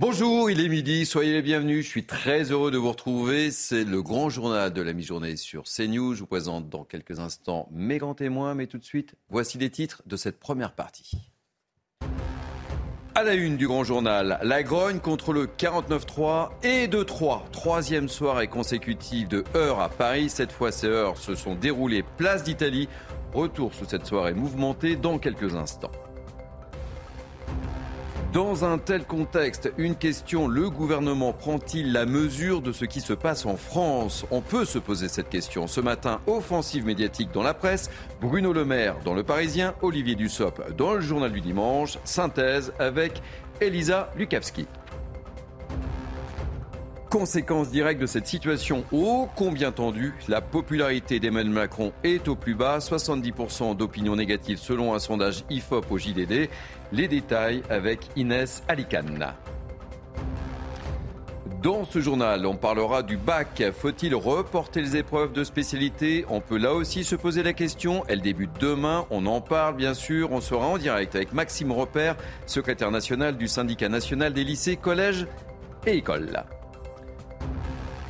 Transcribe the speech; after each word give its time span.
Bonjour, 0.00 0.50
il 0.50 0.64
est 0.64 0.68
midi, 0.70 1.04
soyez 1.04 1.34
les 1.34 1.42
bienvenus. 1.42 1.84
Je 1.84 1.90
suis 1.90 2.06
très 2.06 2.52
heureux 2.52 2.70
de 2.70 2.78
vous 2.78 2.88
retrouver. 2.88 3.50
C'est 3.50 3.84
le 3.84 4.00
grand 4.00 4.30
journal 4.30 4.72
de 4.72 4.80
la 4.80 4.94
mi-journée 4.94 5.36
sur 5.36 5.64
CNews. 5.64 6.14
Je 6.14 6.20
vous 6.20 6.26
présente 6.26 6.70
dans 6.70 6.84
quelques 6.84 7.20
instants 7.20 7.68
mes 7.70 7.98
grands 7.98 8.14
témoins, 8.14 8.54
mais 8.54 8.66
tout 8.66 8.78
de 8.78 8.84
suite, 8.84 9.14
voici 9.28 9.58
les 9.58 9.68
titres 9.68 10.02
de 10.06 10.16
cette 10.16 10.40
première 10.40 10.72
partie. 10.72 11.30
À 13.14 13.24
la 13.24 13.34
une 13.34 13.58
du 13.58 13.68
grand 13.68 13.84
journal, 13.84 14.40
la 14.42 14.62
grogne 14.62 15.00
contre 15.00 15.34
le 15.34 15.44
49-3 15.44 16.48
et 16.62 16.88
de 16.88 17.02
3. 17.02 17.44
Troisième 17.52 18.08
soirée 18.08 18.48
consécutive 18.48 19.28
de 19.28 19.44
heures 19.54 19.80
à 19.80 19.90
Paris. 19.90 20.30
Cette 20.30 20.52
fois, 20.52 20.72
ces 20.72 20.86
heures 20.86 21.18
se 21.18 21.34
sont 21.34 21.56
déroulées 21.56 22.04
place 22.16 22.42
d'Italie. 22.42 22.88
Retour 23.34 23.74
sous 23.74 23.84
cette 23.84 24.06
soirée 24.06 24.32
mouvementée 24.32 24.96
dans 24.96 25.18
quelques 25.18 25.56
instants. 25.56 25.92
Dans 28.32 28.64
un 28.64 28.78
tel 28.78 29.06
contexte, 29.06 29.72
une 29.76 29.96
question, 29.96 30.46
le 30.46 30.70
gouvernement 30.70 31.32
prend-il 31.32 31.92
la 31.92 32.06
mesure 32.06 32.62
de 32.62 32.70
ce 32.70 32.84
qui 32.84 33.00
se 33.00 33.12
passe 33.12 33.44
en 33.44 33.56
France? 33.56 34.24
On 34.30 34.40
peut 34.40 34.64
se 34.64 34.78
poser 34.78 35.08
cette 35.08 35.28
question. 35.28 35.66
Ce 35.66 35.80
matin, 35.80 36.20
offensive 36.28 36.86
médiatique 36.86 37.32
dans 37.32 37.42
la 37.42 37.54
presse, 37.54 37.90
Bruno 38.20 38.52
Le 38.52 38.64
Maire 38.64 38.94
dans 39.04 39.14
Le 39.14 39.24
Parisien, 39.24 39.74
Olivier 39.82 40.14
Dussopt 40.14 40.76
dans 40.76 40.94
le 40.94 41.00
journal 41.00 41.32
du 41.32 41.40
dimanche, 41.40 41.98
synthèse 42.04 42.72
avec 42.78 43.20
Elisa 43.60 44.12
Lukavski. 44.16 44.68
Conséquence 47.10 47.70
directe 47.72 48.00
de 48.00 48.06
cette 48.06 48.28
situation 48.28 48.84
ô 48.92 49.28
combien 49.34 49.72
tendue, 49.72 50.14
la 50.28 50.40
popularité 50.40 51.18
d'Emmanuel 51.18 51.52
Macron 51.52 51.92
est 52.04 52.28
au 52.28 52.36
plus 52.36 52.54
bas, 52.54 52.78
70% 52.78 53.76
d'opinion 53.76 54.14
négative 54.14 54.58
selon 54.58 54.94
un 54.94 55.00
sondage 55.00 55.44
IFOP 55.50 55.90
au 55.90 55.98
JDD. 55.98 56.48
Les 56.92 57.08
détails 57.08 57.64
avec 57.68 58.06
Inès 58.14 58.62
Alicane. 58.68 59.34
Dans 61.64 61.84
ce 61.84 61.98
journal, 61.98 62.46
on 62.46 62.54
parlera 62.54 63.02
du 63.02 63.16
bac. 63.16 63.60
Faut-il 63.76 64.14
reporter 64.14 64.80
les 64.80 64.96
épreuves 64.96 65.32
de 65.32 65.42
spécialité? 65.42 66.24
On 66.28 66.40
peut 66.40 66.58
là 66.58 66.74
aussi 66.74 67.02
se 67.02 67.16
poser 67.16 67.42
la 67.42 67.54
question. 67.54 68.04
Elle 68.06 68.20
débute 68.20 68.52
demain. 68.60 69.04
On 69.10 69.26
en 69.26 69.40
parle, 69.40 69.74
bien 69.74 69.94
sûr. 69.94 70.30
On 70.30 70.40
sera 70.40 70.64
en 70.64 70.78
direct 70.78 71.16
avec 71.16 71.32
Maxime 71.32 71.72
Repère, 71.72 72.14
secrétaire 72.46 72.92
national 72.92 73.36
du 73.36 73.48
syndicat 73.48 73.88
national 73.88 74.32
des 74.32 74.44
lycées, 74.44 74.76
collèges 74.76 75.26
et 75.86 75.96
écoles. 75.96 76.44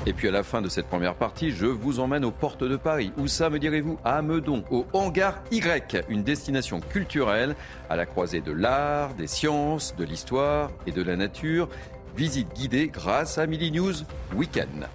Et 0.07 0.15
puis 0.15 0.29
à 0.29 0.31
la 0.31 0.43
fin 0.43 0.63
de 0.63 0.71
cette 0.71 0.87
première 0.87 1.15
partie, 1.15 1.51
je 1.51 1.67
vous 1.67 2.01
emmène 2.01 2.25
aux 2.25 2.31
portes 2.31 2.65
de 2.65 2.77
Paris. 2.77 3.13
Où 3.19 3.27
ça, 3.27 3.51
me 3.51 3.59
direz-vous? 3.59 3.99
À 4.03 4.23
Meudon, 4.23 4.65
au 4.71 4.87
Hangar 4.95 5.43
Y, 5.53 6.03
une 6.09 6.23
destination 6.23 6.81
culturelle 6.81 7.55
à 7.91 7.97
la 7.97 8.07
croisée 8.07 8.41
de 8.41 8.51
l'art, 8.51 9.15
des 9.15 9.27
sciences, 9.27 9.95
de 9.97 10.05
l'histoire 10.05 10.71
et 10.87 10.93
de 10.93 11.03
la 11.03 11.17
nature. 11.17 11.69
Visite 12.17 12.49
guidée 12.55 12.89
grâce 12.89 13.37
à 13.37 13.47
Midi 13.47 13.71
News 13.73 13.93
Weekend. 14.35 14.89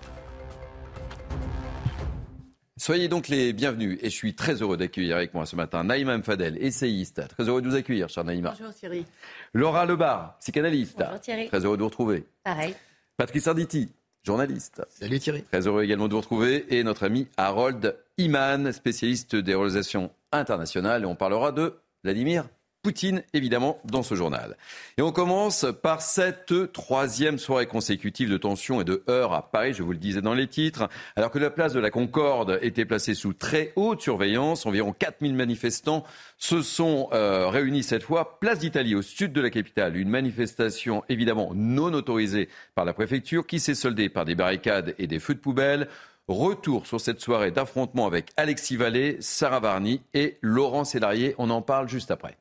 Soyez 2.78 3.08
donc 3.08 3.28
les 3.28 3.54
bienvenus 3.54 4.00
et 4.02 4.10
je 4.10 4.16
suis 4.16 4.34
très 4.34 4.62
heureux 4.64 4.76
d'accueillir 4.76 5.16
avec 5.16 5.36
moi 5.36 5.46
ce 5.46 5.56
matin 5.56 5.84
Naïma 5.84 6.18
Mfadel, 6.18 6.58
essayiste. 6.60 7.28
Très 7.28 7.48
heureux 7.48 7.62
de 7.62 7.70
vous 7.70 7.76
accueillir, 7.76 8.10
cher 8.10 8.24
Naïma. 8.24 8.56
Bonjour 8.58 8.74
Thierry. 8.74 9.06
Laura 9.54 9.86
Lebar, 9.86 10.36
psychanalyste. 10.40 10.98
Bonjour 10.98 11.20
Thierry. 11.20 11.48
Très 11.48 11.64
heureux 11.64 11.78
de 11.78 11.84
vous 11.84 11.90
retrouver. 11.90 12.26
Pareil. 12.44 12.76
Patrice 13.18 13.48
Arditi, 13.48 13.92
journaliste. 14.26 14.82
Salut 14.90 15.20
Thierry. 15.20 15.44
Très 15.44 15.68
heureux 15.68 15.84
également 15.84 16.08
de 16.08 16.14
vous 16.14 16.20
retrouver. 16.20 16.66
Et 16.76 16.84
notre 16.84 17.06
ami 17.06 17.28
Harold 17.38 17.96
Iman, 18.18 18.72
spécialiste 18.72 19.36
des 19.36 19.54
relations 19.54 20.12
internationales. 20.32 21.04
Et 21.04 21.06
on 21.06 21.16
parlera 21.16 21.52
de 21.52 21.76
Vladimir 22.04 22.46
Poutine, 22.86 23.24
évidemment, 23.34 23.80
dans 23.86 24.04
ce 24.04 24.14
journal. 24.14 24.58
Et 25.00 25.02
on 25.02 25.12
commence 25.12 25.66
par 25.82 26.04
cette 26.04 26.72
troisième 26.72 27.40
soirée 27.40 27.66
consécutive 27.66 28.30
de 28.30 28.38
tensions 28.38 28.80
et 28.80 28.84
de 28.84 29.04
heurts 29.10 29.34
à 29.34 29.50
Paris, 29.50 29.74
je 29.74 29.82
vous 29.82 29.92
le 29.92 29.98
disais 29.98 30.22
dans 30.22 30.36
les 30.36 30.46
titres. 30.46 30.88
Alors 31.16 31.32
que 31.32 31.40
la 31.40 31.50
place 31.50 31.74
de 31.74 31.80
la 31.80 31.90
Concorde 31.90 32.60
était 32.62 32.86
placée 32.86 33.16
sous 33.16 33.34
très 33.34 33.74
haute 33.76 34.02
surveillance, 34.02 34.68
environ 34.68 34.94
4000 34.94 35.34
manifestants 35.34 36.04
se 36.38 36.62
sont 36.62 37.10
euh, 37.12 37.48
réunis 37.48 37.82
cette 37.82 38.04
fois 38.04 38.40
place 38.40 38.60
d'Italie, 38.60 38.94
au 38.94 39.02
sud 39.02 39.34
de 39.34 39.42
la 39.42 39.50
capitale. 39.50 39.98
Une 39.98 40.10
manifestation 40.10 41.04
évidemment 41.10 41.54
non 41.56 41.92
autorisée 41.92 42.50
par 42.76 42.86
la 42.86 42.94
préfecture 42.94 43.48
qui 43.48 43.60
s'est 43.60 43.74
soldée 43.74 44.10
par 44.10 44.26
des 44.26 44.36
barricades 44.36 44.94
et 45.00 45.08
des 45.08 45.18
feux 45.18 45.34
de 45.34 45.40
poubelle. 45.40 45.88
Retour 46.28 46.86
sur 46.86 47.02
cette 47.02 47.20
soirée 47.20 47.50
d'affrontement 47.50 48.06
avec 48.06 48.30
Alexis 48.38 48.78
Vallée, 48.78 49.18
Sarah 49.22 49.60
Varny 49.60 50.04
et 50.14 50.38
Laurent 50.42 50.84
Sélarié. 50.84 51.34
On 51.40 51.50
en 51.50 51.64
parle 51.64 51.90
juste 51.90 52.12
après. 52.12 52.38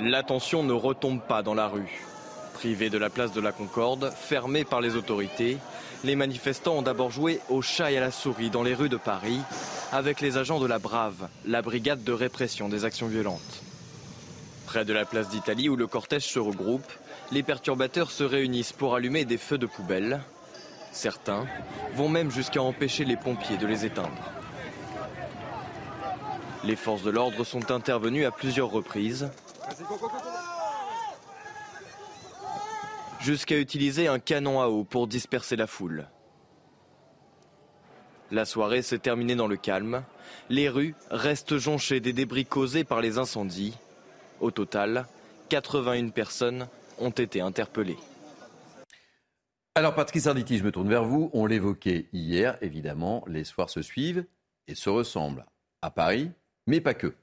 L'attention 0.00 0.62
ne 0.62 0.72
retombe 0.72 1.20
pas 1.20 1.42
dans 1.42 1.54
la 1.54 1.66
rue. 1.66 2.04
Privés 2.54 2.88
de 2.88 2.98
la 2.98 3.10
place 3.10 3.32
de 3.32 3.40
la 3.40 3.50
Concorde, 3.50 4.12
fermés 4.12 4.64
par 4.64 4.80
les 4.80 4.94
autorités, 4.94 5.58
les 6.04 6.14
manifestants 6.14 6.76
ont 6.76 6.82
d'abord 6.82 7.10
joué 7.10 7.40
au 7.48 7.62
chat 7.62 7.90
et 7.90 7.96
à 7.98 8.00
la 8.00 8.12
souris 8.12 8.50
dans 8.50 8.62
les 8.62 8.74
rues 8.74 8.88
de 8.88 8.96
Paris 8.96 9.40
avec 9.90 10.20
les 10.20 10.36
agents 10.36 10.60
de 10.60 10.66
la 10.66 10.78
Brave, 10.78 11.28
la 11.46 11.62
brigade 11.62 12.04
de 12.04 12.12
répression 12.12 12.68
des 12.68 12.84
actions 12.84 13.08
violentes. 13.08 13.62
Près 14.66 14.84
de 14.84 14.92
la 14.92 15.04
place 15.04 15.30
d'Italie 15.30 15.68
où 15.68 15.74
le 15.74 15.88
cortège 15.88 16.26
se 16.26 16.38
regroupe, 16.38 16.92
les 17.32 17.42
perturbateurs 17.42 18.12
se 18.12 18.22
réunissent 18.22 18.72
pour 18.72 18.94
allumer 18.94 19.24
des 19.24 19.38
feux 19.38 19.58
de 19.58 19.66
poubelle. 19.66 20.20
Certains 20.92 21.46
vont 21.94 22.08
même 22.08 22.30
jusqu'à 22.30 22.62
empêcher 22.62 23.04
les 23.04 23.16
pompiers 23.16 23.56
de 23.56 23.66
les 23.66 23.84
éteindre. 23.84 24.30
Les 26.62 26.76
forces 26.76 27.02
de 27.02 27.10
l'ordre 27.10 27.44
sont 27.44 27.72
intervenues 27.72 28.26
à 28.26 28.30
plusieurs 28.30 28.70
reprises 28.70 29.30
jusqu'à 33.20 33.58
utiliser 33.58 34.06
un 34.08 34.18
canon 34.18 34.60
à 34.60 34.68
eau 34.68 34.84
pour 34.84 35.06
disperser 35.06 35.56
la 35.56 35.66
foule. 35.66 36.08
La 38.30 38.44
soirée 38.44 38.82
s'est 38.82 38.98
terminée 38.98 39.34
dans 39.34 39.48
le 39.48 39.56
calme. 39.56 40.02
Les 40.50 40.68
rues 40.68 40.94
restent 41.10 41.56
jonchées 41.56 42.00
des 42.00 42.12
débris 42.12 42.44
causés 42.44 42.84
par 42.84 43.00
les 43.00 43.18
incendies. 43.18 43.76
Au 44.40 44.50
total, 44.50 45.06
81 45.48 46.10
personnes 46.10 46.68
ont 46.98 47.10
été 47.10 47.40
interpellées. 47.40 47.96
Alors 49.74 49.94
Patrice 49.94 50.26
Arditi, 50.26 50.58
je 50.58 50.64
me 50.64 50.72
tourne 50.72 50.88
vers 50.88 51.04
vous. 51.04 51.30
On 51.32 51.46
l'évoquait 51.46 52.08
hier, 52.12 52.58
évidemment, 52.60 53.24
les 53.26 53.44
soirs 53.44 53.70
se 53.70 53.80
suivent 53.80 54.26
et 54.66 54.74
se 54.74 54.90
ressemblent 54.90 55.46
à 55.82 55.90
Paris, 55.90 56.30
mais 56.66 56.80
pas 56.80 56.94
que. 56.94 57.14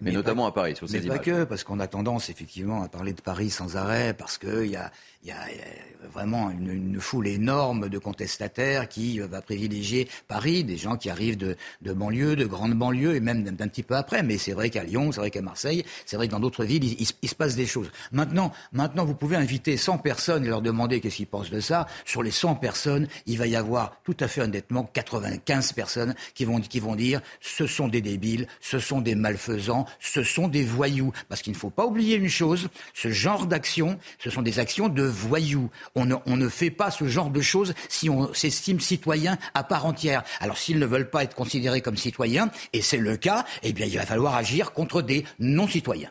Mais, 0.00 0.12
notamment 0.12 0.46
à 0.46 0.52
Paris, 0.52 0.76
sur 0.76 0.86
ces 0.86 0.98
mais 0.98 1.06
images. 1.06 1.18
pas 1.18 1.24
que, 1.24 1.44
parce 1.44 1.64
qu'on 1.64 1.80
a 1.80 1.86
tendance 1.86 2.28
effectivement 2.28 2.82
à 2.82 2.88
parler 2.88 3.14
de 3.14 3.22
Paris 3.22 3.48
sans 3.48 3.76
arrêt, 3.78 4.12
parce 4.12 4.36
qu'il 4.36 4.66
y 4.66 4.76
a, 4.76 4.92
y, 5.24 5.30
a, 5.30 5.50
y 5.50 5.58
a 5.58 6.08
vraiment 6.12 6.50
une, 6.50 6.70
une, 6.70 7.00
foule 7.00 7.26
énorme 7.28 7.88
de 7.88 7.98
contestataires 7.98 8.88
qui 8.90 9.20
va 9.20 9.40
privilégier 9.40 10.06
Paris, 10.28 10.64
des 10.64 10.76
gens 10.76 10.98
qui 10.98 11.08
arrivent 11.08 11.38
de, 11.38 11.56
de 11.80 11.92
banlieues, 11.94 12.36
de 12.36 12.44
grandes 12.44 12.74
banlieues, 12.74 13.14
et 13.14 13.20
même 13.20 13.42
d'un 13.42 13.68
petit 13.68 13.82
peu 13.82 13.96
après. 13.96 14.22
Mais 14.22 14.36
c'est 14.36 14.52
vrai 14.52 14.68
qu'à 14.68 14.84
Lyon, 14.84 15.12
c'est 15.12 15.20
vrai 15.20 15.30
qu'à 15.30 15.40
Marseille, 15.40 15.82
c'est 16.04 16.16
vrai 16.16 16.26
que 16.26 16.32
dans 16.32 16.40
d'autres 16.40 16.66
villes, 16.66 16.84
il, 16.84 17.00
il, 17.00 17.08
il, 17.22 17.28
se 17.30 17.34
passe 17.34 17.56
des 17.56 17.66
choses. 17.66 17.90
Maintenant, 18.12 18.52
maintenant, 18.72 19.06
vous 19.06 19.14
pouvez 19.14 19.36
inviter 19.36 19.78
100 19.78 19.96
personnes 19.98 20.44
et 20.44 20.48
leur 20.48 20.60
demander 20.60 21.00
qu'est-ce 21.00 21.16
qu'ils 21.16 21.26
pensent 21.26 21.50
de 21.50 21.60
ça. 21.60 21.86
Sur 22.04 22.22
les 22.22 22.30
100 22.30 22.56
personnes, 22.56 23.08
il 23.24 23.38
va 23.38 23.46
y 23.46 23.56
avoir 23.56 23.98
tout 24.04 24.16
à 24.20 24.28
fait 24.28 24.42
honnêtement 24.42 24.84
95 24.92 25.72
personnes 25.72 26.14
qui 26.34 26.44
vont, 26.44 26.60
qui 26.60 26.80
vont 26.80 26.96
dire 26.96 27.22
ce 27.40 27.66
sont 27.66 27.88
des 27.88 28.02
débiles, 28.02 28.46
ce 28.60 28.78
sont 28.78 29.00
des 29.00 29.14
malfaisants, 29.14 29.85
ce 30.00 30.22
sont 30.22 30.48
des 30.48 30.64
voyous. 30.64 31.12
Parce 31.28 31.42
qu'il 31.42 31.52
ne 31.52 31.58
faut 31.58 31.70
pas 31.70 31.86
oublier 31.86 32.16
une 32.16 32.28
chose, 32.28 32.68
ce 32.94 33.10
genre 33.10 33.46
d'actions, 33.46 33.98
ce 34.18 34.30
sont 34.30 34.42
des 34.42 34.58
actions 34.58 34.88
de 34.88 35.02
voyous. 35.02 35.70
On 35.94 36.04
ne, 36.04 36.48
fait 36.48 36.70
pas 36.70 36.90
ce 36.90 37.06
genre 37.06 37.30
de 37.30 37.40
choses 37.40 37.74
si 37.88 38.08
on 38.08 38.32
s'estime 38.32 38.80
citoyen 38.80 39.38
à 39.54 39.64
part 39.64 39.86
entière. 39.86 40.22
Alors 40.40 40.58
s'ils 40.58 40.78
ne 40.78 40.86
veulent 40.86 41.10
pas 41.10 41.24
être 41.24 41.34
considérés 41.34 41.80
comme 41.80 41.96
citoyens, 41.96 42.50
et 42.72 42.82
c'est 42.82 42.98
le 42.98 43.16
cas, 43.16 43.44
eh 43.62 43.72
bien 43.72 43.86
il 43.86 43.96
va 43.96 44.06
falloir 44.06 44.34
agir 44.34 44.72
contre 44.72 45.02
des 45.02 45.24
non-citoyens. 45.38 46.10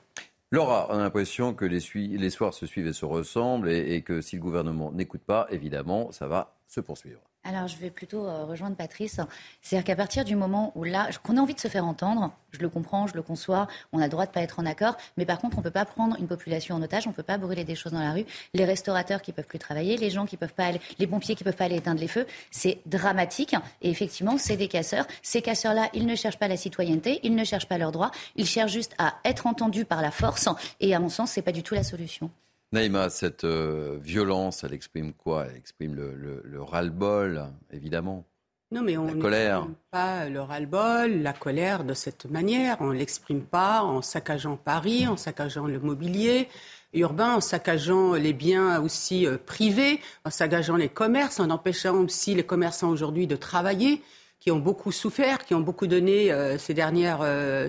Laura, 0.51 0.87
on 0.89 0.95
a 0.95 0.99
l'impression 0.99 1.53
que 1.53 1.65
les, 1.65 2.29
soirs 2.29 2.53
se 2.53 2.65
suivent 2.65 2.87
et 2.87 2.93
se 2.93 3.05
ressemblent 3.05 3.69
et 3.69 4.01
que 4.03 4.21
si 4.21 4.35
le 4.35 4.41
gouvernement 4.41 4.91
n'écoute 4.91 5.23
pas, 5.25 5.47
évidemment, 5.49 6.11
ça 6.11 6.27
va 6.27 6.55
se 6.67 6.79
poursuivre. 6.79 7.19
Alors, 7.47 7.67
je 7.67 7.77
vais 7.77 7.91
plutôt 7.91 8.25
euh, 8.25 8.43
rejoindre 8.43 8.75
Patrice. 8.75 9.19
C'est-à-dire 9.61 9.85
qu'à 9.85 9.95
partir 9.95 10.25
du 10.25 10.35
moment 10.35 10.71
où 10.73 10.83
là, 10.83 11.09
qu'on 11.21 11.37
a 11.37 11.41
envie 11.41 11.53
de 11.53 11.59
se 11.59 11.67
faire 11.67 11.85
entendre, 11.85 12.33
je 12.51 12.59
le 12.59 12.69
comprends, 12.69 13.05
je 13.05 13.13
le 13.13 13.21
conçois, 13.21 13.67
on 13.93 13.99
a 13.99 14.05
le 14.05 14.09
droit 14.09 14.25
de 14.25 14.31
pas 14.31 14.41
être 14.41 14.59
en 14.59 14.65
accord, 14.65 14.97
mais 15.15 15.25
par 15.25 15.37
contre, 15.37 15.57
on 15.57 15.61
ne 15.61 15.63
peut 15.63 15.71
pas 15.71 15.85
prendre 15.85 16.17
une 16.19 16.27
population 16.27 16.73
en 16.73 16.81
otage, 16.81 17.05
on 17.05 17.11
ne 17.11 17.15
peut 17.15 17.21
pas 17.21 17.37
brûler 17.37 17.63
des 17.63 17.75
choses 17.75 17.91
dans 17.91 17.99
la 17.99 18.13
rue. 18.13 18.25
Les 18.55 18.65
restaurateurs 18.65 19.21
qui 19.21 19.31
peuvent 19.31 19.45
plus 19.45 19.59
travailler, 19.59 19.95
les 19.95 20.09
gens 20.09 20.25
qui 20.25 20.37
peuvent 20.37 20.55
pas 20.55 20.65
aller, 20.65 20.81
les 20.97 21.05
pompiers 21.05 21.35
qui 21.35 21.43
peuvent 21.43 21.55
pas 21.55 21.65
aller 21.65 21.75
éteindre 21.75 21.99
les 21.99 22.07
feux, 22.07 22.25
c'est 22.49 22.79
dramatique. 22.87 23.55
Et 23.83 23.91
effectivement, 23.91 24.39
c'est 24.39 24.57
des 24.57 24.67
casseurs. 24.67 25.05
Ces 25.21 25.43
casseurs-là, 25.43 25.89
ils 25.93 26.07
ne 26.07 26.15
cherchent 26.15 26.39
pas 26.39 26.47
la 26.47 26.57
citoyenneté, 26.57 27.19
ils 27.21 27.35
ne 27.35 27.43
cherchent 27.43 27.67
pas 27.67 27.77
leurs 27.77 27.91
droits, 27.91 28.09
ils 28.35 28.47
cherchent 28.47 28.73
juste 28.73 28.95
à 28.97 29.13
être 29.23 29.45
entendus 29.45 29.85
par 29.85 30.01
la 30.01 30.09
force. 30.09 30.49
Et 30.79 30.95
à 30.95 30.99
mon 30.99 31.09
sens, 31.09 31.29
c'est 31.29 31.43
pas 31.43 31.51
du 31.51 31.61
tout 31.61 31.75
la 31.75 31.83
solution. 31.83 32.31
Naïma, 32.75 33.09
cette 33.09 33.45
euh, 33.45 33.97
violence, 34.01 34.65
elle 34.65 34.73
exprime 34.73 35.13
quoi? 35.13 35.45
Elle 35.49 35.55
exprime 35.55 35.95
le, 35.95 36.13
le, 36.13 36.41
le 36.43 36.61
ras-le-bol, 36.61 37.45
évidemment. 37.71 38.25
Non, 38.71 38.81
mais 38.81 38.97
on 38.97 39.17
colère. 39.17 39.65
pas 39.91 40.27
le 40.27 40.41
ras-le-bol, 40.41 41.21
la 41.21 41.31
colère 41.31 41.85
de 41.85 41.93
cette 41.93 42.25
manière. 42.25 42.75
On 42.81 42.87
ne 42.87 42.97
l'exprime 42.97 43.43
pas 43.43 43.81
en 43.81 44.01
saccageant 44.01 44.57
Paris, 44.57 45.07
en 45.07 45.15
saccageant 45.15 45.67
le 45.67 45.79
mobilier. 45.79 46.49
urbain, 46.93 47.35
en 47.35 47.41
saccageant 47.41 48.13
les 48.13 48.33
biens 48.33 48.81
aussi 48.81 49.25
privés, 49.45 50.01
en 50.25 50.29
saccageant 50.29 50.75
les 50.75 50.89
commerces, 50.89 51.39
en 51.39 51.49
empêchant 51.51 51.95
aussi 52.03 52.35
les 52.35 52.43
commerçants 52.43 52.89
aujourd'hui 52.89 53.27
de 53.27 53.37
travailler 53.37 54.01
qui 54.39 54.51
ont 54.51 54.59
beaucoup 54.59 54.91
souffert, 54.91 55.45
qui 55.45 55.53
ont 55.55 55.61
beaucoup 55.61 55.87
donné 55.87 56.29
ces, 56.57 56.73
dernières, 56.73 57.21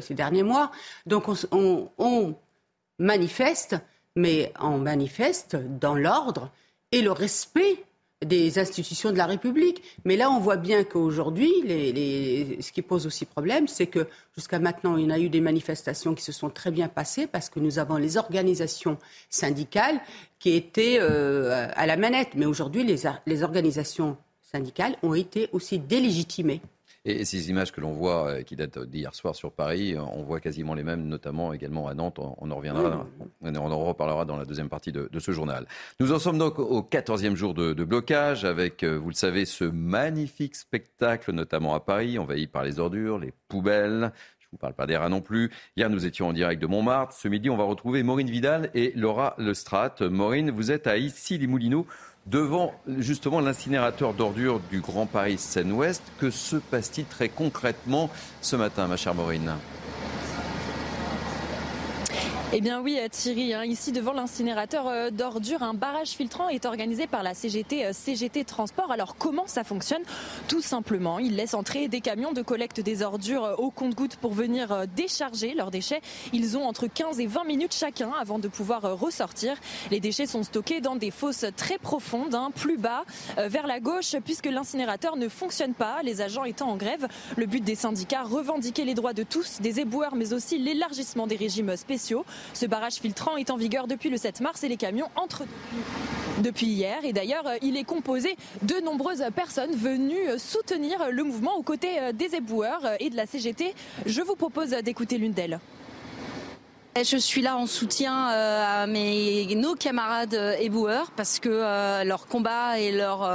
ces 0.03 0.15
derniers 0.15 0.43
mois. 0.43 0.73
Donc 1.07 1.29
on, 1.53 1.91
on 1.99 2.35
manifeste, 2.99 3.77
mais 4.17 4.53
on 4.61 4.79
manifeste 4.79 5.57
dans 5.57 5.95
l'ordre 5.95 6.51
et 6.91 7.03
le 7.03 7.13
respect 7.13 7.85
des 8.25 8.59
institutions 8.59 9.13
de 9.13 9.19
la 9.19 9.27
République. 9.27 9.83
Mais 10.05 10.17
là, 10.17 10.31
on 10.31 10.41
voit 10.41 10.57
bien 10.57 10.85
qu'aujourd'hui, 10.85 11.53
ce 12.61 12.73
qui 12.73 12.83
pose 12.83 13.07
aussi 13.07 13.27
problème, 13.27 13.69
c'est 13.69 13.87
que 13.87 14.07
jusqu'à 14.35 14.59
maintenant, 14.59 14.97
il 14.97 15.09
y 15.09 15.13
a 15.13 15.19
eu 15.19 15.29
des 15.29 15.43
manifestations 15.43 16.15
qui 16.15 16.25
se 16.25 16.33
sont 16.33 16.49
très 16.49 16.71
bien 16.71 16.89
passées 16.89 17.27
parce 17.27 17.51
que 17.51 17.61
nous 17.61 17.79
avons 17.79 17.97
les 17.97 18.17
organisations 18.17 18.99
syndicales 19.29 20.01
qui 20.39 20.55
étaient 20.55 20.99
euh, 21.01 21.69
à 21.75 21.87
la 21.87 21.97
manette. 21.97 22.31
Mais 22.35 22.47
aujourd'hui, 22.47 22.85
les 22.85 23.43
organisations 23.43 24.17
syndicales 24.41 24.97
ont 25.03 25.15
été 25.15 25.51
aussi 25.53 25.79
délégitimées. 25.79 26.63
Et 27.09 27.25
ces 27.25 27.51
images 27.51 27.71
que 27.71 27.81
l'on 27.81 27.93
voit, 27.93 28.27
euh, 28.27 28.43
qui 28.43 28.57
datent 28.57 28.81
d'hier 28.81 29.15
soir 29.15 29.37
sur 29.37 29.53
Paris, 29.53 29.95
euh, 29.95 30.01
on 30.13 30.25
voit 30.25 30.41
quasiment 30.41 30.75
les 30.75 30.83
mêmes, 30.83 31.07
notamment 31.07 31.53
également 31.53 31.87
à 31.87 31.95
Nantes. 31.95 32.19
On, 32.19 32.51
en 32.51 32.57
reviendra, 32.57 33.07
on 33.43 33.55
en 33.55 33.85
reparlera 33.85 34.25
dans 34.25 34.37
la 34.37 34.45
deuxième 34.45 34.69
partie 34.69 34.91
de, 34.91 35.09
ce 35.17 35.31
journal. 35.31 35.69
Nous 36.01 36.13
en 36.13 36.19
sommes 36.19 36.37
donc 36.37 36.59
au 36.59 36.83
14e 36.83 37.37
jour 37.37 37.55
de, 37.55 37.85
blocage, 37.85 38.45
avec, 38.45 38.83
euh, 38.83 38.99
vous 38.99 39.11
le 39.11 39.15
savez, 39.15 39.45
ce 39.45 39.63
magnifique 39.63 40.57
spectacle, 40.57 41.31
notamment 41.31 41.77
à 41.77 41.81
Paris, 41.81 42.19
envahi 42.19 42.49
par 42.49 42.65
les 42.65 42.81
ordures, 42.81 43.21
les 43.21 43.33
poubelles. 43.47 44.11
Je 44.41 44.47
ne 44.47 44.51
vous 44.51 44.59
parle 44.59 44.75
pas 44.75 44.87
des 44.87 44.97
rats 44.97 45.09
non 45.09 45.21
plus. 45.21 45.53
Hier, 45.77 45.89
nous 45.89 46.07
étions 46.07 46.27
en 46.27 46.33
direct 46.33 46.61
de 46.61 46.67
Montmartre. 46.67 47.13
Ce 47.13 47.29
midi, 47.29 47.51
on 47.51 47.57
va 47.57 47.65
retrouver 47.65 48.03
Maureen 48.03 48.29
Vidal 48.29 48.71
et 48.75 48.93
Laura 48.97 49.37
Lestrade. 49.39 50.03
Maureen, 50.03 50.51
vous 50.51 50.73
êtes 50.73 50.89
à 50.89 50.97
Issy-les-Moulineaux 50.97 51.87
devant 52.27 52.75
justement 52.99 53.41
l'incinérateur 53.41 54.15
d'ordures 54.15 54.61
du 54.71 54.81
Grand 54.81 55.07
Paris 55.07 55.39
Seine-Ouest. 55.39 56.03
Que 56.19 56.31
se 56.31 56.57
passe-t-il 56.57 57.07
très 57.07 57.29
concrètement 57.29 58.11
ce 58.41 58.57
matin, 58.57 58.87
ma 58.87 58.97
chère 58.97 59.15
Maureen? 59.15 59.53
Eh 62.53 62.61
bien 62.61 62.81
oui 62.81 62.97
euh, 63.01 63.09
Thierry, 63.11 63.55
hein, 63.55 63.65
ici 63.65 63.91
devant 63.91 64.13
l'incinérateur 64.13 64.87
euh, 64.87 65.11
d'ordures, 65.11 65.65
un 65.65 65.75
barrage 65.75 66.11
filtrant 66.11 66.49
est 66.49 66.65
organisé 66.65 67.09
par 67.09 67.25
la 67.25 67.35
CGT, 67.35 67.87
euh, 67.87 67.93
CGT 67.93 68.45
Transport. 68.45 68.93
Alors 68.93 69.17
comment 69.17 69.49
ça 69.49 69.65
fonctionne? 69.65 70.03
Tout 70.47 70.61
simplement, 70.61 71.19
ils 71.19 71.35
laissent 71.35 71.55
entrer 71.55 71.89
des 71.89 72.01
camions 72.01 72.33
de 72.33 72.43
collecte 72.43 72.81
des 72.81 73.03
ordures 73.03 73.57
au 73.59 73.71
compte-gouttes 73.71 74.15
pour 74.17 74.33
venir 74.33 74.87
décharger 74.95 75.55
leurs 75.55 75.73
déchets. 75.73 76.01
Ils 76.33 76.57
ont 76.57 76.65
entre 76.65 76.87
15 76.87 77.19
et 77.19 77.27
20 77.27 77.45
minutes 77.45 77.75
chacun 77.75 78.13
avant 78.21 78.39
de 78.39 78.47
pouvoir 78.47 78.97
ressortir. 78.97 79.57
Les 79.91 79.99
déchets 79.99 80.27
sont 80.27 80.45
stockés 80.45 80.81
dans 80.81 80.95
des 80.95 81.11
fosses 81.11 81.47
très 81.57 81.79
profondes, 81.79 82.35
hein, 82.35 82.53
plus 82.55 82.79
bas, 82.79 83.05
vers 83.37 83.67
la 83.67 83.81
gauche, 83.81 84.15
puisque 84.25 84.47
l'incinérateur 84.47 85.17
ne 85.17 85.29
fonctionne 85.29 85.75
pas, 85.75 86.03
les 86.03 86.21
agents 86.21 86.45
étant 86.45 86.71
en 86.71 86.77
grève. 86.77 87.09
Le 87.37 87.47
but 87.47 87.63
des 87.63 87.75
syndicats, 87.75 88.23
revendiquer 88.23 88.85
les 88.85 88.95
droits 88.95 89.15
de 89.15 89.25
tous, 89.25 89.61
des 89.61 89.81
éboueurs, 89.81 90.15
mais 90.15 90.33
aussi 90.33 90.59
l'élargissement 90.59 91.27
des 91.27 91.37
régimes 91.37 91.77
spéciaux. 91.77 92.25
Ce 92.55 92.67
barrage 92.67 92.95
filtrant 92.95 93.37
est 93.37 93.51
en 93.51 93.57
vigueur 93.57 93.87
depuis 93.87 94.11
le 94.11 94.17
7 94.17 94.41
mars 94.41 94.65
et 94.65 94.69
les 94.69 94.77
camions 94.77 95.09
entrent 95.17 95.45
depuis 96.39 96.67
hier. 96.67 97.05
Et 97.05 97.13
d'ailleurs, 97.13 97.45
il 97.63 97.77
est 97.77 97.85
composé 97.85 98.37
de 98.63 98.81
nombreuses 98.81 99.25
personnes 99.35 99.75
venues 99.75 100.39
soutenir 100.39 101.11
le 101.11 101.25
mouvement 101.25 101.57
aux 101.57 101.63
côtés 101.63 102.13
des 102.13 102.35
éboueurs 102.35 102.83
et 103.01 103.11
de 103.11 103.17
la 103.17 103.27
CGT. 103.27 103.75
Je 104.05 104.23
vous 104.23 104.37
propose 104.37 104.71
d'écouter 104.71 105.19
l'une 105.19 105.33
d'elles. 105.33 105.61
Je 107.05 107.19
suis 107.19 107.43
là 107.43 107.59
en 107.59 107.67
soutien 107.67 108.31
euh, 108.31 108.83
à 108.83 108.87
mes, 108.87 109.55
nos 109.55 109.75
camarades 109.75 110.33
euh, 110.33 110.57
éboueurs 110.59 111.11
parce 111.11 111.39
que 111.39 111.51
euh, 111.51 112.05
leur 112.05 112.27
combat 112.27 112.79
et 112.81 112.91
leur 112.91 113.29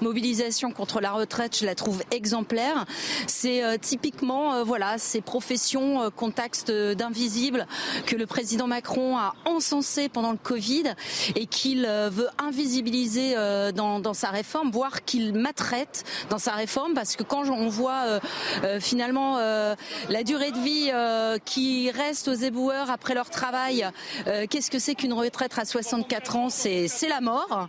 mobilisation 0.00 0.70
contre 0.70 1.00
la 1.00 1.10
retraite, 1.10 1.58
je 1.58 1.66
la 1.66 1.74
trouve 1.74 2.02
exemplaire. 2.12 2.84
C'est 3.26 3.62
typiquement 3.80 4.62
voilà 4.62 4.98
ces 4.98 5.20
professions 5.20 6.10
contact 6.10 6.70
d'invisibles 6.70 7.66
que 8.06 8.16
le 8.16 8.26
président 8.26 8.66
Macron 8.66 9.16
a 9.16 9.34
encensé 9.44 10.08
pendant 10.08 10.30
le 10.30 10.38
Covid 10.38 10.84
et 11.34 11.46
qu'il 11.46 11.86
veut 11.86 12.28
invisibiliser 12.38 13.34
dans, 13.74 13.98
dans, 14.00 14.14
sa 14.14 14.28
réforme, 14.28 14.70
voire 14.70 15.04
qu'il 15.04 15.34
maltraite 15.34 16.04
dans 16.30 16.38
sa 16.38 16.52
réforme 16.52 16.94
parce 16.94 17.16
que 17.16 17.22
quand 17.22 17.48
on 17.48 17.68
voit 17.68 18.20
finalement 18.80 19.38
la 19.38 20.22
durée 20.24 20.52
de 20.52 20.58
vie 20.58 20.90
qui 21.44 21.90
reste 21.90 22.28
aux 22.28 22.34
éboueurs 22.34 22.83
après 22.90 23.14
leur 23.14 23.30
travail. 23.30 23.86
Euh, 24.26 24.46
qu'est-ce 24.48 24.70
que 24.70 24.78
c'est 24.78 24.94
qu'une 24.94 25.12
retraite 25.12 25.58
à 25.58 25.64
64 25.64 26.36
ans? 26.36 26.48
C'est 26.50 26.88
la 27.08 27.20
mort. 27.20 27.68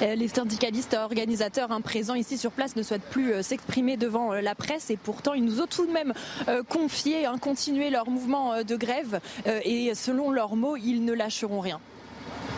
Euh, 0.00 0.14
les 0.14 0.28
syndicalistes 0.28 0.94
organisateurs 0.94 1.72
hein, 1.72 1.80
présents 1.80 2.14
ici 2.14 2.38
sur 2.38 2.52
place 2.52 2.76
ne 2.76 2.84
souhaitent 2.84 3.02
plus 3.10 3.32
euh, 3.32 3.42
s'exprimer 3.42 3.96
devant 3.96 4.32
la 4.32 4.54
presse 4.54 4.90
et 4.90 4.96
pourtant 4.96 5.34
ils 5.34 5.44
nous 5.44 5.60
ont 5.60 5.66
tout 5.66 5.86
de 5.86 5.92
même 5.92 6.12
confié 6.68 7.26
hein, 7.26 7.36
continuer 7.38 7.90
leur 7.90 8.08
mouvement 8.08 8.62
de 8.62 8.76
grève 8.76 9.20
et 9.64 9.92
selon 9.94 10.30
leurs 10.30 10.54
mots 10.54 10.76
ils 10.76 11.04
ne 11.04 11.12
lâcheront 11.12 11.60
rien. 11.60 11.80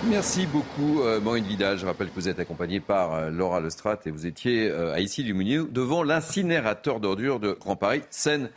Merci 0.04 0.46
beaucoup, 0.46 1.02
Maureen 1.22 1.44
Vidal. 1.44 1.78
Je 1.78 1.86
rappelle 1.86 2.08
que 2.08 2.14
vous 2.14 2.28
êtes 2.28 2.40
accompagnée 2.40 2.80
par 2.80 3.30
Laura 3.30 3.60
Lestrade 3.60 4.00
et 4.06 4.10
vous 4.10 4.26
étiez 4.26 4.70
à 4.70 5.00
ici 5.00 5.24
du 5.24 5.32
devant 5.32 6.02
l'incinérateur 6.02 7.00
d'ordures 7.00 7.40
de 7.40 7.52
Grand 7.52 7.76
Paris, 7.76 8.02
Seine 8.10 8.50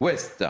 Ouest. 0.00 0.44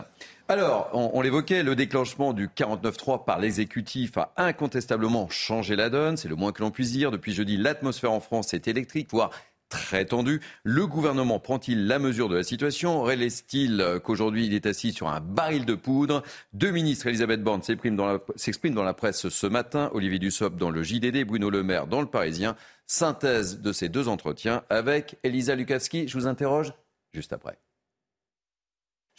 Alors, 0.50 0.88
on, 0.94 1.20
l'évoquait, 1.20 1.62
le 1.62 1.76
déclenchement 1.76 2.32
du 2.32 2.48
49-3 2.48 3.24
par 3.24 3.38
l'exécutif 3.38 4.16
a 4.16 4.32
incontestablement 4.36 5.28
changé 5.28 5.76
la 5.76 5.90
donne. 5.90 6.16
C'est 6.16 6.28
le 6.28 6.36
moins 6.36 6.52
que 6.52 6.62
l'on 6.62 6.70
puisse 6.70 6.92
dire. 6.92 7.10
Depuis 7.10 7.34
jeudi, 7.34 7.58
l'atmosphère 7.58 8.12
en 8.12 8.20
France 8.20 8.54
est 8.54 8.66
électrique, 8.66 9.08
voire 9.10 9.30
très 9.68 10.06
tendue. 10.06 10.40
Le 10.64 10.86
gouvernement 10.86 11.38
prend-il 11.38 11.86
la 11.86 11.98
mesure 11.98 12.30
de 12.30 12.36
la 12.36 12.42
situation? 12.42 13.02
Réalise-t-il 13.02 14.00
qu'aujourd'hui 14.02 14.46
il 14.46 14.54
est 14.54 14.64
assis 14.64 14.92
sur 14.92 15.08
un 15.08 15.20
baril 15.20 15.66
de 15.66 15.74
poudre? 15.74 16.22
Deux 16.54 16.70
ministres, 16.70 17.06
Elisabeth 17.06 17.42
Borne 17.42 17.62
s'expriment 17.62 17.96
dans, 17.96 18.84
la 18.84 18.94
presse 18.94 19.28
ce 19.28 19.46
matin, 19.46 19.90
Olivier 19.92 20.18
Dussopt 20.18 20.56
dans 20.56 20.70
le 20.70 20.82
JDD, 20.82 21.24
Bruno 21.26 21.50
Le 21.50 21.62
Maire 21.62 21.86
dans 21.86 22.00
le 22.00 22.06
Parisien. 22.06 22.56
Synthèse 22.86 23.60
de 23.60 23.72
ces 23.72 23.90
deux 23.90 24.08
entretiens 24.08 24.62
avec 24.70 25.16
Elisa 25.22 25.54
Lukavski. 25.54 26.08
Je 26.08 26.16
vous 26.16 26.26
interroge 26.26 26.72
juste 27.12 27.34
après. 27.34 27.58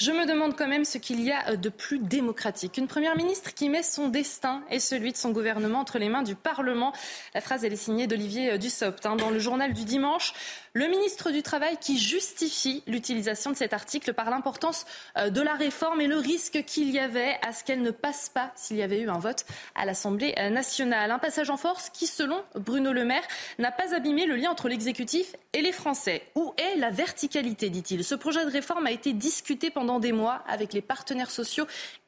Je 0.02 0.12
me 0.12 0.26
demande 0.26 0.56
quand 0.56 0.70
même 0.70 0.86
ce 0.86 0.98
qu'il 0.98 1.20
y 1.20 1.30
a 1.30 1.58
de 1.58 1.68
plus 1.68 2.00
démocratique. 2.00 2.78
Une 2.78 2.88
première 2.88 3.18
ministre 3.18 3.54
qui 3.54 3.68
met 3.68 3.84
son 3.84 4.08
destin 4.08 4.64
et 4.72 4.80
celui 4.80 5.12
de 5.12 5.18
son 5.18 5.32
gouvernement 5.32 5.80
entre 5.80 6.00
les 6.00 6.08
mains 6.08 6.24
du 6.24 6.36
Parlement. 6.36 6.94
La 7.36 7.42
phrase, 7.42 7.66
elle 7.66 7.74
est 7.74 7.76
signée 7.76 8.08
d'Olivier 8.08 8.58
Dussopt. 8.58 9.06
Hein, 9.06 9.18
dans 9.18 9.30
le 9.30 9.40
journal 9.40 9.74
du 9.74 9.84
dimanche, 9.84 10.34
le 10.74 10.88
ministre 10.88 11.32
du 11.32 11.44
Travail 11.44 11.78
qui 11.80 11.98
justifie 11.98 12.84
l'utilisation 12.88 13.52
de 13.52 13.56
cet 13.56 13.74
article 13.74 14.14
par 14.14 14.30
l'importance 14.30 14.86
euh, 15.18 15.30
de 15.30 15.42
la 15.42 15.54
réforme 15.54 16.02
et 16.02 16.08
le 16.08 16.18
risque 16.18 16.64
qu'il 16.66 16.90
y 16.92 17.00
avait 17.00 17.38
à 17.42 17.54
ce 17.54 17.64
qu'elle 17.64 17.82
ne 17.82 17.92
passe 17.92 18.30
pas 18.30 18.52
s'il 18.56 18.78
y 18.78 18.82
avait 18.82 19.02
eu 19.02 19.10
un 19.10 19.20
vote 19.20 19.46
à 19.76 19.86
l'Assemblée 19.86 20.34
nationale. 20.52 21.12
Un 21.12 21.20
passage 21.20 21.50
en 21.50 21.58
force 21.58 21.90
qui, 21.90 22.08
selon 22.08 22.42
Bruno 22.56 22.94
Le 22.94 23.06
Maire, 23.06 23.28
n'a 23.58 23.72
pas 23.72 23.96
abîmé 23.96 24.26
le 24.26 24.36
lien 24.36 24.52
entre 24.52 24.70
l'exécutif 24.70 25.36
et 25.54 25.62
les 25.62 25.72
Français. 25.72 26.24
Où 26.36 26.54
est 26.58 26.78
la 26.78 26.92
verticalité, 26.92 27.70
dit-il? 27.70 28.04
Ce 28.04 28.16
projet 28.16 28.46
de 28.46 28.52
réforme 28.52 28.88
a 28.88 28.92
été 28.92 29.14
discuté 29.14 29.70
pendant 29.70 30.00
des 30.00 30.12
mois 30.12 30.44
avec 30.48 30.74
les 30.74 30.82
partenaires 30.82 31.32
sociaux 31.32 31.66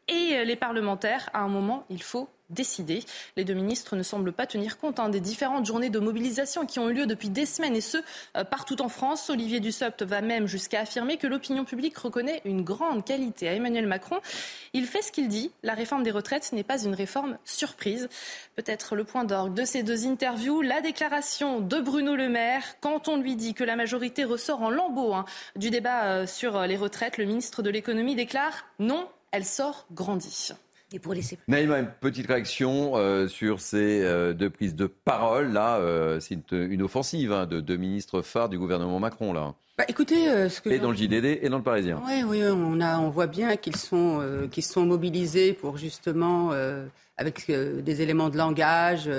et 0.07 0.45
les 0.45 0.55
parlementaires. 0.55 1.29
À 1.33 1.39
un 1.39 1.47
moment, 1.47 1.85
il 1.89 2.03
faut 2.03 2.29
décidé. 2.51 3.03
Les 3.37 3.43
deux 3.43 3.53
ministres 3.53 3.95
ne 3.95 4.03
semblent 4.03 4.31
pas 4.31 4.45
tenir 4.45 4.77
compte 4.77 4.99
hein, 4.99 5.09
des 5.09 5.19
différentes 5.19 5.65
journées 5.65 5.89
de 5.89 5.99
mobilisation 5.99 6.65
qui 6.65 6.79
ont 6.79 6.89
eu 6.89 6.93
lieu 6.93 7.05
depuis 7.07 7.29
des 7.29 7.45
semaines 7.45 7.75
et 7.75 7.81
ce, 7.81 7.97
euh, 8.37 8.43
partout 8.43 8.81
en 8.81 8.89
France. 8.89 9.29
Olivier 9.29 9.59
Dussopt 9.59 10.03
va 10.03 10.21
même 10.21 10.47
jusqu'à 10.47 10.81
affirmer 10.81 11.17
que 11.17 11.27
l'opinion 11.27 11.65
publique 11.65 11.97
reconnaît 11.97 12.41
une 12.45 12.61
grande 12.61 13.05
qualité 13.05 13.47
à 13.47 13.53
Emmanuel 13.53 13.87
Macron. 13.87 14.19
Il 14.73 14.85
fait 14.85 15.01
ce 15.01 15.11
qu'il 15.11 15.27
dit. 15.27 15.51
La 15.63 15.73
réforme 15.73 16.03
des 16.03 16.11
retraites 16.11 16.51
n'est 16.53 16.63
pas 16.63 16.83
une 16.83 16.93
réforme 16.93 17.37
surprise. 17.45 18.09
Peut-être 18.55 18.95
le 18.95 19.03
point 19.03 19.23
d'orgue 19.23 19.53
de 19.53 19.65
ces 19.65 19.83
deux 19.83 20.05
interviews, 20.05 20.61
la 20.61 20.81
déclaration 20.81 21.59
de 21.59 21.79
Bruno 21.79 22.15
Le 22.15 22.29
Maire 22.29 22.63
quand 22.81 23.07
on 23.07 23.17
lui 23.17 23.35
dit 23.35 23.53
que 23.53 23.63
la 23.63 23.75
majorité 23.75 24.23
ressort 24.23 24.61
en 24.61 24.69
lambeaux 24.69 25.13
hein, 25.13 25.25
du 25.55 25.69
débat 25.69 26.05
euh, 26.05 26.27
sur 26.27 26.61
les 26.61 26.77
retraites. 26.77 27.17
Le 27.17 27.25
ministre 27.25 27.61
de 27.61 27.69
l'économie 27.69 28.15
déclare 28.15 28.65
non, 28.79 29.07
elle 29.31 29.45
sort 29.45 29.85
grandie. 29.91 30.51
Et 30.93 30.99
pour 30.99 31.13
laisser. 31.13 31.37
Naïma, 31.47 31.79
une 31.79 31.91
petite 32.01 32.27
réaction 32.27 32.97
euh, 32.97 33.29
sur 33.29 33.61
ces 33.61 34.01
euh, 34.03 34.33
deux 34.33 34.49
prises 34.49 34.75
de 34.75 34.87
parole. 34.87 35.53
Là, 35.53 35.77
euh, 35.77 36.19
c'est 36.19 36.51
une, 36.51 36.81
offensive 36.81 37.31
hein, 37.31 37.45
de 37.45 37.61
deux 37.61 37.77
ministres 37.77 38.21
phares 38.21 38.49
du 38.49 38.59
gouvernement 38.59 38.99
Macron. 38.99 39.31
Là. 39.31 39.53
Bah, 39.77 39.85
écoutez, 39.87 40.49
ce 40.49 40.59
que 40.59 40.69
et 40.69 40.79
dans 40.79 40.91
le 40.91 40.97
JDD 40.97 41.39
et 41.41 41.47
dans 41.47 41.57
le 41.57 41.63
Parisien. 41.63 42.01
Oui, 42.05 42.23
oui, 42.25 42.43
on, 42.43 42.81
a, 42.81 42.99
on 42.99 43.09
voit 43.09 43.27
bien 43.27 43.55
qu'ils 43.55 43.77
sont, 43.77 44.21
qu'ils 44.51 44.65
sont 44.65 44.85
mobilisés 44.85 45.53
pour 45.53 45.77
justement, 45.77 46.51
avec 47.17 47.49
des 47.49 48.01
éléments 48.01 48.29
de 48.29 48.37
langage, 48.37 49.09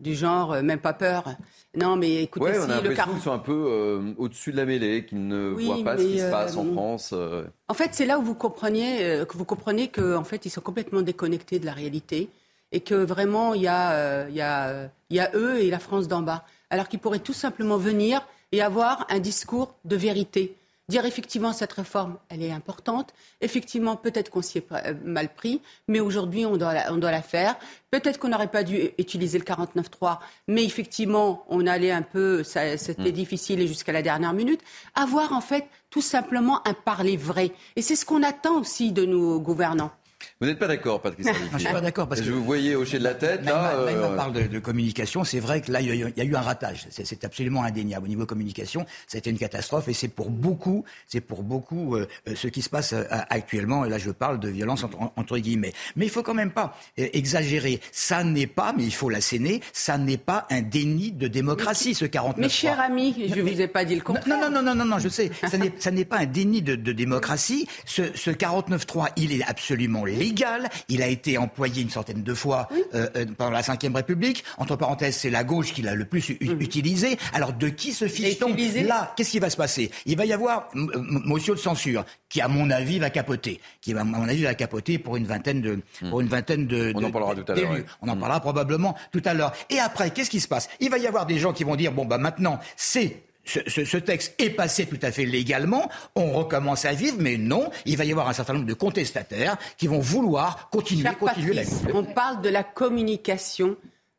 du 0.00 0.14
genre 0.14 0.62
même 0.62 0.80
pas 0.80 0.92
peur. 0.92 1.24
Non, 1.76 1.96
mais 1.96 2.24
écoutez, 2.24 2.46
ouais, 2.46 2.58
on 2.58 2.70
a 2.70 2.80
qu'ils 2.80 3.22
sont 3.22 3.32
un 3.32 3.38
peu 3.38 4.14
au-dessus 4.18 4.50
de 4.50 4.56
la 4.56 4.64
mêlée, 4.64 5.04
qu'ils 5.06 5.28
ne 5.28 5.50
voient 5.50 5.84
pas 5.84 5.96
ce 5.96 6.02
qui 6.02 6.18
se 6.18 6.30
passe 6.30 6.56
en 6.56 6.64
France. 6.72 7.14
En 7.68 7.74
fait, 7.74 7.90
c'est 7.92 8.06
là 8.06 8.18
où 8.18 8.22
vous 8.22 8.34
comprenez 8.34 9.24
que 9.28 9.36
vous 9.36 9.44
comprenez 9.44 9.88
qu'en 9.88 10.24
fait, 10.24 10.46
ils 10.46 10.50
sont 10.50 10.60
complètement 10.60 11.02
déconnectés 11.02 11.60
de 11.60 11.66
la 11.66 11.72
réalité 11.72 12.28
et 12.72 12.80
que 12.80 12.94
vraiment, 12.94 13.54
il 13.54 13.62
y, 13.62 13.68
a, 13.68 14.28
il, 14.28 14.34
y 14.34 14.40
a, 14.40 14.90
il 15.10 15.16
y 15.16 15.20
a 15.20 15.30
eux 15.34 15.60
et 15.60 15.70
la 15.70 15.78
France 15.78 16.08
d'en 16.08 16.22
bas. 16.22 16.44
Alors 16.70 16.88
qu'ils 16.88 17.00
pourraient 17.00 17.18
tout 17.20 17.32
simplement 17.32 17.76
venir 17.76 18.26
et 18.52 18.62
avoir 18.62 19.06
un 19.10 19.20
discours 19.20 19.74
de 19.84 19.96
vérité 19.96 20.56
dire 20.90 21.06
effectivement 21.06 21.54
cette 21.54 21.72
réforme, 21.72 22.18
elle 22.28 22.42
est 22.42 22.52
importante. 22.52 23.14
Effectivement, 23.40 23.96
peut-être 23.96 24.30
qu'on 24.30 24.42
s'y 24.42 24.58
est 24.58 24.66
euh, 24.72 24.92
mal 25.04 25.32
pris, 25.32 25.62
mais 25.88 26.00
aujourd'hui, 26.00 26.44
on 26.44 26.58
doit 26.58 26.74
la, 26.74 26.92
on 26.92 26.98
doit 26.98 27.10
la 27.10 27.22
faire. 27.22 27.56
Peut-être 27.90 28.18
qu'on 28.18 28.28
n'aurait 28.28 28.50
pas 28.50 28.62
dû 28.62 28.90
utiliser 28.98 29.38
le 29.38 29.44
49.3, 29.44 30.18
mais 30.48 30.64
effectivement, 30.64 31.44
on 31.48 31.66
allait 31.66 31.90
un 31.90 32.02
peu, 32.02 32.42
c'était 32.42 32.76
mm. 32.98 33.10
difficile 33.10 33.60
et 33.60 33.66
jusqu'à 33.66 33.92
la 33.92 34.02
dernière 34.02 34.34
minute. 34.34 34.60
Avoir 34.94 35.32
en 35.32 35.40
fait 35.40 35.66
tout 35.88 36.02
simplement 36.02 36.66
un 36.68 36.74
parler 36.74 37.16
vrai. 37.16 37.52
Et 37.76 37.82
c'est 37.82 37.96
ce 37.96 38.04
qu'on 38.04 38.22
attend 38.22 38.60
aussi 38.60 38.92
de 38.92 39.04
nos 39.04 39.40
gouvernants. 39.40 39.90
Vous 40.40 40.46
n'êtes 40.46 40.58
pas 40.58 40.68
d'accord, 40.68 41.00
Patrick 41.02 41.26
Je 41.26 41.54
ne 41.54 41.58
suis 41.58 41.72
pas 41.72 41.80
d'accord 41.80 42.08
parce 42.08 42.20
que 42.20 42.26
je 42.26 42.32
vous 42.32 42.44
voyais 42.44 42.74
hocher 42.74 42.98
de 42.98 43.04
la 43.04 43.14
tête. 43.14 43.44
Là, 43.44 43.72
euh... 43.74 44.16
parle 44.16 44.32
de, 44.32 44.42
de 44.42 44.58
communication. 44.58 45.24
C'est 45.24 45.40
vrai 45.40 45.60
que 45.60 45.70
là, 45.70 45.80
il 45.80 45.88
y, 45.88 45.90
a, 45.90 46.08
il 46.08 46.16
y, 46.16 46.20
a, 46.20 46.24
eu 46.24 46.34
un 46.34 46.40
ratage. 46.40 46.86
C'est 46.90 47.24
absolument 47.24 47.62
indéniable 47.62 48.06
au 48.06 48.08
niveau 48.08 48.26
communication. 48.26 48.86
Ça 49.06 49.16
a 49.16 49.18
été 49.18 49.30
une 49.30 49.38
catastrophe 49.38 49.88
et 49.88 49.92
c'est 49.92 50.08
pour 50.08 50.30
beaucoup, 50.30 50.84
c'est 51.06 51.20
pour 51.20 51.42
beaucoup 51.42 51.96
euh, 51.96 52.06
euh 52.28 52.34
ce 52.34 52.48
qui 52.48 52.62
se 52.62 52.70
passe 52.70 52.92
euh, 52.92 53.04
actuellement. 53.10 53.84
Et 53.84 53.88
là, 53.88 53.98
je 53.98 54.10
parle 54.10 54.40
de 54.40 54.48
violence 54.48 54.84
entre, 54.84 54.98
entre, 55.16 55.38
guillemets. 55.38 55.72
Mais 55.96 56.06
il 56.06 56.10
faut 56.10 56.22
quand 56.22 56.34
même 56.34 56.52
pas 56.52 56.76
euh, 56.98 57.08
exagérer. 57.12 57.80
Ça 57.92 58.24
n'est 58.24 58.46
pas, 58.46 58.72
mais 58.76 58.84
il 58.84 58.94
faut 58.94 59.10
l'asséner. 59.10 59.60
Ça 59.72 59.98
n'est 59.98 60.16
pas 60.16 60.46
un 60.50 60.62
déni 60.62 61.12
de 61.12 61.28
démocratie, 61.28 61.94
ce 61.94 62.04
49. 62.04 62.38
Mais 62.38 62.48
cher 62.48 62.80
ami, 62.80 63.14
je 63.28 63.34
ne 63.34 63.42
vous 63.42 63.60
ai 63.60 63.68
pas 63.68 63.84
dit 63.84 63.94
le 63.94 64.02
contraire. 64.02 64.26
Non, 64.26 64.50
non, 64.50 64.50
non, 64.50 64.62
non, 64.62 64.74
non, 64.74 64.84
non 64.84 64.98
je 64.98 65.08
sais. 65.08 65.30
ça 65.78 65.90
n'est 65.90 66.04
pas 66.04 66.18
un 66.18 66.26
déni 66.26 66.62
de, 66.62 66.76
de 66.76 66.92
démocratie. 66.92 67.66
Ce, 67.84 68.02
ce 68.14 68.30
49.3, 68.30 69.10
il 69.16 69.32
est 69.32 69.44
absolument 69.44 70.04
légal. 70.12 70.68
Il 70.88 71.02
a 71.02 71.08
été 71.08 71.38
employé 71.38 71.82
une 71.82 71.90
centaine 71.90 72.22
de 72.22 72.34
fois 72.34 72.68
euh, 72.94 73.08
euh, 73.16 73.26
pendant 73.36 73.50
la 73.50 73.60
Ve 73.60 73.94
République. 73.94 74.44
Entre 74.58 74.76
parenthèses, 74.76 75.16
c'est 75.16 75.30
la 75.30 75.44
gauche 75.44 75.72
qui 75.72 75.82
l'a 75.82 75.94
le 75.94 76.04
plus 76.04 76.30
mhm. 76.40 76.60
utilisé. 76.60 77.18
Alors 77.32 77.52
de 77.52 77.68
qui 77.68 77.92
se 77.92 78.08
fiche-t-on 78.08 78.54
Là, 78.86 79.12
qu'est-ce 79.16 79.30
qui 79.30 79.38
va 79.38 79.50
se 79.50 79.56
passer? 79.56 79.90
Il 80.06 80.16
va 80.16 80.24
y 80.24 80.32
avoir 80.32 80.68
motion 80.74 81.54
de 81.54 81.58
censure 81.58 82.04
qui, 82.28 82.40
à 82.40 82.48
mon 82.48 82.70
avis, 82.70 82.98
va 82.98 83.10
capoter. 83.10 83.60
Qui, 83.80 83.94
à 83.94 84.04
mon 84.04 84.28
avis, 84.28 84.42
va 84.42 84.54
capoter 84.54 84.98
pour 84.98 85.16
une 85.16 85.26
vingtaine 85.26 85.60
de, 85.60 85.80
mhm. 86.02 86.10
pour 86.10 86.20
une 86.20 86.28
vingtaine 86.28 86.66
de. 86.66 86.92
On 86.94 87.04
en 87.04 87.10
parlera 87.10 87.34
tout 87.34 87.50
à 87.50 87.54
l'heure. 87.54 87.76
On 88.02 88.08
en 88.08 88.14
mhm. 88.14 88.20
parlera 88.20 88.40
probablement 88.40 88.96
tout 89.12 89.22
à 89.24 89.34
l'heure. 89.34 89.52
Et 89.70 89.78
après, 89.78 90.10
qu'est-ce 90.10 90.30
qui 90.30 90.40
se 90.40 90.48
passe? 90.48 90.68
Il 90.80 90.90
va 90.90 90.98
y 90.98 91.06
avoir 91.06 91.26
des 91.26 91.38
gens 91.38 91.52
qui 91.52 91.64
vont 91.64 91.76
dire 91.76 91.92
bon 91.92 92.04
bah 92.04 92.18
maintenant 92.18 92.58
c'est 92.76 93.22
ce, 93.44 93.96
texte 93.96 94.34
est 94.38 94.50
passé 94.50 94.86
tout 94.86 94.98
à 95.02 95.10
fait 95.10 95.24
légalement, 95.24 95.90
on 96.14 96.32
recommence 96.32 96.84
à 96.84 96.92
vivre, 96.92 97.16
mais 97.20 97.36
non, 97.36 97.70
il 97.86 97.96
va 97.96 98.04
y 98.04 98.12
avoir 98.12 98.28
un 98.28 98.32
certain 98.32 98.54
nombre 98.54 98.66
de 98.66 98.74
contestataires 98.74 99.56
qui 99.76 99.86
vont 99.86 100.00
vouloir 100.00 100.68
continuer, 100.70 101.08
continuer 101.18 101.54
la 101.54 101.62
On 101.94 102.04
parle 102.04 102.42
de 102.42 102.48
la 102.48 102.62
communication 102.62 103.76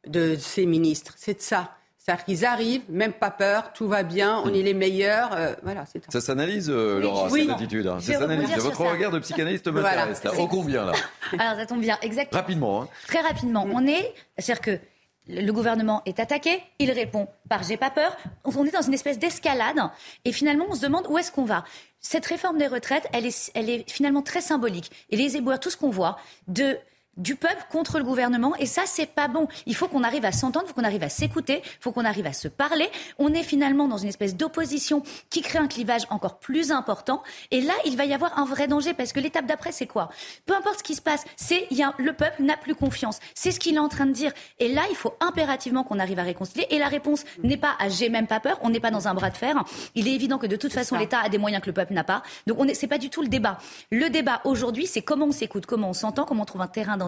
de 0.08 0.36
ces 0.36 0.66
ministres, 0.66 1.14
c'est 1.18 1.36
de 1.36 1.42
ça. 1.42 1.78
C'est-à-dire 2.04 2.26
qu'ils 2.26 2.46
arrivent, 2.46 2.82
même 2.90 3.14
pas 3.14 3.30
peur, 3.30 3.74
tout 3.74 3.88
va 3.88 4.02
bien, 4.02 4.42
on 4.44 4.52
est 4.52 4.64
les 4.64 4.74
meilleurs. 4.74 5.34
Euh, 5.34 5.54
voilà, 5.62 5.86
c'est 5.86 6.02
ça. 6.12 6.20
s'analyse, 6.20 6.68
euh, 6.68 7.00
Laura, 7.00 7.30
cette 7.30 7.50
attitude. 7.52 7.86
Hein. 7.86 8.00
Ça 8.00 8.14
s'analyse. 8.14 8.50
Votre 8.58 8.82
regard 8.82 9.12
de 9.12 9.20
psychanalyste 9.20 9.68
m'intéresse. 9.68 10.20
Voilà. 10.24 10.40
Au 10.40 10.48
combien, 10.48 10.86
là 10.86 10.94
Alors, 11.38 11.56
ça 11.58 11.66
tombe 11.68 11.82
bien, 11.82 12.00
exactement. 12.02 12.42
Rapidement. 12.42 12.82
Hein. 12.82 12.88
Très 13.06 13.22
rapidement. 13.22 13.68
On 13.72 13.86
est, 13.86 14.16
c'est-à-dire 14.40 14.62
que 14.62 14.80
le 15.28 15.52
gouvernement 15.52 16.02
est 16.06 16.20
attaqué, 16.20 16.62
il 16.80 16.92
répond 16.92 17.28
par 17.48 17.64
j'ai 17.64 17.78
pas 17.78 17.92
peur. 17.92 18.16
On 18.44 18.66
est 18.66 18.72
dans 18.72 18.82
une 18.82 18.94
espèce 18.94 19.20
d'escalade 19.20 19.80
et 20.26 20.32
finalement 20.32 20.66
on 20.70 20.76
se 20.76 20.82
demande 20.82 21.06
où 21.10 21.18
est-ce 21.18 21.32
qu'on 21.32 21.46
va. 21.46 21.64
Cette 22.00 22.26
réforme 22.26 22.58
des 22.58 22.68
retraites, 22.68 23.08
elle 23.14 23.26
est, 23.26 23.90
finalement 23.90 24.24
très 24.24 24.42
symbolique. 24.42 24.92
Et 25.12 25.18
les 25.18 25.38
éboueurs, 25.38 25.60
tout 25.60 25.70
ce 25.70 25.78
qu'on 25.78 25.92
voit, 25.92 26.18
de 26.48 26.78
du 27.18 27.36
peuple 27.36 27.66
contre 27.70 27.98
le 27.98 28.04
gouvernement 28.04 28.56
et 28.56 28.66
ça 28.66 28.84
c'est 28.86 29.06
pas 29.06 29.28
bon. 29.28 29.48
Il 29.66 29.76
faut 29.76 29.88
qu'on 29.88 30.04
arrive 30.04 30.26
à 30.26 30.32
s'entendre, 30.32 30.66
il 30.66 30.70
faut 30.70 30.76
qu'on 30.76 30.86
arrive 30.86 31.04
à 31.04 31.10
s'écouter, 31.10 31.62
il 31.64 31.82
faut 31.82 31.92
qu'on 31.92 32.06
arrive 32.06 32.26
à 32.26 32.34
se 32.34 32.48
parler. 32.48 32.90
On 33.20 33.34
est 33.34 33.44
finalement 33.44 33.88
dans 33.88 33.98
une 33.98 34.08
espèce 34.08 34.36
d'opposition 34.36 35.04
qui 35.30 35.42
crée 35.42 35.60
un 35.60 35.68
clivage 35.68 36.04
encore 36.10 36.40
plus 36.40 36.72
important 36.72 37.22
et 37.52 37.62
là 37.62 37.74
il 37.86 37.98
va 37.98 38.06
y 38.06 38.14
avoir 38.14 38.40
un 38.40 38.46
vrai 38.46 38.68
danger 38.68 38.94
parce 38.94 39.12
que 39.12 39.20
l'étape 39.20 39.46
d'après 39.46 39.72
c'est 39.72 39.88
quoi? 39.88 40.10
Peu 40.46 40.56
importe 40.56 40.80
ce 40.80 40.84
qui 40.84 40.96
se 40.96 41.02
passe, 41.02 41.26
c'est 41.36 41.68
il 41.70 41.78
y 41.78 41.84
a, 41.84 41.94
le 41.98 42.14
peuple 42.14 42.44
n'a 42.44 42.56
plus 42.56 42.76
confiance. 42.76 43.20
C'est 43.36 43.52
ce 43.52 43.60
qu'il 43.60 43.76
est 43.76 43.80
en 43.80 43.90
train 43.90 44.06
de 44.06 44.14
dire 44.14 44.32
et 44.60 44.72
là 44.72 44.84
il 44.90 44.96
faut 44.96 45.14
impérativement 45.20 45.84
qu'on 45.84 46.00
arrive 46.00 46.20
à 46.20 46.24
réconcilier 46.24 46.66
et 46.70 46.80
la 46.80 46.88
réponse 46.88 47.26
n'est 47.44 47.58
pas 47.58 47.74
à 47.80 47.90
j'ai 47.90 48.10
même 48.10 48.28
pas 48.28 48.40
peur, 48.40 48.58
on 48.62 48.70
n'est 48.70 48.80
pas 48.80 48.92
dans 48.92 49.10
un 49.10 49.14
bras 49.14 49.30
de 49.30 49.38
fer. 49.38 49.56
Il 49.96 50.08
est 50.08 50.14
évident 50.14 50.38
que 50.38 50.48
de 50.48 50.56
toute 50.56 50.72
façon 50.72 50.98
l'État 50.98 51.20
a 51.20 51.30
des 51.30 51.38
moyens 51.38 51.62
que 51.62 51.68
le 51.68 51.74
peuple 51.74 51.94
n'a 51.94 52.06
pas. 52.06 52.24
Donc 52.48 52.58
on 52.60 52.68
est 52.68 52.74
c'est 52.74 52.88
pas 52.88 52.98
du 52.98 53.10
tout 53.10 53.22
le 53.22 53.28
débat. 53.28 53.58
Le 53.92 54.10
débat 54.10 54.42
aujourd'hui 54.46 54.88
c'est 54.88 55.02
comment 55.02 55.26
on 55.26 55.32
s'écoute, 55.32 55.66
comment 55.66 55.90
on 55.90 55.94
s'entend, 55.94 56.24
comment 56.24 56.44
on 56.44 56.46
trouve 56.46 56.62
un 56.62 56.68
terrain 56.68 57.01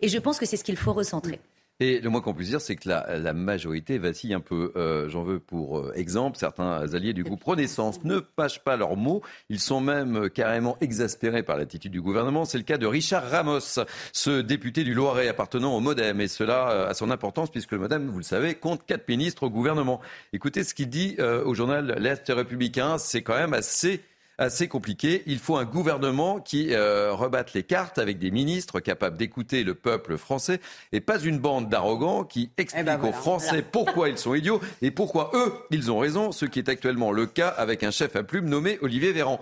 Et 0.00 0.08
je 0.08 0.18
pense 0.18 0.38
que 0.38 0.46
c'est 0.46 0.56
ce 0.56 0.64
qu'il 0.64 0.76
faut 0.76 0.92
recentrer. 0.92 1.40
Et 1.82 1.98
le 1.98 2.10
moins 2.10 2.20
qu'on 2.20 2.34
puisse 2.34 2.50
dire, 2.50 2.60
c'est 2.60 2.76
que 2.76 2.90
la, 2.90 3.32
majorité 3.32 3.96
vacille 3.96 4.34
un 4.34 4.40
peu. 4.40 4.70
Euh, 4.76 5.08
j'en 5.08 5.22
veux 5.22 5.38
pour 5.38 5.78
euh, 5.78 5.92
exemple 5.94 6.36
certains 6.36 6.94
alliés 6.94 7.14
du 7.14 7.24
groupe 7.24 7.42
Renaissance 7.42 8.04
ne 8.04 8.18
pâchent 8.18 8.62
pas 8.62 8.76
leurs 8.76 8.96
mots. 8.96 9.22
Ils 9.48 9.60
sont 9.60 9.80
même 9.80 10.28
carrément 10.28 10.76
exaspérés 10.82 11.42
par 11.42 11.56
l'attitude 11.56 11.90
du 11.90 12.02
gouvernement. 12.02 12.44
C'est 12.44 12.58
le 12.58 12.64
cas 12.64 12.76
de 12.76 12.86
Richard 12.86 13.30
Ramos, 13.30 13.80
ce 14.12 14.42
député 14.42 14.84
du 14.84 14.92
Loiret 14.92 15.28
appartenant 15.28 15.74
au 15.74 15.80
MoDem. 15.80 16.20
Et 16.20 16.28
cela 16.28 16.70
euh, 16.70 16.90
a 16.90 16.92
son 16.92 17.10
importance 17.10 17.50
puisque 17.50 17.72
le 17.72 17.78
MoDem, 17.78 18.10
vous 18.10 18.18
le 18.18 18.24
savez, 18.24 18.56
compte 18.56 18.84
quatre 18.84 19.08
ministres 19.08 19.44
au 19.44 19.50
gouvernement. 19.50 20.02
Écoutez 20.34 20.64
ce 20.64 20.74
qu'il 20.74 20.90
dit 20.90 21.16
au 21.18 21.54
journal 21.54 21.96
L'Est 21.98 22.28
républicain. 22.28 22.98
C'est 22.98 23.22
quand 23.22 23.36
même 23.36 23.54
assez 23.54 24.02
assez 24.40 24.68
compliqué. 24.68 25.22
Il 25.26 25.38
faut 25.38 25.56
un 25.56 25.64
gouvernement 25.64 26.40
qui 26.40 26.74
euh, 26.74 27.12
rebatte 27.12 27.52
les 27.52 27.62
cartes 27.62 27.98
avec 27.98 28.18
des 28.18 28.30
ministres 28.30 28.80
capables 28.80 29.16
d'écouter 29.16 29.62
le 29.62 29.74
peuple 29.74 30.16
français 30.16 30.60
et 30.92 31.00
pas 31.00 31.20
une 31.20 31.38
bande 31.38 31.68
d'arrogants 31.68 32.24
qui 32.24 32.50
eh 32.56 32.62
ben 32.62 32.62
expliquent 32.62 33.04
aux 33.04 33.16
Français 33.16 33.62
pourquoi 33.62 34.08
ils 34.08 34.18
sont 34.18 34.34
idiots 34.34 34.60
et 34.82 34.90
pourquoi 34.90 35.30
eux, 35.34 35.52
ils 35.70 35.92
ont 35.92 35.98
raison, 35.98 36.32
ce 36.32 36.46
qui 36.46 36.58
est 36.58 36.68
actuellement 36.68 37.12
le 37.12 37.26
cas 37.26 37.48
avec 37.48 37.84
un 37.84 37.90
chef 37.90 38.16
à 38.16 38.22
plume 38.22 38.48
nommé 38.48 38.78
Olivier 38.80 39.12
Véran. 39.12 39.40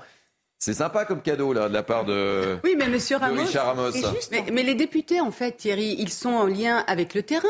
C'est 0.58 0.74
sympa 0.74 1.04
comme 1.04 1.22
cadeau 1.22 1.52
là 1.52 1.68
de 1.68 1.74
la 1.74 1.84
part 1.84 2.04
de, 2.04 2.58
oui, 2.64 2.74
mais 2.76 2.88
Monsieur 2.88 3.16
Ramos, 3.16 3.42
Richard 3.42 3.76
Ramos. 3.76 3.92
mais, 4.32 4.44
mais 4.52 4.64
les 4.64 4.74
députés, 4.74 5.20
en 5.20 5.30
fait, 5.30 5.52
Thierry, 5.52 5.94
ils 6.00 6.10
sont 6.10 6.30
en 6.30 6.46
lien 6.46 6.82
avec 6.88 7.14
le 7.14 7.22
terrain. 7.22 7.46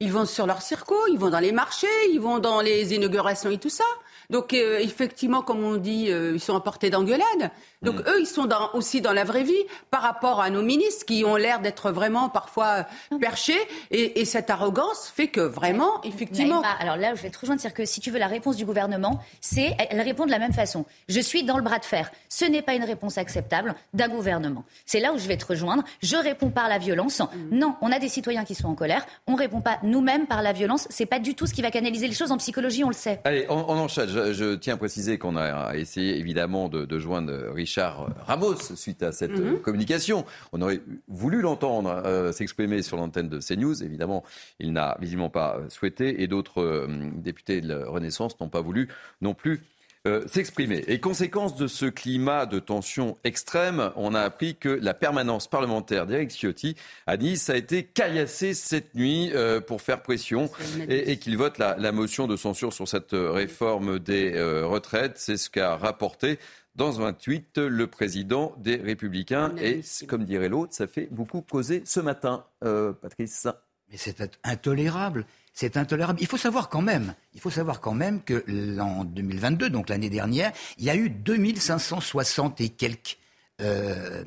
Ils 0.00 0.12
vont 0.12 0.26
sur 0.26 0.46
leur 0.46 0.60
circo, 0.60 0.94
ils 1.10 1.18
vont 1.18 1.30
dans 1.30 1.38
les 1.38 1.52
marchés, 1.52 1.86
ils 2.10 2.20
vont 2.20 2.40
dans 2.40 2.60
les 2.60 2.92
inaugurations 2.92 3.50
et 3.50 3.58
tout 3.58 3.70
ça. 3.70 3.84
Donc 4.32 4.54
euh, 4.54 4.78
effectivement, 4.78 5.42
comme 5.42 5.62
on 5.62 5.76
dit, 5.76 6.10
euh, 6.10 6.32
ils 6.34 6.40
sont 6.40 6.56
à 6.56 6.60
portée 6.60 6.88
d'engueulade. 6.88 7.50
Donc 7.82 7.96
mm. 7.96 8.08
eux, 8.08 8.20
ils 8.20 8.26
sont 8.26 8.48
aussi 8.74 9.00
dans 9.00 9.12
la 9.12 9.24
vraie 9.24 9.42
vie 9.42 9.52
par 9.90 10.02
rapport 10.02 10.40
à 10.40 10.50
nos 10.50 10.62
ministres 10.62 11.04
qui 11.04 11.24
ont 11.24 11.36
l'air 11.36 11.60
d'être 11.60 11.90
vraiment 11.90 12.28
parfois 12.28 12.86
perchés. 13.20 13.58
Et, 13.90 14.24
cette 14.24 14.50
arrogance 14.50 15.12
fait 15.14 15.28
que 15.28 15.40
vraiment, 15.40 16.00
effectivement. 16.04 16.62
alors 16.80 16.96
là, 16.96 17.14
je 17.14 17.22
vais 17.22 17.30
te 17.30 17.38
rejoindre, 17.38 17.60
dire 17.60 17.74
que 17.74 17.84
si 17.84 18.00
tu 18.00 18.10
veux 18.10 18.18
la 18.18 18.28
réponse 18.28 18.56
du 18.56 18.64
gouvernement, 18.64 19.20
c'est 19.40 19.76
elle 19.90 20.00
répond 20.00 20.26
de 20.26 20.30
la 20.30 20.38
même 20.38 20.52
façon. 20.52 20.86
Je 21.08 21.20
suis 21.20 21.42
dans 21.42 21.56
le 21.56 21.62
bras 21.62 21.78
de 21.78 21.84
fer. 21.84 22.10
Ce 22.28 22.44
n'est 22.44 22.62
pas 22.62 22.74
une 22.74 22.84
réponse 22.84 23.18
acceptable 23.18 23.74
d'un 23.92 24.08
gouvernement. 24.08 24.64
C'est 24.86 25.00
là 25.00 25.12
où 25.12 25.18
je 25.18 25.26
vais 25.26 25.36
te 25.36 25.44
rejoindre. 25.44 25.82
Je 26.02 26.16
réponds 26.16 26.50
par 26.50 26.68
la 26.68 26.78
violence. 26.78 27.20
Mm. 27.20 27.58
Non, 27.58 27.74
on 27.82 27.92
a 27.92 27.98
des 27.98 28.08
citoyens 28.08 28.44
qui 28.44 28.54
sont 28.54 28.68
en 28.68 28.74
colère. 28.74 29.04
On 29.26 29.34
répond 29.34 29.60
pas 29.60 29.78
nous-mêmes 29.82 30.26
par 30.26 30.40
la 30.40 30.52
violence. 30.52 30.86
C'est 30.88 31.06
pas 31.06 31.18
du 31.18 31.34
tout 31.34 31.46
ce 31.46 31.52
qui 31.52 31.62
va 31.62 31.70
canaliser 31.70 32.06
les 32.06 32.14
choses 32.14 32.32
en 32.32 32.38
psychologie, 32.38 32.84
on 32.84 32.88
le 32.88 32.94
sait. 32.94 33.20
Allez, 33.24 33.46
on, 33.48 33.64
on 33.68 33.78
enchaîne. 33.78 34.08
Je, 34.08 34.54
tiens 34.54 34.74
à 34.74 34.76
préciser 34.76 35.18
qu'on 35.18 35.36
a 35.36 35.74
essayé 35.74 36.16
évidemment 36.16 36.68
de, 36.68 36.84
de 36.84 36.98
joindre 36.98 37.32
Richard 37.52 37.71
Richard 37.72 38.10
Ramos 38.26 38.76
suite 38.76 39.02
à 39.02 39.12
cette 39.12 39.30
mhm. 39.30 39.62
communication. 39.62 40.26
On 40.52 40.60
aurait 40.60 40.82
voulu 41.08 41.40
l'entendre 41.40 42.02
euh, 42.04 42.30
s'exprimer 42.30 42.82
sur 42.82 42.98
l'antenne 42.98 43.30
de 43.30 43.38
CNews. 43.38 43.82
Évidemment, 43.82 44.24
il 44.58 44.74
n'a 44.74 44.98
visiblement 45.00 45.30
pas 45.30 45.58
souhaité 45.70 46.22
et 46.22 46.26
d'autres 46.26 46.60
euh, 46.60 46.86
députés 47.14 47.62
de 47.62 47.68
la 47.68 47.88
Renaissance 47.88 48.38
n'ont 48.40 48.50
pas 48.50 48.60
voulu 48.60 48.88
non 49.22 49.32
plus 49.32 49.62
euh, 50.06 50.22
s'exprimer. 50.26 50.84
Et 50.86 51.00
conséquence 51.00 51.56
de 51.56 51.66
ce 51.66 51.86
climat 51.86 52.44
de 52.44 52.58
tension 52.58 53.16
extrême, 53.24 53.90
on 53.96 54.14
a 54.14 54.20
appris 54.20 54.56
que 54.56 54.68
la 54.68 54.92
permanence 54.92 55.48
parlementaire 55.48 56.06
d'Eric 56.06 56.30
Ciotti 56.30 56.76
à 57.06 57.16
Nice 57.16 57.48
a 57.48 57.56
été 57.56 57.84
caillassée 57.84 58.52
cette 58.52 58.94
nuit 58.94 59.32
pour 59.66 59.80
faire 59.80 60.02
pression 60.02 60.50
et, 60.88 61.16
qu'il 61.18 61.38
vote 61.38 61.56
la, 61.56 61.76
la, 61.78 61.92
motion 61.92 62.26
de 62.26 62.36
censure 62.36 62.72
sur 62.72 62.86
cette 62.86 63.12
réforme 63.12 63.98
des 63.98 64.32
retraites. 64.64 65.18
C'est 65.18 65.36
ce 65.36 65.48
qu'a 65.48 65.76
rapporté 65.76 66.38
dans 66.74 67.02
un 67.02 67.12
tweet 67.12 67.58
le 67.58 67.86
président 67.86 68.54
des 68.58 68.76
Républicains. 68.76 69.54
Et 69.56 69.82
comme 70.06 70.24
dirait 70.24 70.48
l'autre, 70.48 70.74
ça 70.74 70.86
fait 70.86 71.08
beaucoup 71.10 71.42
causer 71.42 71.82
ce 71.84 72.00
matin, 72.00 72.44
euh, 72.64 72.92
Patrice. 72.92 73.46
Mais 73.90 73.96
c'est 73.98 74.38
intolérable. 74.42 75.26
C'est 75.52 75.76
intolérable. 75.76 76.18
Il 76.22 76.26
faut 76.26 76.38
savoir 76.38 76.70
quand 76.70 76.80
même, 76.80 77.14
il 77.34 77.40
faut 77.40 77.50
savoir 77.50 77.80
quand 77.80 77.92
même 77.92 78.22
que 78.22 78.42
l'an 78.46 79.04
2022, 79.04 79.68
donc 79.68 79.90
l'année 79.90 80.08
dernière, 80.08 80.50
il 80.78 80.84
y 80.84 80.90
a 80.90 80.96
eu 80.96 81.10
2560 81.10 82.62
et 82.62 82.70
quelques 82.70 83.18
euh, 83.60 84.24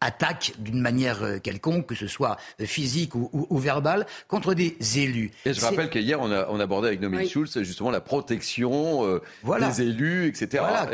attaque 0.00 0.52
d'une 0.58 0.80
manière 0.80 1.22
euh, 1.22 1.38
quelconque, 1.38 1.86
que 1.86 1.94
ce 1.94 2.06
soit 2.06 2.36
euh, 2.60 2.66
physique 2.66 3.14
ou, 3.14 3.30
ou, 3.32 3.58
verbale, 3.58 4.06
contre 4.28 4.54
des 4.54 4.76
élus. 4.96 5.32
Et 5.44 5.52
je 5.52 5.60
rappelle 5.60 5.90
qu'hier, 5.90 6.20
on, 6.20 6.30
a, 6.30 6.46
on 6.50 6.60
abordait 6.60 6.88
avec 6.88 7.00
Noémie 7.00 7.28
Schulz 7.28 7.58
justement 7.62 7.90
la 7.90 8.00
protection 8.00 9.04
euh, 9.06 9.20
des 9.60 9.82
élus, 9.82 10.28
etc. 10.28 10.62
Voilà, 10.66 10.88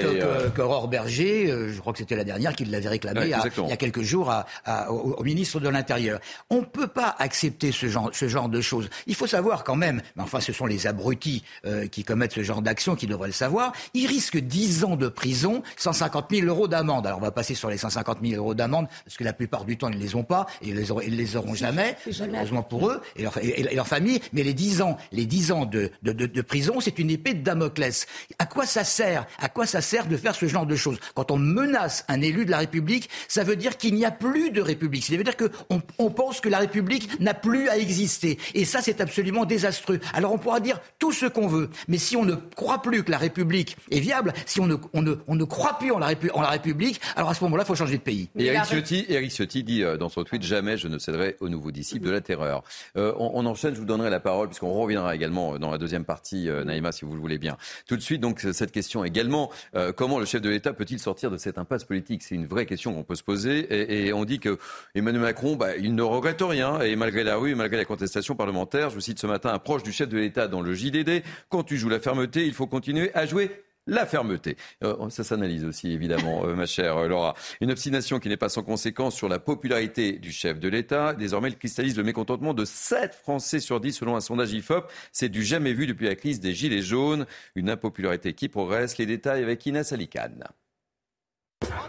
qu'Aurore 0.54 0.88
Berger, 0.88 1.48
je 1.68 1.80
crois 1.80 1.92
que 1.92 1.98
c'était 1.98 2.16
la 2.16 2.24
dernière 2.24 2.54
qui 2.54 2.64
l'avait 2.64 2.88
réclamé 2.88 3.22
il 3.24 3.68
y 3.68 3.72
a 3.72 3.76
quelques 3.76 4.02
jours 4.02 4.30
à, 4.30 4.90
au, 4.90 5.22
ministre 5.22 5.60
de 5.60 5.68
l'Intérieur. 5.68 6.20
On 6.50 6.60
ne 6.60 6.64
peut 6.64 6.86
pas 6.86 7.14
accepter 7.18 7.72
ce 7.72 7.86
genre, 7.86 8.10
ce 8.12 8.28
genre 8.28 8.48
de 8.48 8.60
choses. 8.60 8.88
Il 9.06 9.14
faut 9.14 9.26
savoir 9.26 9.64
quand 9.64 9.76
même, 9.76 10.00
mais 10.16 10.22
enfin 10.22 10.40
ce 10.40 10.52
sont 10.52 10.66
les 10.66 10.86
abrutis 10.86 11.44
qui 11.90 12.04
commettent 12.04 12.32
ce 12.32 12.42
genre 12.42 12.62
d'action 12.62 12.94
qui 12.96 13.06
devraient 13.06 13.28
le 13.28 13.32
savoir, 13.32 13.72
ils 13.92 14.06
risquent 14.06 14.38
10 14.38 14.84
ans 14.84 14.96
de 14.96 15.08
prison, 15.08 15.62
150 15.76 16.26
000 16.30 16.46
euros 16.46 16.68
d'amende. 16.68 17.06
Alors 17.06 17.18
on 17.18 17.22
va 17.22 17.30
passer 17.30 17.54
sur 17.54 17.68
les 17.68 17.78
150 17.78 18.18
000 18.22 18.36
euros 18.36 18.54
d'amende 18.54 18.86
parce 19.04 19.16
que 19.16 19.24
la 19.24 19.32
plupart 19.32 19.64
du 19.64 19.76
temps, 19.76 19.88
ils 19.88 19.98
ne 19.98 20.02
les 20.02 20.14
ont 20.14 20.24
pas, 20.24 20.46
et 20.62 20.68
ils 20.68 20.74
les, 20.74 20.90
auront, 20.90 21.00
les 21.06 21.36
auront 21.36 21.54
jamais, 21.54 21.96
malheureusement 22.20 22.62
pour 22.62 22.88
eux 22.88 23.00
et 23.16 23.22
leur, 23.22 23.38
et, 23.38 23.74
leur, 23.74 23.86
famille. 23.86 24.20
Mais 24.32 24.42
les 24.42 24.54
10 24.54 24.82
ans, 24.82 24.96
les 25.12 25.26
10 25.26 25.52
ans 25.52 25.66
de, 25.66 25.90
de, 26.02 26.12
de, 26.12 26.42
prison, 26.42 26.80
c'est 26.80 26.98
une 26.98 27.10
épée 27.10 27.34
de 27.34 27.42
Damoclès. 27.42 28.06
À 28.38 28.46
quoi 28.46 28.66
ça 28.66 28.84
sert 28.84 29.26
À 29.38 29.48
quoi 29.48 29.66
ça 29.66 29.80
sert 29.80 30.06
de 30.06 30.16
faire 30.16 30.34
ce 30.34 30.46
genre 30.46 30.66
de 30.66 30.76
choses? 30.76 30.98
Quand 31.14 31.30
on 31.30 31.38
menace 31.38 32.04
un 32.08 32.20
élu 32.20 32.44
de 32.44 32.50
la 32.50 32.58
République, 32.58 33.08
ça 33.28 33.44
veut 33.44 33.56
dire 33.56 33.76
qu'il 33.76 33.94
n'y 33.94 34.04
a 34.04 34.10
plus 34.10 34.50
de 34.50 34.60
République. 34.60 35.04
Ça 35.04 35.16
veut 35.16 35.24
dire 35.24 35.36
qu'on 35.36 35.82
on 35.98 36.10
pense 36.10 36.40
que 36.40 36.48
la 36.48 36.58
République 36.58 37.20
n'a 37.20 37.34
plus 37.34 37.68
à 37.68 37.78
exister. 37.78 38.38
Et 38.54 38.64
ça, 38.64 38.80
c'est 38.82 39.00
absolument 39.00 39.44
désastreux. 39.44 40.00
Alors 40.12 40.32
on 40.32 40.38
pourra 40.38 40.60
dire 40.60 40.80
tout 40.98 41.12
ce 41.12 41.26
qu'on 41.26 41.46
veut, 41.46 41.70
mais 41.88 41.98
si 41.98 42.16
on 42.16 42.24
ne 42.24 42.34
croit 42.34 42.82
plus 42.82 43.04
que 43.04 43.10
la 43.10 43.18
République 43.18 43.76
est 43.90 44.00
viable, 44.00 44.32
si 44.46 44.60
on 44.60 44.66
ne, 44.66 44.76
on 44.92 45.02
ne, 45.02 45.14
on 45.26 45.34
ne 45.34 45.44
croit 45.44 45.78
plus 45.78 45.90
en 45.90 45.98
la, 45.98 46.12
en 46.34 46.42
la 46.42 46.50
République, 46.50 47.00
alors 47.16 47.30
à 47.30 47.34
ce 47.34 47.42
moment-là, 47.44 47.64
il 47.64 47.66
faut 47.66 47.74
changer 47.74 47.98
de 47.98 48.02
pays. 48.02 48.28
Et 48.38 48.50
Eric 48.92 49.30
Ciotti, 49.30 49.62
dit 49.62 49.82
euh, 49.82 49.96
dans 49.96 50.08
son 50.08 50.24
tweet 50.24 50.42
Jamais 50.42 50.76
je 50.76 50.88
ne 50.88 50.98
céderai 50.98 51.36
aux 51.40 51.48
nouveaux 51.48 51.70
disciples 51.70 52.06
de 52.06 52.10
la 52.10 52.20
terreur. 52.20 52.62
Euh, 52.96 53.12
on, 53.18 53.46
enchaîne, 53.46 53.74
je 53.74 53.80
vous 53.80 53.86
donnerai 53.86 54.10
la 54.10 54.20
parole, 54.20 54.48
puisqu'on 54.48 54.72
reviendra 54.72 55.14
également 55.14 55.58
dans 55.58 55.70
la 55.70 55.78
deuxième 55.78 56.04
partie, 56.04 56.48
euh, 56.48 56.64
Naïma, 56.64 56.92
si 56.92 57.04
vous 57.04 57.14
le 57.14 57.20
voulez 57.20 57.38
bien. 57.38 57.56
Tout 57.86 57.96
de 57.96 58.02
suite, 58.02 58.20
donc, 58.20 58.40
cette 58.40 58.72
question 58.72 59.04
également 59.04 59.50
comment 59.96 60.18
le 60.18 60.24
chef 60.24 60.40
de 60.40 60.48
l'État 60.48 60.72
peut-il 60.72 60.98
sortir 60.98 61.30
de 61.30 61.36
cette 61.36 61.58
impasse 61.58 61.84
politique? 61.84 62.22
C'est 62.22 62.34
une 62.34 62.46
vraie 62.46 62.66
question 62.66 62.92
qu'on 62.94 63.02
peut 63.02 63.14
se 63.14 63.22
poser. 63.22 64.06
Et, 64.06 64.12
on 64.12 64.24
dit 64.24 64.38
que 64.38 64.58
Emmanuel 64.94 65.22
Macron, 65.22 65.56
bah, 65.56 65.76
il 65.76 65.94
ne 65.94 66.02
regrette 66.02 66.42
rien, 66.42 66.80
et 66.80 66.96
malgré 66.96 67.24
la 67.24 67.36
rue, 67.36 67.52
et 67.52 67.54
malgré 67.54 67.76
la 67.76 67.84
contestation 67.84 68.34
parlementaire, 68.34 68.90
je 68.90 68.94
vous 68.94 69.00
cite 69.00 69.18
ce 69.18 69.26
matin 69.26 69.52
un 69.52 69.58
proche 69.58 69.82
du 69.82 69.92
chef 69.92 70.08
de 70.08 70.18
l'État 70.18 70.48
dans 70.48 70.60
le 70.60 70.74
JDD 70.74 71.22
quand 71.48 71.64
tu 71.64 71.76
joues 71.76 71.88
la 71.88 72.00
fermeté, 72.00 72.46
il 72.46 72.54
faut 72.54 72.66
continuer 72.66 73.10
à 73.14 73.26
jouer 73.26 73.50
la 73.86 74.06
fermeté. 74.06 74.56
Euh, 74.82 75.10
ça 75.10 75.24
s'analyse 75.24 75.64
aussi, 75.64 75.92
évidemment, 75.92 76.46
euh, 76.46 76.54
ma 76.54 76.66
chère 76.66 76.96
euh, 76.96 77.08
Laura. 77.08 77.34
Une 77.60 77.70
obstination 77.70 78.18
qui 78.18 78.28
n'est 78.28 78.36
pas 78.36 78.48
sans 78.48 78.62
conséquence 78.62 79.14
sur 79.14 79.28
la 79.28 79.38
popularité 79.38 80.12
du 80.12 80.32
chef 80.32 80.58
de 80.58 80.68
l'État. 80.68 81.12
Désormais, 81.14 81.48
il 81.48 81.58
cristallise 81.58 81.96
le 81.96 82.02
mécontentement 82.02 82.54
de 82.54 82.64
7 82.64 83.14
Français 83.14 83.60
sur 83.60 83.80
10 83.80 83.92
selon 83.92 84.16
un 84.16 84.20
sondage 84.20 84.52
IFOP. 84.52 84.90
C'est 85.12 85.28
du 85.28 85.44
jamais 85.44 85.72
vu 85.72 85.86
depuis 85.86 86.06
la 86.06 86.14
crise 86.14 86.40
des 86.40 86.54
Gilets 86.54 86.82
jaunes. 86.82 87.26
Une 87.54 87.68
impopularité 87.68 88.32
qui 88.32 88.48
progresse. 88.48 88.98
Les 88.98 89.06
détails 89.06 89.42
avec 89.42 89.64
Inès 89.66 89.92
Alicane. 89.92 90.44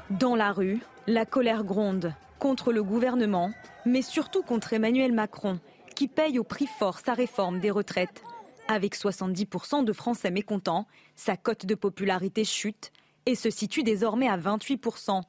Dans 0.10 0.36
la 0.36 0.52
rue, 0.52 0.80
la 1.08 1.25
colère 1.25 1.64
gronde 1.64 2.14
contre 2.40 2.74
le 2.74 2.84
gouvernement, 2.84 3.52
mais 3.86 4.02
surtout 4.02 4.44
contre 4.44 4.74
Emmanuel 4.74 5.14
Macron, 5.14 5.60
qui 5.96 6.08
paye 6.08 6.38
au 6.38 6.44
prix 6.44 6.68
fort 6.68 7.00
sa 7.00 7.14
réforme 7.14 7.60
des 7.60 7.72
retraites. 7.72 8.24
Avec 8.67 8.95
70% 8.95 9.86
de 9.86 9.93
Français 9.93 10.31
mécontents, 10.31 10.88
sa 11.15 11.38
cote 11.38 11.67
de 11.67 11.75
popularité 11.75 12.43
chute 12.43 12.91
et 13.27 13.36
se 13.36 13.51
situe 13.51 13.84
désormais 13.84 14.27
à 14.27 14.38
28%. 14.38 15.22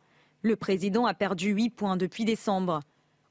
Le 0.43 0.57
président 0.57 1.05
a 1.05 1.13
perdu 1.13 1.51
8 1.51 1.71
points 1.71 1.97
depuis 1.99 2.25
décembre. 2.25 2.81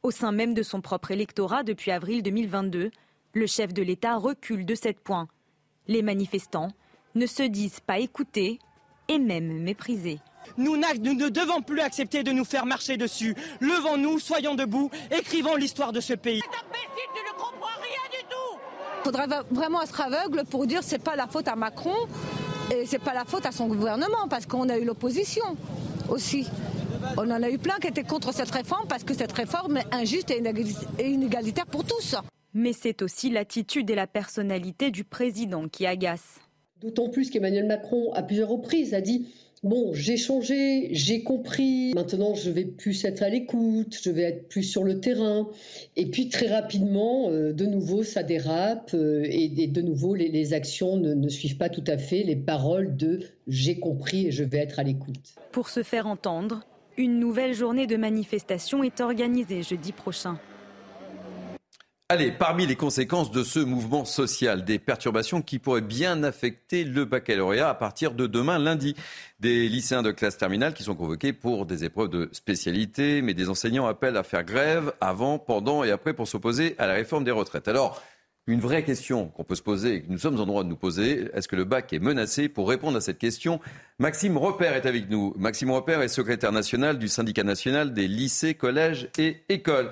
Au 0.03 0.11
sein 0.11 0.31
même 0.31 0.53
de 0.53 0.61
son 0.61 0.81
propre 0.81 1.09
électorat 1.09 1.63
depuis 1.63 1.89
avril 1.89 2.21
2022, 2.21 2.91
le 3.33 3.47
chef 3.47 3.73
de 3.73 3.81
l'État 3.81 4.17
recule 4.17 4.65
de 4.65 4.75
7 4.75 4.99
points. 4.99 5.27
Les 5.87 6.03
manifestants 6.03 6.69
ne 7.15 7.25
se 7.25 7.43
disent 7.43 7.79
pas 7.79 7.97
écoutés 7.97 8.59
et 9.07 9.17
même 9.17 9.63
méprisés. 9.63 10.19
Nous, 10.57 10.77
ne 10.77 11.29
devons 11.29 11.63
plus 11.63 11.79
accepter 11.79 12.21
de 12.21 12.31
nous 12.31 12.45
faire 12.45 12.67
marcher 12.67 12.97
dessus. 12.97 13.35
Levons-nous, 13.59 14.19
soyons 14.19 14.53
debout, 14.53 14.91
écrivons 15.09 15.55
l'histoire 15.55 15.91
de 15.91 15.99
ce 15.99 16.13
pays 16.13 16.41
faudrait 19.05 19.27
vraiment 19.51 19.83
être 19.83 20.01
aveugle 20.01 20.45
pour 20.49 20.65
dire 20.65 20.81
c'est 20.81 20.97
pas 20.97 21.15
la 21.15 21.27
faute 21.27 21.47
à 21.47 21.55
Macron 21.55 21.93
et 22.73 22.87
c'est 22.87 22.97
pas 22.97 23.13
la 23.13 23.23
faute 23.23 23.45
à 23.45 23.51
son 23.51 23.67
gouvernement 23.67 24.27
parce 24.27 24.47
qu'on 24.47 24.67
a 24.67 24.79
eu 24.79 24.83
l'opposition 24.83 25.45
aussi. 26.09 26.47
On 27.15 27.29
en 27.29 27.43
a 27.43 27.51
eu 27.51 27.59
plein 27.59 27.75
qui 27.75 27.85
étaient 27.85 28.03
contre 28.03 28.33
cette 28.33 28.49
réforme 28.49 28.87
parce 28.87 29.03
que 29.03 29.13
cette 29.13 29.31
réforme 29.31 29.77
est 29.77 29.93
injuste 29.93 30.31
et 30.31 31.07
inégalitaire 31.07 31.67
pour 31.67 31.83
tous. 31.83 32.15
Mais 32.55 32.73
c'est 32.73 33.03
aussi 33.03 33.29
l'attitude 33.29 33.87
et 33.91 33.95
la 33.95 34.07
personnalité 34.07 34.89
du 34.89 35.03
président 35.03 35.67
qui 35.67 35.85
agacent. 35.85 36.39
D'autant 36.81 37.09
plus 37.09 37.29
qu'Emmanuel 37.29 37.67
Macron, 37.67 38.11
à 38.13 38.23
plusieurs 38.23 38.49
reprises, 38.49 38.95
a 38.95 39.01
dit 39.01 39.27
Bon, 39.63 39.93
j'ai 39.93 40.17
changé, 40.17 40.89
j'ai 40.91 41.23
compris. 41.23 41.93
Maintenant, 41.95 42.35
je 42.35 42.51
vais 42.51 42.65
plus 42.65 43.03
être 43.05 43.23
à 43.23 43.29
l'écoute, 43.29 43.97
je 44.01 44.11
vais 44.11 44.23
être 44.23 44.47
plus 44.47 44.63
sur 44.63 44.83
le 44.83 44.99
terrain. 44.99 45.49
Et 45.95 46.05
puis 46.07 46.29
très 46.29 46.47
rapidement, 46.47 47.29
euh, 47.29 47.51
de 47.51 47.65
nouveau, 47.65 48.03
ça 48.03 48.21
dérape 48.21 48.91
euh, 48.93 49.23
et, 49.27 49.67
de 49.67 49.81
nouveau, 49.81 50.13
les, 50.13 50.53
actions 50.53 50.97
ne, 50.97 51.13
ne, 51.13 51.29
suivent 51.29 51.57
pas 51.57 51.69
tout 51.69 51.83
à 51.87 51.97
fait 51.97 52.23
les 52.23 52.35
paroles 52.35 52.95
de 52.95 53.21
j'ai 53.47 53.79
compris 53.79 54.27
et 54.27 54.31
je 54.31 54.43
vais 54.43 54.57
être 54.57 54.79
à 54.79 54.83
l'écoute. 54.83 55.35
Pour 55.51 55.69
se 55.69 55.83
faire 55.83 56.05
entendre, 56.05 56.65
une 56.97 57.19
nouvelle 57.19 57.53
journée 57.53 57.87
de 57.87 57.97
manifestation 57.97 58.83
est 58.83 59.01
organisée 59.01 59.63
jeudi 59.63 59.91
prochain. 59.91 60.39
Allez, 62.07 62.31
parmi 62.31 62.67
les 62.67 62.75
conséquences 62.75 63.31
de 63.31 63.41
ce 63.41 63.57
mouvement 63.57 64.05
social, 64.05 64.63
des 64.63 64.77
perturbations 64.77 65.41
qui 65.41 65.57
pourraient 65.57 65.81
bien 65.81 66.21
affecter 66.21 66.83
le 66.83 67.03
baccalauréat 67.03 67.67
à 67.67 67.73
partir 67.73 68.11
de 68.11 68.27
demain 68.27 68.59
lundi. 68.59 68.95
Des 69.39 69.67
lycéens 69.67 70.03
de 70.03 70.11
classe 70.11 70.37
terminale 70.37 70.75
qui 70.75 70.83
sont 70.83 70.93
convoqués 70.93 71.33
pour 71.33 71.65
des 71.65 71.83
épreuves 71.83 72.09
de 72.09 72.29
spécialité, 72.31 73.23
mais 73.23 73.33
des 73.33 73.49
enseignants 73.49 73.87
appellent 73.87 74.17
à 74.17 74.23
faire 74.23 74.43
grève 74.43 74.93
avant, 75.01 75.39
pendant 75.39 75.83
et 75.83 75.89
après 75.89 76.13
pour 76.13 76.27
s'opposer 76.27 76.75
à 76.77 76.85
la 76.85 76.93
réforme 76.93 77.23
des 77.23 77.31
retraites. 77.31 77.67
Alors, 77.67 77.99
une 78.45 78.59
vraie 78.59 78.83
question 78.83 79.29
qu'on 79.29 79.43
peut 79.43 79.55
se 79.55 79.63
poser 79.63 79.95
et 79.95 80.01
que 80.03 80.11
nous 80.11 80.19
sommes 80.19 80.39
en 80.39 80.45
droit 80.45 80.63
de 80.63 80.69
nous 80.69 80.75
poser, 80.75 81.31
est-ce 81.33 81.47
que 81.47 81.55
le 81.55 81.63
bac 81.63 81.91
est 81.91 81.97
menacé 81.97 82.49
Pour 82.49 82.69
répondre 82.69 82.97
à 82.97 83.01
cette 83.01 83.17
question, 83.17 83.59
Maxime 83.97 84.37
Repère 84.37 84.75
est 84.75 84.85
avec 84.85 85.09
nous. 85.09 85.33
Maxime 85.39 85.71
Repère 85.71 86.03
est 86.03 86.07
secrétaire 86.07 86.51
national 86.51 86.99
du 86.99 87.07
syndicat 87.07 87.43
national 87.43 87.95
des 87.95 88.07
lycées, 88.07 88.53
collèges 88.53 89.09
et 89.17 89.41
écoles. 89.49 89.89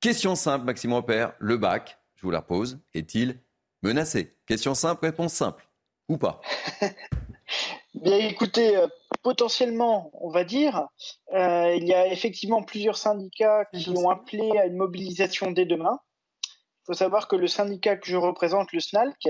Question 0.00 0.36
simple, 0.36 0.64
Maxime 0.64 0.92
Repère. 0.92 1.32
Le 1.40 1.56
bac, 1.56 1.98
je 2.14 2.22
vous 2.22 2.30
la 2.30 2.40
pose, 2.40 2.78
est-il 2.94 3.40
menacé? 3.82 4.36
Question 4.46 4.74
simple, 4.74 5.04
réponse 5.04 5.32
simple. 5.32 5.68
Ou 6.08 6.18
pas? 6.18 6.40
Bien 7.94 8.18
écoutez, 8.18 8.76
euh, 8.76 8.86
potentiellement, 9.24 10.12
on 10.14 10.30
va 10.30 10.44
dire, 10.44 10.86
euh, 11.34 11.74
il 11.74 11.84
y 11.84 11.94
a 11.94 12.06
effectivement 12.06 12.62
plusieurs 12.62 12.96
syndicats 12.96 13.64
qui 13.74 13.90
ont 13.90 14.08
appelé 14.08 14.56
à 14.56 14.66
une 14.66 14.76
mobilisation 14.76 15.50
dès 15.50 15.64
demain. 15.64 15.98
Il 16.44 16.86
faut 16.86 16.94
savoir 16.94 17.26
que 17.26 17.34
le 17.34 17.48
syndicat 17.48 17.96
que 17.96 18.06
je 18.06 18.16
représente, 18.16 18.72
le 18.72 18.78
SNALC, 18.78 19.28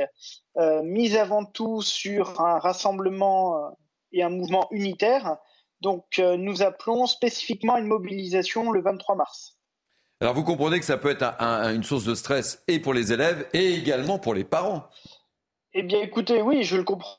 euh, 0.58 0.82
mise 0.82 1.16
avant 1.16 1.46
tout 1.46 1.80
sur 1.80 2.42
un 2.42 2.58
rassemblement 2.58 3.74
et 4.12 4.22
un 4.22 4.28
mouvement 4.28 4.68
unitaire. 4.70 5.38
Donc 5.80 6.18
nous 6.18 6.62
appelons 6.62 7.06
spécifiquement 7.06 7.74
à 7.74 7.80
une 7.80 7.86
mobilisation 7.86 8.70
le 8.70 8.82
23 8.82 9.16
mars. 9.16 9.57
Alors 10.20 10.34
vous 10.34 10.42
comprenez 10.42 10.80
que 10.80 10.84
ça 10.84 10.96
peut 10.96 11.10
être 11.10 11.24
une 11.40 11.84
source 11.84 12.04
de 12.04 12.14
stress 12.14 12.62
et 12.66 12.80
pour 12.80 12.92
les 12.92 13.12
élèves 13.12 13.48
et 13.52 13.74
également 13.74 14.18
pour 14.18 14.34
les 14.34 14.44
parents. 14.44 14.84
Eh 15.74 15.82
bien 15.82 16.00
écoutez, 16.00 16.42
oui, 16.42 16.64
je 16.64 16.76
le 16.76 16.82
comprends. 16.82 17.18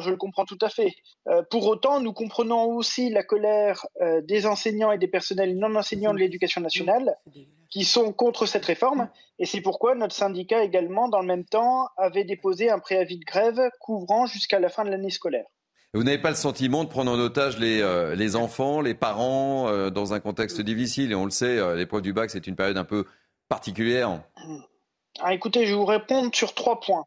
Je 0.00 0.10
le 0.10 0.16
comprends 0.16 0.44
tout 0.44 0.58
à 0.60 0.68
fait. 0.68 0.92
Euh, 1.28 1.42
pour 1.48 1.66
autant, 1.68 2.00
nous 2.00 2.12
comprenons 2.12 2.64
aussi 2.64 3.08
la 3.08 3.22
colère 3.22 3.86
euh, 4.02 4.20
des 4.20 4.46
enseignants 4.46 4.90
et 4.90 4.98
des 4.98 5.06
personnels 5.06 5.56
non 5.56 5.74
enseignants 5.76 6.12
de 6.12 6.18
l'éducation 6.18 6.60
nationale 6.60 7.16
qui 7.70 7.84
sont 7.84 8.12
contre 8.12 8.46
cette 8.46 8.64
réforme. 8.64 9.08
Et 9.38 9.46
c'est 9.46 9.60
pourquoi 9.60 9.94
notre 9.94 10.14
syndicat 10.14 10.64
également, 10.64 11.08
dans 11.08 11.20
le 11.20 11.26
même 11.26 11.44
temps, 11.44 11.88
avait 11.96 12.24
déposé 12.24 12.68
un 12.68 12.80
préavis 12.80 13.18
de 13.18 13.24
grève 13.24 13.70
couvrant 13.78 14.26
jusqu'à 14.26 14.58
la 14.58 14.68
fin 14.68 14.84
de 14.84 14.90
l'année 14.90 15.10
scolaire. 15.10 15.46
Vous 15.92 16.04
n'avez 16.04 16.18
pas 16.18 16.30
le 16.30 16.36
sentiment 16.36 16.84
de 16.84 16.88
prendre 16.88 17.10
en 17.10 17.18
otage 17.18 17.58
les, 17.58 17.80
euh, 17.80 18.14
les 18.14 18.36
enfants, 18.36 18.80
les 18.80 18.94
parents, 18.94 19.66
euh, 19.68 19.90
dans 19.90 20.14
un 20.14 20.20
contexte 20.20 20.60
difficile? 20.60 21.10
Et 21.10 21.16
on 21.16 21.24
le 21.24 21.32
sait, 21.32 21.58
euh, 21.58 21.74
l'épreuve 21.74 22.02
du 22.02 22.12
bac, 22.12 22.30
c'est 22.30 22.46
une 22.46 22.54
période 22.54 22.76
un 22.76 22.84
peu 22.84 23.06
particulière. 23.48 24.22
Ah, 25.18 25.34
écoutez, 25.34 25.66
je 25.66 25.72
vais 25.72 25.76
vous 25.76 25.84
répondre 25.84 26.32
sur 26.32 26.54
trois 26.54 26.78
points. 26.78 27.06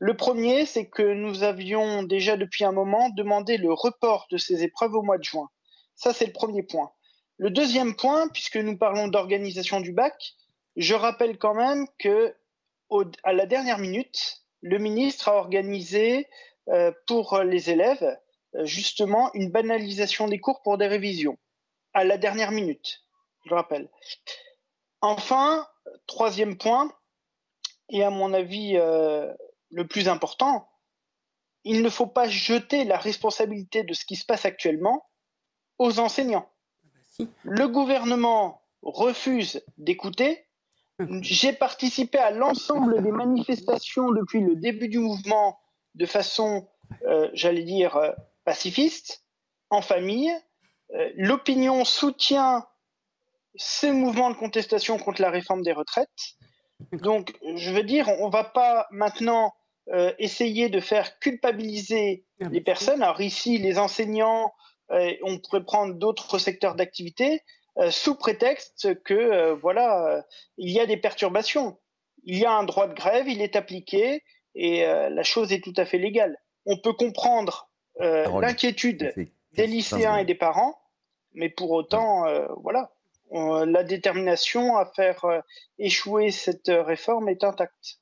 Le 0.00 0.16
premier, 0.16 0.66
c'est 0.66 0.86
que 0.86 1.14
nous 1.14 1.44
avions 1.44 2.02
déjà 2.02 2.36
depuis 2.36 2.64
un 2.64 2.72
moment 2.72 3.10
demandé 3.10 3.58
le 3.58 3.72
report 3.72 4.26
de 4.32 4.38
ces 4.38 4.64
épreuves 4.64 4.94
au 4.94 5.02
mois 5.02 5.18
de 5.18 5.24
juin. 5.24 5.48
Ça, 5.94 6.12
c'est 6.12 6.26
le 6.26 6.32
premier 6.32 6.64
point. 6.64 6.90
Le 7.38 7.50
deuxième 7.50 7.94
point, 7.94 8.26
puisque 8.28 8.56
nous 8.56 8.76
parlons 8.76 9.06
d'organisation 9.06 9.80
du 9.80 9.92
bac, 9.92 10.34
je 10.74 10.94
rappelle 10.94 11.38
quand 11.38 11.54
même 11.54 11.86
que 12.00 12.34
à 13.22 13.32
la 13.32 13.46
dernière 13.46 13.78
minute, 13.78 14.42
le 14.62 14.78
ministre 14.78 15.28
a 15.28 15.36
organisé 15.36 16.26
pour 17.06 17.38
les 17.38 17.70
élèves, 17.70 18.16
euh, 18.56 18.64
justement, 18.64 19.30
une 19.34 19.50
banalisation 19.50 20.28
des 20.28 20.38
cours 20.38 20.62
pour 20.62 20.78
des 20.78 20.86
révisions. 20.86 21.38
à 21.94 22.04
la 22.04 22.18
dernière 22.18 22.50
minute, 22.50 23.06
je 23.46 23.54
rappelle. 23.54 23.88
Enfin, 25.00 25.66
troisième 26.06 26.58
point, 26.58 26.92
et 27.88 28.04
à 28.04 28.10
mon 28.10 28.34
avis 28.34 28.76
euh, 28.76 29.32
le 29.70 29.86
plus 29.86 30.06
important, 30.06 30.68
il 31.64 31.80
ne 31.80 31.88
faut 31.88 32.06
pas 32.06 32.28
jeter 32.28 32.84
la 32.84 32.98
responsabilité 32.98 33.82
de 33.82 33.94
ce 33.94 34.04
qui 34.04 34.16
se 34.16 34.26
passe 34.26 34.44
actuellement 34.44 35.06
aux 35.78 35.98
enseignants. 35.98 36.50
Le 37.44 37.66
gouvernement 37.66 38.62
refuse 38.82 39.64
d'écouter. 39.78 40.46
J'ai 41.22 41.54
participé 41.54 42.18
à 42.18 42.30
l'ensemble 42.30 43.02
des 43.02 43.12
manifestations 43.12 44.10
depuis 44.10 44.40
le 44.40 44.56
début 44.56 44.88
du 44.88 44.98
mouvement 44.98 45.58
de 45.96 46.06
façon, 46.06 46.68
euh, 47.02 47.28
j'allais 47.32 47.64
dire, 47.64 47.96
euh, 47.96 48.12
pacifiste, 48.44 49.24
en 49.70 49.82
famille. 49.82 50.32
Euh, 50.94 51.10
l'opinion 51.16 51.84
soutient 51.84 52.66
ces 53.56 53.90
mouvements 53.90 54.30
de 54.30 54.36
contestation 54.36 54.98
contre 54.98 55.22
la 55.22 55.30
réforme 55.30 55.62
des 55.62 55.72
retraites. 55.72 56.36
Donc, 56.92 57.34
je 57.56 57.72
veux 57.72 57.82
dire, 57.82 58.08
on 58.20 58.26
ne 58.26 58.32
va 58.32 58.44
pas 58.44 58.86
maintenant 58.90 59.54
essayer 60.18 60.68
de 60.68 60.80
faire 60.80 61.20
culpabiliser 61.20 62.26
les 62.40 62.60
personnes. 62.60 63.02
Alors 63.02 63.20
ici, 63.20 63.56
les 63.56 63.78
enseignants, 63.78 64.52
on 64.90 65.38
pourrait 65.38 65.64
prendre 65.64 65.94
d'autres 65.94 66.38
secteurs 66.38 66.74
d'activité. 66.74 67.40
Sous 67.90 68.16
prétexte 68.16 69.00
que 69.04 69.52
voilà, 69.52 70.24
il 70.58 70.70
y 70.70 70.80
a 70.80 70.86
des 70.86 70.96
perturbations. 70.96 71.78
Il 72.24 72.36
y 72.36 72.44
a 72.44 72.52
un 72.52 72.64
droit 72.64 72.88
de 72.88 72.94
grève, 72.94 73.28
il 73.28 73.40
est 73.40 73.54
appliqué 73.54 74.22
et 74.56 74.84
la 74.84 75.22
chose 75.22 75.52
est 75.52 75.62
tout 75.62 75.74
à 75.76 75.84
fait 75.84 75.98
légale. 75.98 76.36
On 76.64 76.78
peut 76.78 76.94
comprendre 76.94 77.68
l'inquiétude 78.00 79.14
des 79.52 79.66
lycéens 79.66 80.16
et 80.16 80.24
des 80.24 80.34
parents, 80.34 80.76
mais 81.34 81.48
pour 81.48 81.70
autant, 81.70 82.24
voilà, 82.62 82.90
la 83.30 83.84
détermination 83.84 84.76
à 84.76 84.86
faire 84.86 85.24
échouer 85.78 86.30
cette 86.30 86.68
réforme 86.68 87.28
est 87.28 87.44
intacte. 87.44 88.00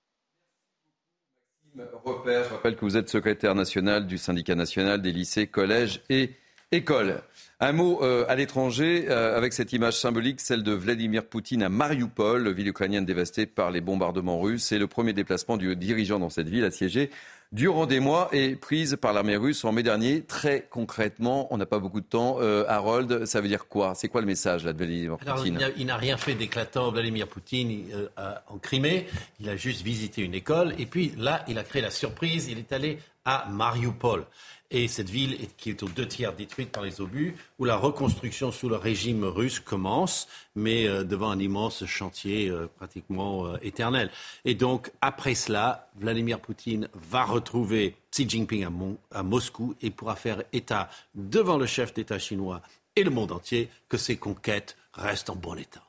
Repère, 2.04 2.44
je 2.44 2.50
rappelle 2.50 2.76
que 2.76 2.82
vous 2.82 2.96
êtes 2.96 3.08
secrétaire 3.08 3.56
national 3.56 4.06
du 4.06 4.16
syndicat 4.16 4.54
national 4.54 5.02
des 5.02 5.10
lycées, 5.10 5.48
collèges 5.48 6.04
et 6.08 6.30
écoles. 6.72 7.22
Un 7.60 7.72
mot 7.72 8.00
euh, 8.02 8.24
à 8.28 8.34
l'étranger, 8.34 9.06
euh, 9.08 9.36
avec 9.36 9.52
cette 9.52 9.72
image 9.72 9.94
symbolique, 9.94 10.40
celle 10.40 10.62
de 10.62 10.72
Vladimir 10.72 11.24
Poutine 11.24 11.62
à 11.62 11.68
Mariupol, 11.68 12.52
ville 12.52 12.68
ukrainienne 12.68 13.04
dévastée 13.04 13.46
par 13.46 13.70
les 13.70 13.80
bombardements 13.80 14.40
russes. 14.40 14.64
C'est 14.64 14.78
le 14.78 14.88
premier 14.88 15.12
déplacement 15.12 15.56
du 15.56 15.74
dirigeant 15.76 16.18
dans 16.18 16.30
cette 16.30 16.48
ville 16.48 16.64
assiégée 16.64 17.10
durant 17.52 17.86
des 17.86 18.00
mois 18.00 18.28
et 18.32 18.56
prise 18.56 18.98
par 19.00 19.12
l'armée 19.12 19.36
russe 19.36 19.64
en 19.64 19.70
mai 19.70 19.84
dernier. 19.84 20.22
Très 20.22 20.66
concrètement, 20.68 21.46
on 21.54 21.56
n'a 21.56 21.66
pas 21.66 21.78
beaucoup 21.78 22.00
de 22.00 22.06
temps. 22.06 22.38
Euh, 22.40 22.64
Harold, 22.66 23.24
ça 23.24 23.40
veut 23.40 23.48
dire 23.48 23.68
quoi? 23.68 23.94
C'est 23.94 24.08
quoi 24.08 24.20
le 24.20 24.26
message 24.26 24.64
là, 24.64 24.72
de 24.72 24.78
Vladimir 24.78 25.16
Poutine? 25.16 25.60
Il 25.76 25.86
n'a 25.86 25.96
rien 25.96 26.16
fait 26.16 26.34
d'éclatant, 26.34 26.90
Vladimir 26.90 27.28
Poutine, 27.28 27.84
en 28.48 28.58
Crimée. 28.58 29.06
Il 29.38 29.48
a 29.48 29.56
juste 29.56 29.82
visité 29.82 30.22
une 30.22 30.34
école. 30.34 30.74
Et 30.78 30.86
puis 30.86 31.12
là, 31.16 31.44
il 31.46 31.56
a 31.56 31.62
créé 31.62 31.80
la 31.80 31.90
surprise. 31.90 32.48
Il 32.50 32.58
est 32.58 32.72
allé 32.72 32.98
à 33.24 33.46
Mariupol 33.48 34.26
et 34.70 34.88
cette 34.88 35.10
ville 35.10 35.36
qui 35.56 35.70
est 35.70 35.82
aux 35.82 35.88
deux 35.88 36.06
tiers 36.08 36.34
détruite 36.34 36.70
par 36.70 36.82
les 36.82 37.00
obus, 37.00 37.36
où 37.58 37.64
la 37.64 37.76
reconstruction 37.76 38.50
sous 38.50 38.68
le 38.68 38.76
régime 38.76 39.24
russe 39.24 39.60
commence, 39.60 40.28
mais 40.54 40.86
euh, 40.86 41.04
devant 41.04 41.30
un 41.30 41.38
immense 41.38 41.84
chantier 41.86 42.48
euh, 42.48 42.66
pratiquement 42.76 43.46
euh, 43.46 43.56
éternel. 43.62 44.10
Et 44.44 44.54
donc, 44.54 44.90
après 45.00 45.34
cela, 45.34 45.90
Vladimir 45.96 46.40
Poutine 46.40 46.88
va 46.94 47.24
retrouver 47.24 47.96
Xi 48.10 48.28
Jinping 48.28 48.64
à, 48.64 49.18
à 49.18 49.22
Moscou 49.22 49.74
et 49.80 49.90
pourra 49.90 50.16
faire 50.16 50.42
état 50.52 50.88
devant 51.14 51.56
le 51.56 51.66
chef 51.66 51.94
d'État 51.94 52.18
chinois 52.18 52.62
et 52.96 53.04
le 53.04 53.10
monde 53.10 53.32
entier 53.32 53.68
que 53.88 53.96
ses 53.96 54.16
conquêtes 54.16 54.76
restent 54.92 55.30
en 55.30 55.36
bon 55.36 55.56
état. 55.56 55.82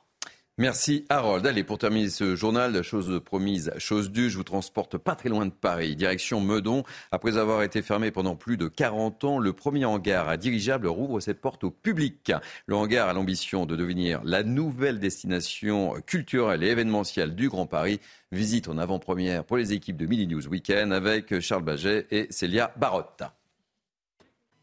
Merci 0.58 1.04
Harold. 1.10 1.46
Allez, 1.46 1.64
pour 1.64 1.76
terminer 1.76 2.08
ce 2.08 2.34
journal, 2.34 2.80
chose 2.80 3.20
promise, 3.22 3.72
chose 3.76 4.10
due, 4.10 4.30
je 4.30 4.38
vous 4.38 4.42
transporte 4.42 4.96
pas 4.96 5.14
très 5.14 5.28
loin 5.28 5.44
de 5.44 5.50
Paris, 5.50 5.96
direction 5.96 6.40
Meudon. 6.40 6.82
Après 7.12 7.36
avoir 7.36 7.62
été 7.62 7.82
fermé 7.82 8.10
pendant 8.10 8.36
plus 8.36 8.56
de 8.56 8.66
40 8.66 9.24
ans, 9.24 9.38
le 9.38 9.52
premier 9.52 9.84
hangar 9.84 10.30
à 10.30 10.38
dirigeable 10.38 10.86
rouvre 10.86 11.20
ses 11.20 11.34
portes 11.34 11.64
au 11.64 11.70
public. 11.70 12.32
Le 12.64 12.74
hangar 12.74 13.10
a 13.10 13.12
l'ambition 13.12 13.66
de 13.66 13.76
devenir 13.76 14.22
la 14.24 14.42
nouvelle 14.42 14.98
destination 14.98 15.92
culturelle 16.06 16.62
et 16.62 16.68
événementielle 16.68 17.34
du 17.34 17.50
Grand 17.50 17.66
Paris. 17.66 18.00
Visite 18.32 18.68
en 18.68 18.78
avant-première 18.78 19.44
pour 19.44 19.58
les 19.58 19.74
équipes 19.74 19.98
de 19.98 20.06
Mini 20.06 20.26
News 20.26 20.48
Weekend 20.48 20.90
avec 20.90 21.38
Charles 21.40 21.64
Baget 21.64 22.06
et 22.10 22.28
Célia 22.30 22.72
Barotte. 22.78 23.24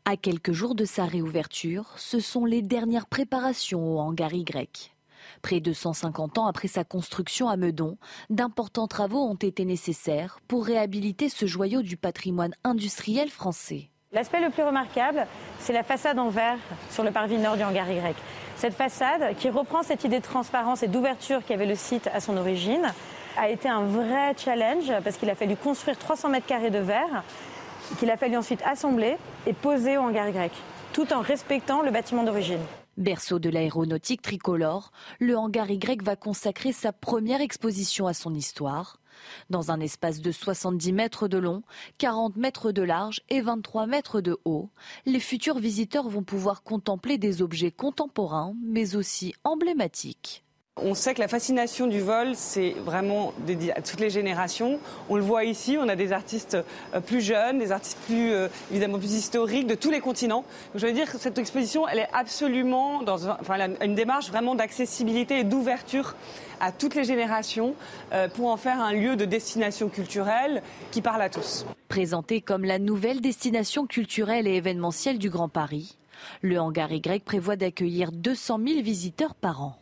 À 0.06 0.18
quelques 0.18 0.54
jours 0.54 0.74
de 0.74 0.86
sa 0.86 1.06
réouverture, 1.06 1.94
ce 1.98 2.20
sont 2.20 2.46
les 2.46 2.64
dernières 2.64 3.06
préparations 3.06 3.94
au 3.96 4.00
hangar 4.00 4.34
Y. 4.34 4.93
Près 5.42 5.60
de 5.60 5.74
150 5.74 6.38
ans 6.38 6.46
après 6.48 6.68
sa 6.68 6.84
construction 6.84 7.50
à 7.50 7.58
Meudon, 7.58 7.98
d'importants 8.30 8.88
travaux 8.88 9.24
ont 9.24 9.36
été 9.36 9.66
nécessaires 9.66 10.40
pour 10.48 10.66
réhabiliter 10.66 11.30
ce 11.30 11.46
joyau 11.46 11.82
du 11.82 11.98
patrimoine 11.98 12.54
industriel 12.64 13.30
français. 13.30 13.90
L'aspect 14.12 14.42
le 14.42 14.52
plus 14.52 14.64
remarquable, 14.64 15.26
c'est 15.60 15.74
la 15.74 15.82
façade 15.82 16.20
en 16.20 16.30
verre 16.30 16.60
sur 16.92 17.04
le 17.04 17.12
parvis 17.12 17.38
nord 17.38 17.58
du 17.58 17.64
hangar 17.64 17.90
Y. 17.90 18.16
Cette 18.56 18.76
façade, 18.76 19.36
qui 19.38 19.50
reprend 19.50 19.82
cette 19.82 20.04
idée 20.04 20.20
de 20.20 20.24
transparence 20.24 20.84
et 20.84 20.88
d'ouverture 20.88 21.44
qu'avait 21.44 21.66
le 21.66 21.76
site 21.76 22.08
à 22.14 22.20
son 22.20 22.38
origine, 22.38 22.94
a 23.38 23.50
été 23.50 23.68
un 23.68 23.82
vrai 23.82 24.36
challenge 24.38 24.92
parce 25.04 25.18
qu'il 25.18 25.30
a 25.32 25.36
fallu 25.36 25.56
construire 25.56 25.98
300 25.98 26.30
mètres 26.30 26.46
carrés 26.46 26.70
de 26.70 26.78
verre 26.78 27.24
qu'il 27.98 28.10
a 28.12 28.18
fallu 28.18 28.38
ensuite 28.38 28.62
assembler 28.64 29.18
et 29.48 29.54
poser 29.54 29.98
au 29.98 30.02
hangar 30.02 30.30
Y, 30.30 30.52
tout 30.94 31.12
en 31.12 31.22
respectant 31.22 31.82
le 31.82 31.92
bâtiment 31.92 32.24
d'origine. 32.24 32.62
Berceau 32.98 33.40
de 33.40 33.50
l'aéronautique 33.50 34.22
tricolore, 34.22 34.92
le 35.20 35.36
hangar 35.36 35.72
Y 35.72 36.04
va 36.04 36.16
consacrer 36.16 36.72
sa 36.72 36.94
première 36.94 37.42
exposition 37.42 38.06
à 38.06 38.14
son 38.14 38.36
histoire. 38.36 39.00
Dans 39.50 39.72
un 39.72 39.80
espace 39.80 40.22
de 40.22 40.32
70 40.32 40.94
mètres 40.94 41.28
de 41.28 41.40
long, 41.40 41.64
40 41.98 42.36
mètres 42.36 42.72
de 42.72 42.84
large 42.84 43.22
et 43.30 43.42
23 43.42 43.88
mètres 43.88 44.22
de 44.22 44.38
haut, 44.46 44.70
les 45.06 45.20
futurs 45.20 45.58
visiteurs 45.58 46.08
vont 46.08 46.24
pouvoir 46.24 46.62
contempler 46.62 47.18
des 47.18 47.42
objets 47.42 47.72
contemporains, 47.72 48.56
mais 48.64 48.96
aussi 48.96 49.34
emblématiques. 49.44 50.44
On 50.82 50.96
sait 50.96 51.14
que 51.14 51.22
la 51.22 51.28
fascination 51.28 51.86
du 51.86 52.02
vol, 52.02 52.32
c'est 52.34 52.72
vraiment 52.72 53.32
dédié 53.46 53.72
à 53.78 53.82
toutes 53.82 54.00
les 54.00 54.10
générations. 54.10 54.80
On 55.08 55.16
le 55.16 55.22
voit 55.22 55.46
ici, 55.46 55.78
on 55.80 55.88
a 55.88 55.96
des 55.96 56.12
artistes 56.12 56.58
euh, 56.96 57.00
plus 57.00 57.22
jeunes, 57.22 57.60
des 57.60 57.72
artistes 57.72 58.00
plus 58.08 58.34
euh, 58.34 58.48
évidemment 58.72 58.98
plus 58.98 59.14
historiques 59.14 59.68
de 59.68 59.76
tous 59.76 59.92
les 59.92 60.00
continents. 60.00 60.44
je 60.74 60.88
veux 60.88 60.92
dire 60.92 61.12
que 61.12 61.20
cette 61.20 61.38
exposition, 61.38 61.88
elle 61.88 62.00
est 62.00 62.10
absolument 62.12 63.04
dans 63.04 63.18
une 63.82 63.94
démarche 63.94 64.30
vraiment 64.30 64.56
d'accessibilité 64.56 65.40
et 65.40 65.44
d'ouverture 65.44 66.16
à 66.60 66.72
toutes 66.72 66.96
les 66.96 67.04
générations 67.04 67.76
euh, 68.12 68.28
pour 68.28 68.50
en 68.50 68.58
faire 68.58 68.82
un 68.82 68.94
lieu 68.94 69.16
de 69.16 69.26
destination 69.26 69.90
culturelle 69.90 70.64
qui 70.92 71.02
parle 71.04 71.22
à 71.22 71.30
tous. 71.30 71.68
Présenté 71.88 72.42
comme 72.42 72.66
la 72.66 72.80
nouvelle 72.80 73.22
destination 73.22 73.86
culturelle 73.86 74.48
et 74.48 74.56
événementielle 74.56 75.20
du 75.20 75.30
Grand 75.30 75.50
Paris, 75.50 76.00
le 76.42 76.60
hangar 76.60 76.92
Y 76.92 77.24
prévoit 77.24 77.58
d'accueillir 77.58 78.12
200 78.12 78.60
000 78.68 78.82
visiteurs 78.82 79.36
par 79.36 79.62
an. 79.62 79.78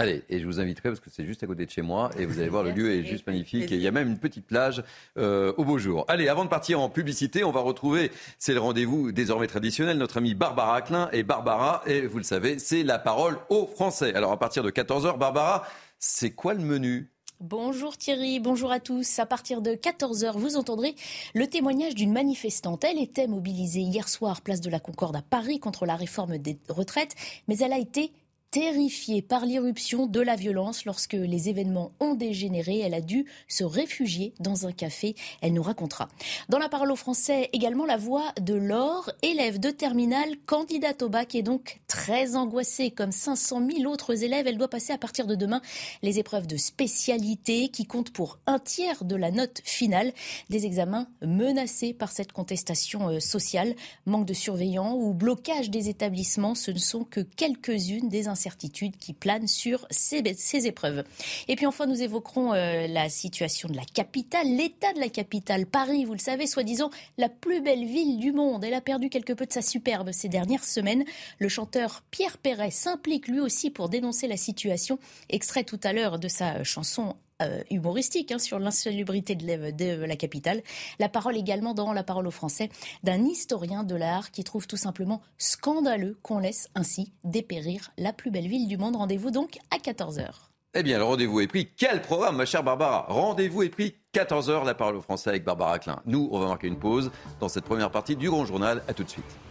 Allez, 0.00 0.22
et 0.28 0.38
je 0.38 0.46
vous 0.46 0.60
inviterai 0.60 0.90
parce 0.90 1.00
que 1.00 1.10
c'est 1.10 1.26
juste 1.26 1.42
à 1.42 1.48
côté 1.48 1.66
de 1.66 1.70
chez 1.70 1.82
moi 1.82 2.10
et 2.16 2.24
vous 2.24 2.38
allez 2.38 2.48
voir, 2.48 2.62
le 2.62 2.70
lieu 2.70 2.92
est 2.92 3.02
juste 3.02 3.26
magnifique 3.26 3.72
et 3.72 3.74
il 3.74 3.80
y 3.80 3.88
a 3.88 3.90
même 3.90 4.06
une 4.06 4.18
petite 4.18 4.46
plage 4.46 4.84
euh, 5.16 5.52
au 5.56 5.64
beau 5.64 5.76
jour. 5.78 6.04
Allez, 6.06 6.28
avant 6.28 6.44
de 6.44 6.48
partir 6.48 6.80
en 6.80 6.88
publicité, 6.88 7.42
on 7.42 7.50
va 7.50 7.58
retrouver, 7.58 8.12
c'est 8.38 8.54
le 8.54 8.60
rendez-vous 8.60 9.10
désormais 9.10 9.48
traditionnel, 9.48 9.98
notre 9.98 10.18
amie 10.18 10.34
Barbara 10.34 10.82
Klein. 10.82 11.08
Et 11.12 11.24
Barbara, 11.24 11.82
et 11.84 12.02
vous 12.06 12.18
le 12.18 12.22
savez, 12.22 12.60
c'est 12.60 12.84
la 12.84 13.00
parole 13.00 13.38
aux 13.48 13.66
Français. 13.66 14.14
Alors 14.14 14.30
à 14.30 14.38
partir 14.38 14.62
de 14.62 14.70
14h, 14.70 15.18
Barbara, 15.18 15.66
c'est 15.98 16.30
quoi 16.30 16.54
le 16.54 16.60
menu? 16.60 17.10
Bonjour 17.40 17.96
Thierry, 17.96 18.38
bonjour 18.38 18.70
à 18.70 18.78
tous. 18.78 19.18
À 19.18 19.26
partir 19.26 19.62
de 19.62 19.72
14h, 19.72 20.38
vous 20.38 20.56
entendrez 20.56 20.94
le 21.34 21.48
témoignage 21.48 21.96
d'une 21.96 22.12
manifestante. 22.12 22.84
Elle 22.84 23.00
était 23.00 23.26
mobilisée 23.26 23.80
hier 23.80 24.08
soir, 24.08 24.42
place 24.42 24.60
de 24.60 24.70
la 24.70 24.78
Concorde 24.78 25.16
à 25.16 25.22
Paris, 25.22 25.58
contre 25.58 25.86
la 25.86 25.96
réforme 25.96 26.38
des 26.38 26.56
retraites, 26.68 27.16
mais 27.48 27.58
elle 27.58 27.72
a 27.72 27.78
été 27.78 28.12
Terrifiée 28.50 29.20
par 29.20 29.44
l'irruption 29.44 30.06
de 30.06 30.20
la 30.20 30.34
violence 30.34 30.86
lorsque 30.86 31.12
les 31.12 31.50
événements 31.50 31.92
ont 32.00 32.14
dégénéré, 32.14 32.78
elle 32.78 32.94
a 32.94 33.02
dû 33.02 33.26
se 33.46 33.62
réfugier 33.62 34.32
dans 34.40 34.66
un 34.66 34.72
café. 34.72 35.16
Elle 35.42 35.52
nous 35.52 35.62
racontera. 35.62 36.08
Dans 36.48 36.58
la 36.58 36.70
parole 36.70 36.90
au 36.90 36.96
français, 36.96 37.50
également 37.52 37.84
la 37.84 37.98
voix 37.98 38.32
de 38.40 38.54
Laure, 38.54 39.10
élève 39.20 39.60
de 39.60 39.68
terminale, 39.68 40.38
candidate 40.46 41.02
au 41.02 41.10
bac 41.10 41.34
et 41.34 41.42
donc 41.42 41.80
très 41.88 42.36
angoissée 42.36 42.90
comme 42.90 43.12
500 43.12 43.68
000 43.80 43.92
autres 43.92 44.24
élèves. 44.24 44.46
Elle 44.46 44.56
doit 44.56 44.70
passer 44.70 44.94
à 44.94 44.98
partir 44.98 45.26
de 45.26 45.34
demain 45.34 45.60
les 46.00 46.18
épreuves 46.18 46.46
de 46.46 46.56
spécialité 46.56 47.68
qui 47.68 47.84
comptent 47.84 48.12
pour 48.12 48.38
un 48.46 48.58
tiers 48.58 49.04
de 49.04 49.14
la 49.14 49.30
note 49.30 49.60
finale. 49.62 50.14
Des 50.48 50.64
examens 50.64 51.06
menacés 51.20 51.92
par 51.92 52.12
cette 52.12 52.32
contestation 52.32 53.10
euh, 53.10 53.20
sociale, 53.20 53.74
manque 54.06 54.24
de 54.24 54.32
surveillants 54.32 54.96
ou 54.96 55.12
blocage 55.12 55.68
des 55.68 55.90
établissements, 55.90 56.54
ce 56.54 56.70
ne 56.70 56.78
sont 56.78 57.04
que 57.04 57.20
quelques-unes 57.20 58.08
des 58.08 58.26
incertitude 58.38 58.96
qui 58.96 59.12
plane 59.12 59.48
sur 59.48 59.86
ces, 59.90 60.22
ces 60.34 60.66
épreuves. 60.66 61.02
Et 61.48 61.56
puis 61.56 61.66
enfin, 61.66 61.86
nous 61.86 62.00
évoquerons 62.00 62.54
euh, 62.54 62.86
la 62.86 63.08
situation 63.08 63.68
de 63.68 63.74
la 63.76 63.84
capitale, 63.84 64.46
l'état 64.46 64.92
de 64.92 65.00
la 65.00 65.08
capitale, 65.08 65.66
Paris, 65.66 66.04
vous 66.04 66.12
le 66.12 66.18
savez, 66.20 66.46
soi-disant 66.46 66.90
la 67.16 67.28
plus 67.28 67.60
belle 67.60 67.84
ville 67.84 68.18
du 68.18 68.32
monde. 68.32 68.64
Elle 68.64 68.74
a 68.74 68.80
perdu 68.80 69.10
quelque 69.10 69.32
peu 69.32 69.44
de 69.44 69.52
sa 69.52 69.62
superbe 69.62 70.12
ces 70.12 70.28
dernières 70.28 70.64
semaines. 70.64 71.04
Le 71.38 71.48
chanteur 71.48 72.02
Pierre 72.10 72.38
Perret 72.38 72.70
s'implique 72.70 73.26
lui 73.26 73.40
aussi 73.40 73.70
pour 73.70 73.88
dénoncer 73.88 74.28
la 74.28 74.36
situation. 74.36 74.98
Extrait 75.28 75.64
tout 75.64 75.80
à 75.82 75.92
l'heure 75.92 76.18
de 76.18 76.28
sa 76.28 76.62
chanson 76.62 77.16
euh, 77.42 77.62
humoristique 77.70 78.32
hein, 78.32 78.38
sur 78.38 78.58
l'insalubrité 78.58 79.34
de, 79.34 80.04
la 80.04 80.16
capitale. 80.16 80.62
La 80.98 81.08
parole 81.08 81.36
également 81.36 81.74
dans 81.74 81.92
La 81.92 82.02
parole 82.02 82.26
aux 82.26 82.32
Français 82.32 82.68
d'un 83.04 83.24
historien 83.24 83.84
de 83.84 83.94
l'art 83.94 84.30
qui 84.30 84.44
trouve 84.44 84.66
tout 84.66 84.76
simplement 84.76 85.22
scandaleux 85.36 86.18
qu'on 86.22 86.38
laisse 86.38 86.68
ainsi 86.74 87.12
dépérir 87.24 87.92
la 87.96 88.12
plus 88.12 88.30
belle 88.30 88.48
ville 88.48 88.66
du 88.66 88.76
monde. 88.76 88.96
Rendez-vous 88.96 89.30
donc 89.30 89.58
à 89.70 89.78
14h. 89.78 90.26
Eh 90.74 90.82
bien, 90.82 90.98
le 90.98 91.04
rendez-vous 91.04 91.40
est 91.40 91.46
pris. 91.46 91.68
Quel 91.76 92.02
programme, 92.02 92.36
ma 92.36 92.44
chère 92.44 92.62
Barbara? 92.62 93.06
Rendez-vous 93.08 93.62
est 93.62 93.70
pris 93.70 93.94
14h, 94.14 94.64
la 94.64 94.74
parole 94.74 94.96
aux 94.96 95.00
Français 95.00 95.30
avec 95.30 95.44
Barbara 95.44 95.78
Klein. 95.78 96.00
Nous, 96.06 96.28
on 96.30 96.40
va 96.40 96.46
marquer 96.46 96.66
une 96.66 96.78
pause 96.78 97.10
dans 97.40 97.48
cette 97.48 97.64
première 97.64 97.90
partie 97.90 98.16
du 98.16 98.28
Grand 98.28 98.44
Journal. 98.44 98.82
À 98.86 98.94
tout 98.94 99.04
de 99.04 99.10
suite. 99.10 99.47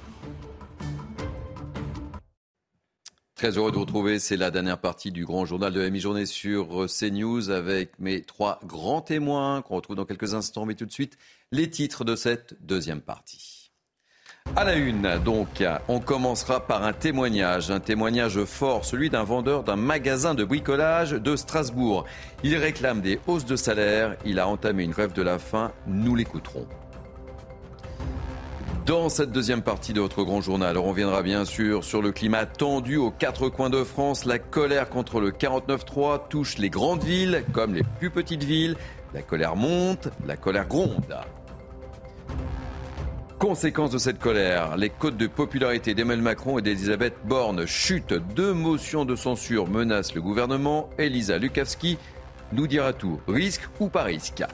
Très 3.38 3.56
heureux 3.56 3.69
de 3.69 3.76
vous 3.76 3.82
retrouver. 3.82 4.17
C'est 4.17 4.36
la 4.36 4.50
dernière 4.50 4.80
partie 4.80 5.12
du 5.12 5.23
grand 5.23 5.45
journal 5.45 5.71
de 5.71 5.80
la 5.80 5.91
mi-journée 5.91 6.26
sur 6.26 6.88
CNews 6.88 7.52
avec 7.52 7.91
mes 8.00 8.23
trois 8.23 8.60
grands 8.65 9.02
témoins 9.02 9.62
qu'on 9.62 9.76
retrouve 9.76 9.95
dans 9.95 10.06
quelques 10.06 10.34
instants. 10.34 10.65
Mais 10.65 10.73
tout 10.73 10.88
de 10.88 10.91
suite, 10.91 11.19
les 11.52 11.69
titres 11.69 12.04
de 12.04 12.15
cette 12.15 12.56
deuxième 12.62 13.00
partie. 13.00 13.69
À 14.56 14.63
la 14.63 14.76
une, 14.76 15.19
donc, 15.23 15.63
on 15.88 16.00
commencera 16.00 16.65
par 16.65 16.84
un 16.84 16.93
témoignage, 16.93 17.69
un 17.69 17.80
témoignage 17.80 18.43
fort, 18.45 18.86
celui 18.86 19.12
d'un 19.12 19.23
vendeur 19.23 19.63
d'un 19.63 19.76
magasin 19.76 20.34
de 20.34 20.43
bricolage 20.43 21.12
de 21.12 21.36
Strasbourg. 21.36 22.06
Il 22.43 22.56
réclame 22.56 23.02
des 23.02 23.19
hausses 23.28 23.45
de 23.45 23.56
salaire, 23.56 24.17
il 24.26 24.39
a 24.39 24.47
entamé 24.47 24.84
une 24.84 24.91
grève 24.91 25.13
de 25.13 25.21
la 25.21 25.38
faim, 25.38 25.71
nous 25.86 26.15
l'écouterons. 26.15 26.65
Dans 28.88 29.10
cette 29.10 29.34
deuxième 29.34 29.63
partie 29.63 29.91
de 29.91 30.00
votre 30.00 30.23
grand 30.23 30.39
journal, 30.39 30.78
on 30.78 30.84
reviendra 30.84 31.21
bien 31.21 31.43
sûr 31.43 31.84
sur 31.84 32.02
le 32.02 32.13
climat 32.13 32.45
tendu 32.45 32.95
aux 32.95 33.12
quatre 33.12 33.50
coins 33.50 33.69
de 33.69 33.84
France. 33.84 34.23
La 34.23 34.39
colère 34.39 34.89
contre 34.89 35.19
le 35.19 35.32
49-3 35.32 36.30
touche 36.30 36.58
les 36.58 36.69
grandes 36.69 37.04
villes 37.04 37.43
comme 37.52 37.76
les 37.76 37.84
plus 37.84 38.10
petites 38.10 38.45
villes. 38.45 38.78
La 39.13 39.21
colère 39.21 39.58
monte, 39.58 40.08
la 40.26 40.38
colère 40.38 40.69
gronde. 40.69 41.17
Conséquence 43.39 43.91
de 43.91 43.97
cette 43.97 44.19
colère, 44.19 44.78
les 44.78 44.89
cotes 44.89 45.17
de 45.17 45.28
popularité 45.28 45.93
d'Emmanuel 45.93 46.23
Macron 46.23 46.58
et 46.58 46.62
d'Elisabeth 46.62 47.15
Borne 47.26 47.65
chutent. 47.65 48.13
Deux 48.13 48.54
motions 48.54 49.04
de 49.04 49.17
censure 49.17 49.67
menacent 49.67 50.15
le 50.15 50.21
gouvernement. 50.21 50.89
Elisa 50.97 51.38
Lukavski 51.38 51.97
nous 52.54 52.67
dira 52.67 52.93
tout. 52.93 53.19
Risque 53.28 53.67
ou 53.82 53.89
pas 53.89 54.04
risque? 54.04 54.45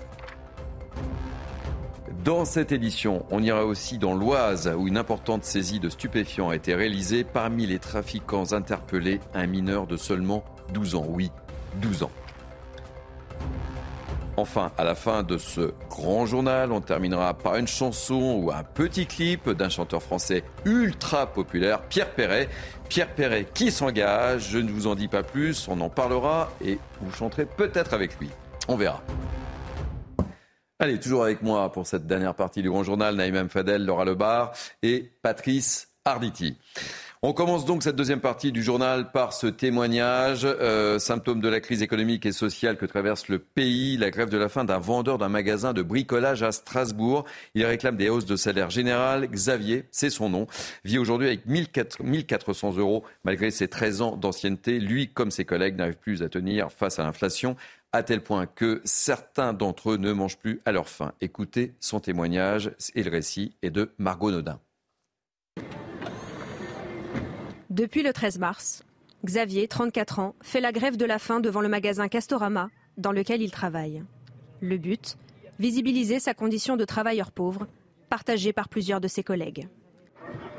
Dans 2.23 2.45
cette 2.45 2.71
édition, 2.71 3.25
on 3.31 3.43
ira 3.43 3.65
aussi 3.65 3.97
dans 3.97 4.13
l'Oise 4.13 4.73
où 4.77 4.87
une 4.87 4.97
importante 4.97 5.43
saisie 5.43 5.79
de 5.79 5.89
stupéfiants 5.89 6.49
a 6.49 6.55
été 6.55 6.73
réalisée. 6.73 7.23
Parmi 7.23 7.65
les 7.65 7.79
trafiquants 7.79 8.53
interpellés, 8.53 9.19
un 9.33 9.45
mineur 9.45 9.87
de 9.87 9.97
seulement 9.97 10.43
12 10.73 10.95
ans. 10.95 11.05
Oui, 11.09 11.31
12 11.81 12.03
ans. 12.03 12.11
Enfin, 14.37 14.71
à 14.77 14.83
la 14.83 14.95
fin 14.95 15.21
de 15.23 15.37
ce 15.37 15.73
grand 15.89 16.25
journal, 16.25 16.71
on 16.71 16.81
terminera 16.81 17.33
par 17.33 17.57
une 17.57 17.67
chanson 17.67 18.39
ou 18.41 18.51
un 18.51 18.63
petit 18.63 19.05
clip 19.05 19.49
d'un 19.49 19.69
chanteur 19.69 20.01
français 20.01 20.43
ultra 20.65 21.27
populaire, 21.27 21.81
Pierre 21.83 22.09
Perret. 22.09 22.49
Pierre 22.89 23.13
Perret 23.13 23.45
qui 23.53 23.69
s'engage, 23.69 24.49
je 24.49 24.59
ne 24.59 24.71
vous 24.71 24.87
en 24.87 24.95
dis 24.95 25.07
pas 25.07 25.23
plus, 25.23 25.67
on 25.67 25.79
en 25.81 25.89
parlera 25.89 26.51
et 26.63 26.79
vous 27.01 27.11
chanterez 27.11 27.45
peut-être 27.45 27.93
avec 27.93 28.17
lui. 28.19 28.29
On 28.67 28.75
verra. 28.75 29.03
Allez, 30.83 30.99
toujours 30.99 31.23
avec 31.23 31.41
moi 31.41 31.71
pour 31.71 31.87
cette 31.87 32.07
dernière 32.07 32.35
partie 32.35 32.61
du 32.61 32.69
Grand 32.69 32.83
Journal, 32.83 33.15
Naïm 33.15 33.47
Fadel, 33.47 33.85
Laura 33.85 34.03
Lebar 34.03 34.51
et 34.81 35.09
Patrice 35.21 35.87
Arditi. 36.03 36.57
On 37.21 37.31
commence 37.31 37.63
donc 37.63 37.83
cette 37.83 37.95
deuxième 37.95 38.19
partie 38.19 38.51
du 38.51 38.61
journal 38.61 39.09
par 39.13 39.31
ce 39.31 39.47
témoignage, 39.47 40.41
euh, 40.43 40.99
symptôme 40.99 41.39
de 41.39 41.47
la 41.47 41.61
crise 41.61 41.81
économique 41.81 42.25
et 42.25 42.33
sociale 42.33 42.75
que 42.75 42.85
traverse 42.85 43.29
le 43.29 43.39
pays, 43.39 43.95
la 43.95 44.11
grève 44.11 44.27
de 44.27 44.35
la 44.35 44.49
faim 44.49 44.65
d'un 44.65 44.77
vendeur 44.77 45.17
d'un 45.17 45.29
magasin 45.29 45.71
de 45.71 45.81
bricolage 45.81 46.43
à 46.43 46.51
Strasbourg. 46.51 47.23
Il 47.55 47.65
réclame 47.65 47.95
des 47.95 48.09
hausses 48.09 48.25
de 48.25 48.35
salaire 48.35 48.69
général. 48.69 49.29
Xavier, 49.29 49.85
c'est 49.89 50.09
son 50.09 50.27
nom, 50.27 50.47
vit 50.83 50.97
aujourd'hui 50.97 51.27
avec 51.27 51.45
1400 51.45 52.73
euros 52.75 53.05
malgré 53.23 53.51
ses 53.51 53.69
13 53.69 54.01
ans 54.01 54.17
d'ancienneté. 54.17 54.81
Lui, 54.81 55.07
comme 55.07 55.31
ses 55.31 55.45
collègues, 55.45 55.77
n'arrive 55.77 55.95
plus 55.95 56.23
à 56.23 56.27
tenir 56.27 56.73
face 56.73 56.99
à 56.99 57.03
l'inflation 57.03 57.55
à 57.93 58.03
tel 58.03 58.21
point 58.21 58.47
que 58.47 58.81
certains 58.83 59.53
d'entre 59.53 59.91
eux 59.91 59.97
ne 59.97 60.11
mangent 60.11 60.37
plus 60.37 60.61
à 60.65 60.71
leur 60.71 60.89
faim. 60.89 61.13
Écoutez 61.21 61.73
son 61.79 61.99
témoignage 61.99 62.71
et 62.95 63.03
le 63.03 63.11
récit 63.11 63.55
est 63.61 63.69
de 63.69 63.91
Margot 63.97 64.31
Nodin. 64.31 64.59
Depuis 67.69 68.03
le 68.03 68.11
13 68.11 68.39
mars, 68.39 68.83
Xavier, 69.25 69.67
34 69.67 70.19
ans, 70.19 70.35
fait 70.41 70.59
la 70.59 70.71
grève 70.71 70.97
de 70.97 71.05
la 71.05 71.17
faim 71.17 71.39
devant 71.39 71.61
le 71.61 71.69
magasin 71.69 72.07
Castorama 72.07 72.69
dans 72.97 73.11
lequel 73.11 73.41
il 73.41 73.51
travaille. 73.51 74.03
Le 74.59 74.77
but 74.77 75.17
Visibiliser 75.59 76.19
sa 76.19 76.33
condition 76.33 76.77
de 76.77 76.83
travailleur 76.83 77.31
pauvre, 77.31 77.67
partagée 78.09 78.53
par 78.53 78.69
plusieurs 78.69 78.99
de 78.99 79.07
ses 79.07 79.23
collègues. 79.23 79.67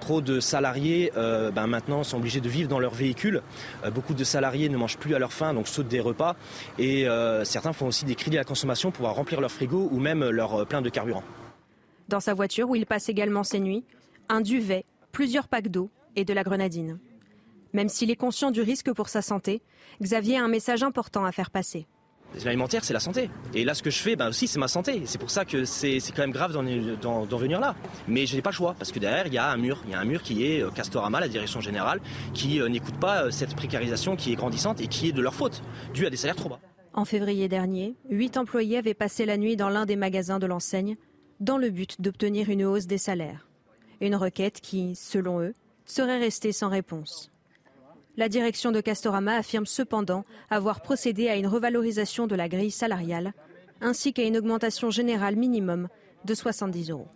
Trop 0.05 0.21
de 0.21 0.39
salariés 0.39 1.13
euh, 1.17 1.51
ben 1.51 1.67
maintenant 1.67 2.05
sont 2.05 2.19
obligés 2.19 2.43
de 2.43 2.49
vivre 2.51 2.69
dans 2.69 2.79
leur 2.79 2.93
véhicule. 2.93 3.41
Euh, 3.85 3.91
beaucoup 3.91 4.13
de 4.13 4.23
salariés 4.23 4.69
ne 4.69 4.77
mangent 4.77 4.99
plus 4.99 5.15
à 5.15 5.19
leur 5.19 5.33
faim, 5.33 5.55
donc 5.55 5.67
sautent 5.67 5.89
des 5.89 5.99
repas. 5.99 6.37
Et 6.79 7.09
euh, 7.09 7.43
certains 7.45 7.73
font 7.73 7.87
aussi 7.87 8.05
des 8.05 8.15
crédits 8.15 8.37
à 8.37 8.41
la 8.41 8.45
consommation 8.45 8.91
pour 8.91 9.09
remplir 9.09 9.41
leur 9.41 9.51
frigo 9.51 9.89
ou 9.91 9.99
même 9.99 10.29
leur 10.29 10.67
plein 10.67 10.83
de 10.83 10.91
carburant. 10.91 11.23
Dans 12.11 12.21
sa 12.21 12.35
voiture, 12.35 12.69
où 12.69 12.77
il 12.77 12.85
passe 12.85 13.09
également 13.09 13.45
ses 13.45 13.61
nuits, 13.61 13.83
un 14.29 14.43
duvet, 14.43 14.85
plusieurs 15.11 15.49
packs 15.49 15.69
d'eau 15.69 15.89
et 16.17 16.27
de 16.27 16.35
la 16.35 16.43
grenadine. 16.43 16.99
Même 17.73 17.89
s'il 17.89 18.11
est 18.11 18.17
conscient 18.17 18.51
du 18.51 18.61
risque 18.61 18.93
pour 18.93 19.09
sa 19.09 19.23
santé, 19.23 19.63
Xavier 20.03 20.37
a 20.37 20.45
un 20.45 20.49
message 20.49 20.83
important 20.83 21.25
à 21.25 21.33
faire 21.33 21.51
passer. 21.51 21.87
L'alimentaire, 22.45 22.85
c'est 22.85 22.93
la 22.93 23.01
santé. 23.01 23.31
Et 23.55 23.65
là, 23.65 23.75
ce 23.75 23.83
que 23.83 23.91
je 23.91 23.99
fais, 23.99 24.17
ben 24.17 24.29
aussi, 24.29 24.49
c'est 24.49 24.59
ma 24.59 24.69
santé. 24.69 25.03
C'est 25.07 25.19
pour 25.19 25.31
ça 25.31 25.45
que 25.45 25.65
c'est 25.65 26.01
quand 26.15 26.23
même 26.23 26.33
grave 26.33 26.53
d'en 26.53 27.37
venir 27.37 27.61
là. 27.61 27.75
Mais 28.09 28.27
je 28.27 28.35
n'ai 28.35 28.43
pas 28.43 28.51
le 28.51 28.55
choix, 28.55 28.75
parce 28.79 28.93
que 28.93 28.99
derrière, 28.99 29.27
il 29.27 29.35
y 29.35 29.39
a 29.39 29.51
un 29.51 29.57
mur. 29.57 29.83
Il 29.87 29.93
y 29.93 29.95
a 29.95 30.01
un 30.01 30.05
mur 30.05 30.23
qui 30.23 30.45
est 30.45 30.63
euh, 30.63 30.71
Castorama, 30.71 31.21
la 31.21 31.29
direction 31.29 31.61
générale, 31.61 32.01
qui 32.33 32.61
euh, 32.61 32.69
n'écoute 32.69 32.97
pas 32.99 33.25
euh, 33.25 33.31
cette 33.31 33.55
précarisation 33.55 34.17
qui 34.17 34.33
est 34.33 34.37
grandissante 34.37 34.81
et 34.81 34.89
qui 34.89 35.09
est 35.09 35.13
de 35.13 35.23
leur 35.23 35.35
faute, 35.35 35.63
due 35.93 36.07
à 36.07 36.11
des 36.11 36.17
salaires 36.17 36.37
trop 36.37 36.49
bas. 36.49 36.61
En 36.93 37.05
février 37.05 37.49
dernier, 37.49 37.97
huit 38.09 38.37
employés 38.37 38.79
avaient 38.79 38.95
passé 38.95 39.27
la 39.27 39.37
nuit 39.37 39.57
dans 39.57 39.69
l'un 39.69 39.87
des 39.87 39.97
magasins 39.97 40.39
de 40.39 40.47
l'enseigne, 40.47 40.97
dans 41.41 41.59
le 41.59 41.71
but 41.71 42.01
d'obtenir 42.01 42.51
une 42.51 42.65
hausse 42.65 42.87
des 42.87 42.99
salaires. 42.99 43.49
Une 44.01 44.15
requête 44.15 44.61
qui, 44.61 44.95
selon 44.95 45.41
eux, 45.41 45.55
serait 45.87 46.19
restée 46.19 46.53
sans 46.53 46.69
réponse. 46.69 47.31
La 48.17 48.29
direction 48.29 48.71
de 48.71 48.81
Castorama 48.81 49.37
affirme 49.37 49.67
cependant 49.67 50.25
avoir 50.49 50.83
procédé 50.83 51.29
à 51.29 51.37
une 51.37 51.49
revalorisation 51.49 52.27
de 52.27 52.37
la 52.37 52.49
grille 52.49 52.71
salariale 52.71 53.33
ainsi 53.81 54.13
qu'à 54.13 54.23
une 54.23 54.37
augmentation 54.37 54.91
générale 54.91 55.37
minimum 55.37 55.89
de 56.25 56.35
70 56.35 56.91
euros. 56.91 57.09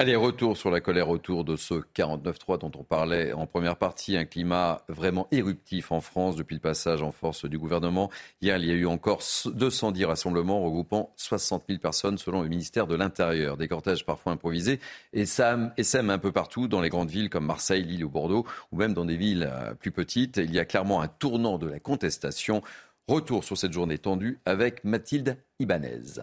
Allez, 0.00 0.16
retour 0.16 0.56
sur 0.56 0.70
la 0.70 0.80
colère 0.80 1.10
autour 1.10 1.44
de 1.44 1.56
ce 1.56 1.74
49-3 1.74 2.58
dont 2.58 2.70
on 2.74 2.84
parlait 2.84 3.34
en 3.34 3.46
première 3.46 3.76
partie. 3.76 4.16
Un 4.16 4.24
climat 4.24 4.82
vraiment 4.88 5.28
éruptif 5.30 5.92
en 5.92 6.00
France 6.00 6.36
depuis 6.36 6.54
le 6.54 6.60
passage 6.62 7.02
en 7.02 7.12
force 7.12 7.44
du 7.44 7.58
gouvernement. 7.58 8.08
Hier, 8.40 8.56
il 8.56 8.64
y 8.64 8.70
a 8.70 8.74
eu 8.74 8.86
encore 8.86 9.20
210 9.44 10.06
rassemblements 10.06 10.62
regroupant 10.62 11.12
60 11.16 11.64
000 11.68 11.80
personnes 11.80 12.16
selon 12.16 12.40
le 12.40 12.48
ministère 12.48 12.86
de 12.86 12.94
l'Intérieur. 12.94 13.58
Des 13.58 13.68
cortèges 13.68 14.06
parfois 14.06 14.32
improvisés 14.32 14.80
et 15.12 15.26
sèment 15.26 15.70
un 16.08 16.18
peu 16.18 16.32
partout 16.32 16.66
dans 16.66 16.80
les 16.80 16.88
grandes 16.88 17.10
villes 17.10 17.28
comme 17.28 17.44
Marseille, 17.44 17.84
Lille 17.84 18.06
ou 18.06 18.08
Bordeaux 18.08 18.46
ou 18.72 18.78
même 18.78 18.94
dans 18.94 19.04
des 19.04 19.18
villes 19.18 19.52
euh, 19.52 19.74
plus 19.74 19.92
petites. 19.92 20.38
Il 20.38 20.54
y 20.54 20.58
a 20.58 20.64
clairement 20.64 21.02
un 21.02 21.08
tournant 21.08 21.58
de 21.58 21.66
la 21.66 21.78
contestation. 21.78 22.62
Retour 23.06 23.44
sur 23.44 23.58
cette 23.58 23.74
journée 23.74 23.98
tendue 23.98 24.40
avec 24.46 24.82
Mathilde 24.82 25.36
Ibanez. 25.58 26.22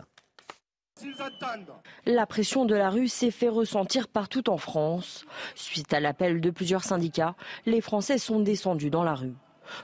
La 2.06 2.26
pression 2.26 2.66
de 2.66 2.76
la 2.76 2.90
rue 2.90 3.08
s'est 3.08 3.32
fait 3.32 3.50
ressentir 3.50 4.08
partout 4.08 4.50
en 4.50 4.58
France. 4.58 5.26
Suite 5.56 5.94
à 5.94 6.00
l'appel 6.00 6.42
de 6.42 6.50
plusieurs 6.50 6.84
syndicats, 6.84 7.36
les 7.66 7.82
Français 7.82 8.18
sont 8.18 8.40
descendus 8.40 8.90
dans 8.90 9.04
la 9.04 9.16
rue. 9.16 9.34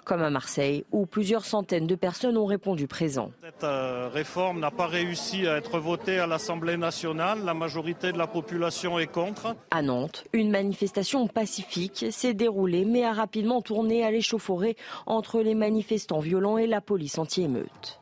Comme 0.05 0.21
à 0.21 0.29
Marseille, 0.29 0.85
où 0.93 1.05
plusieurs 1.05 1.43
centaines 1.43 1.87
de 1.87 1.95
personnes 1.95 2.37
ont 2.37 2.45
répondu 2.45 2.87
présent. 2.87 3.31
Cette 3.41 3.65
euh, 3.65 4.07
réforme 4.07 4.61
n'a 4.61 4.71
pas 4.71 4.87
réussi 4.87 5.45
à 5.45 5.57
être 5.57 5.77
votée 5.77 6.19
à 6.19 6.27
l'Assemblée 6.27 6.77
nationale. 6.77 7.43
La 7.43 7.53
majorité 7.53 8.13
de 8.13 8.17
la 8.17 8.27
population 8.27 8.97
est 8.97 9.07
contre. 9.07 9.57
À 9.71 9.81
Nantes, 9.81 10.23
une 10.31 10.51
manifestation 10.51 11.27
pacifique 11.27 12.05
s'est 12.11 12.33
déroulée, 12.33 12.85
mais 12.85 13.03
a 13.03 13.11
rapidement 13.11 13.61
tourné 13.61 14.05
à 14.05 14.11
l'échauffourée 14.11 14.77
entre 15.05 15.41
les 15.41 15.53
manifestants 15.53 16.19
violents 16.19 16.57
et 16.57 16.67
la 16.67 16.79
police 16.79 17.17
anti-émeute. 17.17 17.99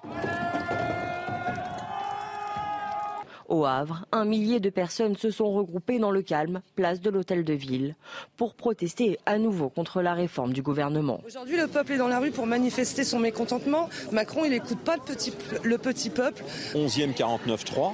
Au 3.52 3.66
Havre, 3.66 4.06
un 4.14 4.24
millier 4.24 4.62
de 4.62 4.70
personnes 4.70 5.18
se 5.18 5.30
sont 5.30 5.52
regroupées 5.52 6.00
dans 6.00 6.10
le 6.10 6.22
calme, 6.22 6.62
place 6.78 7.02
de 7.02 7.10
l'Hôtel 7.10 7.44
de 7.44 7.52
Ville, 7.52 7.98
pour 8.38 8.54
protester 8.54 9.20
à 9.26 9.38
nouveau 9.38 9.68
contre 9.68 10.02
la 10.02 10.14
réforme 10.14 10.54
du 10.54 10.62
gouvernement. 10.62 11.20
Aujourd'hui, 11.28 11.58
le 11.58 11.68
peuple 11.68 11.92
est 11.92 11.98
dans 11.98 12.08
la 12.08 12.20
rue 12.20 12.32
pour 12.32 12.48
manifester 12.48 13.04
son 13.04 13.20
mécontentement. 13.20 13.90
Macron, 14.14 14.46
il 14.46 14.52
n'écoute 14.52 14.80
pas 14.80 14.96
le 14.96 15.02
petit, 15.02 15.34
le 15.64 15.78
petit 15.78 16.10
peuple. 16.10 16.46
11e 16.76 17.14
49-3 17.14 17.92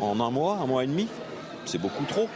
en 0.00 0.18
un 0.18 0.30
mois, 0.32 0.56
un 0.56 0.66
mois 0.66 0.82
et 0.82 0.88
demi, 0.88 1.06
c'est 1.64 1.80
beaucoup 1.80 2.04
trop. 2.04 2.28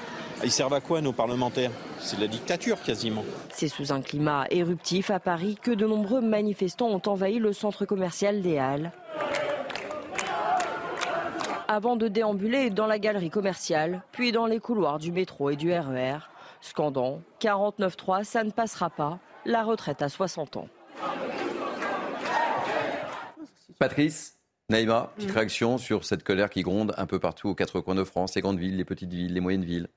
Ils 0.45 0.53
servent 0.53 0.75
à 0.75 0.81
quoi 0.81 1.01
nos 1.01 1.13
parlementaires? 1.13 1.73
C'est 1.99 2.17
de 2.17 2.21
la 2.21 2.29
dictature 2.29 2.81
quasiment. 2.81 3.25
C'est 3.53 3.67
sous 3.67 3.93
un 3.93 4.01
climat 4.01 4.47
éruptif 4.51 5.11
à 5.11 5.19
Paris 5.19 5.57
que 5.61 5.73
de 5.73 5.87
nombreux 5.87 6.21
manifestants 6.21 6.91
ont 6.91 7.03
envahi 7.07 7.41
le 7.41 7.53
centre 7.53 7.87
commercial 7.87 8.41
des 8.41 8.59
Halles 8.59 8.93
avant 11.73 11.97
de 11.97 12.07
déambuler 12.07 12.69
dans 12.69 12.87
la 12.87 12.99
galerie 12.99 13.31
commerciale, 13.31 14.03
puis 14.13 14.31
dans 14.31 14.45
les 14.45 14.61
couloirs 14.61 14.99
du 14.99 15.11
métro 15.11 15.49
et 15.49 15.57
du 15.57 15.73
RER, 15.73 16.19
scandant 16.61 17.23
49.3, 17.41 18.25
ça 18.25 18.45
ne 18.45 18.51
passera 18.51 18.91
pas, 18.91 19.19
la 19.47 19.63
retraite 19.63 20.03
à 20.03 20.11
60 20.11 20.59
ans. 20.59 20.69
Patrice, 23.79 24.39
Naïma, 24.69 25.13
petite 25.17 25.31
réaction 25.31 25.79
sur 25.79 26.05
cette 26.05 26.23
colère 26.23 26.51
qui 26.51 26.61
gronde 26.61 26.93
un 26.99 27.07
peu 27.07 27.19
partout 27.19 27.49
aux 27.49 27.55
quatre 27.55 27.81
coins 27.81 27.95
de 27.95 28.05
France, 28.05 28.35
les 28.35 28.43
grandes 28.43 28.59
villes, 28.59 28.77
les 28.77 28.85
petites 28.85 29.13
villes, 29.13 29.33
les 29.33 29.41
moyennes 29.41 29.65
villes? 29.65 29.89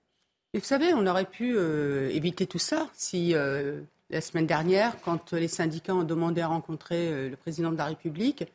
Et 0.53 0.59
vous 0.59 0.65
savez, 0.65 0.93
on 0.93 1.05
aurait 1.05 1.25
pu 1.25 1.55
euh, 1.57 2.09
éviter 2.11 2.47
tout 2.47 2.57
ça 2.57 2.87
si 2.93 3.35
euh, 3.35 3.81
la 4.09 4.21
semaine 4.21 4.47
dernière, 4.47 4.95
quand 5.01 5.33
les 5.33 5.49
syndicats 5.49 5.93
ont 5.93 6.03
demandé 6.03 6.39
à 6.39 6.47
rencontrer 6.47 7.09
euh, 7.09 7.29
le 7.29 7.35
président 7.35 7.73
de 7.73 7.77
la 7.77 7.85
République, 7.85 8.45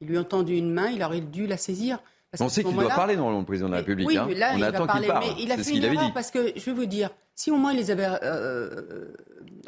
ils 0.00 0.08
lui 0.08 0.18
ont 0.18 0.24
tendu 0.24 0.56
une 0.56 0.72
main, 0.72 0.90
il 0.90 1.02
aurait 1.04 1.20
dû 1.20 1.46
la 1.46 1.56
saisir. 1.56 2.00
Parce 2.36 2.50
On 2.50 2.52
sait 2.52 2.64
qu'il 2.64 2.74
doit 2.74 2.88
parler 2.88 3.14
dans 3.16 3.36
le 3.36 3.44
président 3.44 3.68
de 3.68 3.74
la 3.74 3.78
République. 3.78 4.08
Oui, 4.08 4.18
hein. 4.18 4.26
là, 4.34 4.50
On 4.54 4.58
il 4.58 4.64
attend 4.64 4.86
qu'il 4.88 5.06
parle. 5.06 5.24
Mais 5.24 5.42
il 5.42 5.52
a 5.52 5.56
fait 5.56 5.62
ce 5.62 5.70
qu'il 5.70 5.84
une 5.84 5.92
erreur 5.92 6.06
dit. 6.06 6.12
parce 6.12 6.30
que, 6.32 6.52
je 6.56 6.64
vais 6.64 6.72
vous 6.72 6.86
dire, 6.86 7.10
si 7.36 7.50
au 7.52 7.56
moins 7.56 7.72
il 7.72 7.78
les 7.78 7.90
avait 7.92 8.08
euh, 8.22 9.06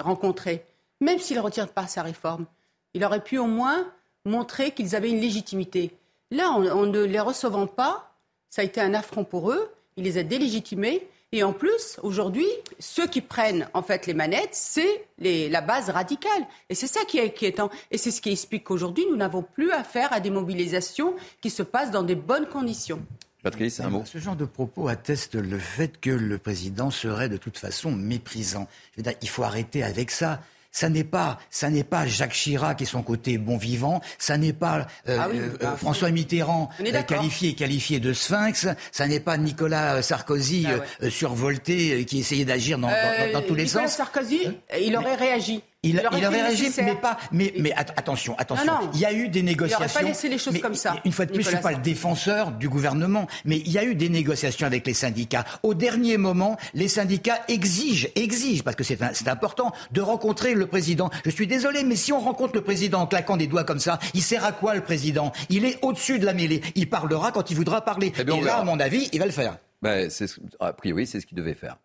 rencontrés, 0.01 0.65
même 1.01 1.19
s'il 1.19 1.37
ne 1.37 1.43
retire 1.43 1.69
pas 1.69 1.87
sa 1.87 2.03
réforme, 2.03 2.47
il 2.95 3.05
aurait 3.05 3.23
pu 3.23 3.39
au 3.39 3.47
moins 3.47 3.87
montrer 4.25 4.73
qu'ils 4.73 4.97
avaient 4.97 5.11
une 5.11 5.21
légitimité. 5.21 5.93
Là, 6.33 6.51
en, 6.51 6.67
en 6.67 6.87
ne 6.87 7.05
les 7.05 7.21
recevant 7.21 7.69
pas, 7.69 8.17
ça 8.51 8.63
a 8.63 8.65
été 8.65 8.81
un 8.81 8.95
affront 8.95 9.23
pour 9.23 9.53
eux, 9.53 9.71
il 9.97 10.05
les 10.05 10.19
a 10.19 10.25
délégitimés. 10.25 11.07
Et 11.33 11.43
en 11.43 11.53
plus, 11.53 11.99
aujourd'hui, 12.03 12.47
ceux 12.79 13.07
qui 13.09 13.21
prennent 13.21 13.69
en 13.75 13.83
fait 13.83 14.07
les 14.07 14.15
manettes, 14.15 14.51
c'est 14.55 15.07
les- 15.19 15.49
la 15.49 15.61
base 15.61 15.91
radicale. 15.91 16.47
Et 16.71 16.75
c'est 16.75 16.87
ça 16.87 17.01
qui 17.07 17.19
est 17.19 17.25
inquiétant. 17.27 17.69
Et 17.91 17.99
c'est 17.99 18.11
ce 18.13 18.21
qui 18.21 18.31
explique 18.31 18.65
qu'aujourd'hui, 18.65 19.05
nous 19.11 19.17
n'avons 19.17 19.43
plus 19.43 19.71
affaire 19.73 20.13
à 20.13 20.21
des 20.21 20.31
mobilisations 20.31 21.15
qui 21.41 21.51
se 21.51 21.63
passent 21.65 21.91
dans 21.91 22.05
des 22.05 22.15
bonnes 22.15 22.47
conditions. 22.47 23.05
Patrice, 23.43 23.81
un 23.81 23.91
mot. 23.91 24.03
Ce 24.05 24.19
genre 24.19 24.35
de 24.37 24.45
propos 24.45 24.89
atteste 24.89 25.35
le 25.35 25.59
fait 25.59 26.01
que 26.01 26.11
le 26.11 26.39
président 26.39 26.91
serait 26.91 27.29
de 27.29 27.37
toute 27.37 27.59
façon 27.59 27.93
méprisant. 27.93 28.67
Je 28.93 28.99
veux 28.99 29.03
dire, 29.03 29.15
il 29.21 29.29
faut 29.29 29.43
arrêter 29.45 29.83
avec 29.83 30.11
ça. 30.11 30.41
Ça 30.77 30.91
n'est 30.91 31.05
pas, 31.05 31.39
ça 31.49 31.71
n'est 31.71 31.85
pas 31.85 32.07
Jacques 32.07 32.35
Chirac 32.35 32.83
et 32.83 32.85
son 32.85 33.03
côté 33.03 33.39
bon 33.39 33.57
vivant. 33.57 34.03
Ça 34.19 34.37
n'est 34.37 34.53
pas 34.53 34.87
euh, 35.09 35.17
Ah 35.19 35.29
oui, 35.33 35.39
euh, 35.39 35.57
bah, 35.59 35.75
François 35.79 36.11
Mitterrand 36.11 36.69
euh, 36.81 37.03
qualifié 37.03 37.55
qualifié 37.55 37.99
de 37.99 38.13
sphinx. 38.13 38.69
Ça 38.93 39.09
n'est 39.09 39.21
pas 39.21 39.39
Nicolas 39.39 40.03
Sarkozy 40.03 40.67
Ah 40.69 40.73
euh, 40.73 40.79
ouais. 40.81 40.85
euh, 41.05 41.11
survolté 41.11 41.93
euh, 41.95 42.05
qui 42.05 42.19
essayait 42.19 42.45
d'agir 42.45 42.77
dans, 42.79 42.89
dans- 42.89 42.93
dans- 43.33 43.41
dans 43.41 43.47
tous 43.47 43.55
les 43.55 43.67
sens. 43.67 43.85
Hein 43.85 43.89
Sarkozy, 43.89 44.41
il 44.79 44.95
aurait 44.97 45.15
réagi. 45.15 45.63
Il, 45.89 46.03
il 46.13 46.27
aurait 46.27 46.27
réagi, 46.29 46.71
mais 46.83 46.95
pas. 46.97 47.17
Mais, 47.33 47.53
mais 47.59 47.73
at- 47.73 47.87
attention, 47.97 48.35
attention. 48.39 48.65
Non, 48.67 48.81
non. 48.83 48.91
Il 48.95 49.01
y 49.01 49.05
a 49.05 49.13
eu 49.13 49.29
des 49.29 49.43
négociations. 49.43 49.85
Il 49.85 49.89
n'aurait 49.89 50.03
pas 50.05 50.09
laissé 50.09 50.29
les 50.29 50.39
choses 50.39 50.55
mais- 50.55 50.61
comme 50.61 50.75
ça, 50.75 50.97
Une 51.05 51.13
fois 51.13 51.27
de 51.27 51.31
plus, 51.33 51.43
je 51.43 51.47
ne 51.49 51.51
suis 51.51 51.57
Nicolas 51.57 51.73
pas 51.75 51.79
le 51.79 51.85
défenseur 51.85 52.53
du 52.53 52.69
gouvernement, 52.69 53.27
mais 53.45 53.59
il 53.59 53.71
y 53.73 53.79
a 53.79 53.85
eu 53.85 53.95
des 53.95 54.09
négociations 54.09 54.67
avec 54.67 54.87
les 54.87 54.95
syndicats. 54.95 55.45
Au 55.63 55.75
dernier 55.75 56.17
moment, 56.17 56.57
les 56.75 56.89
syndicats 56.89 57.41
exigent, 57.49 58.09
exigent, 58.17 58.63
parce 58.63 58.77
que 58.77 58.85
c'est 58.85 59.01
important, 59.29 59.73
de 59.93 60.01
rencontrer 60.01 60.55
le 60.55 60.67
président. 60.67 61.11
Je 61.25 61.31
suis 61.31 61.47
désolé, 61.47 61.85
mais 61.85 61.97
si 61.97 62.13
on 62.13 62.21
rencontre 62.21 62.55
le 62.55 62.63
président 62.63 63.01
en 63.03 63.07
claquant 63.07 63.37
des 63.37 63.47
doigts 63.47 63.65
comme 63.65 63.81
ça, 63.81 63.99
il 64.15 64.23
sert 64.23 64.45
à 64.45 64.53
quoi 64.53 64.75
le 64.75 64.81
président? 64.83 65.33
Il 65.51 65.65
est 65.65 65.79
au-dessus 65.83 66.19
de 66.19 66.27
la 66.27 66.35
mêlée. 66.35 66.61
Il 66.75 66.89
parlera 66.91 67.33
quand 67.33 67.51
il 67.51 67.57
voudra 67.57 67.85
parler. 67.85 68.13
Eh 68.19 68.25
bien, 68.25 68.35
Et 68.37 68.39
là, 68.41 68.45
verra. 68.45 68.59
à 68.61 68.65
mon 68.65 68.81
avis, 68.81 69.09
il 69.13 69.19
va 69.19 69.27
le 69.27 69.33
faire. 69.33 69.57
Ben, 69.83 70.11
c'est 70.11 70.27
ce- 70.27 70.41
a 70.59 70.73
priori, 70.73 71.07
c'est 71.07 71.21
ce 71.21 71.27
qu'il 71.27 71.37
devait 71.37 71.55
faire. 71.55 71.77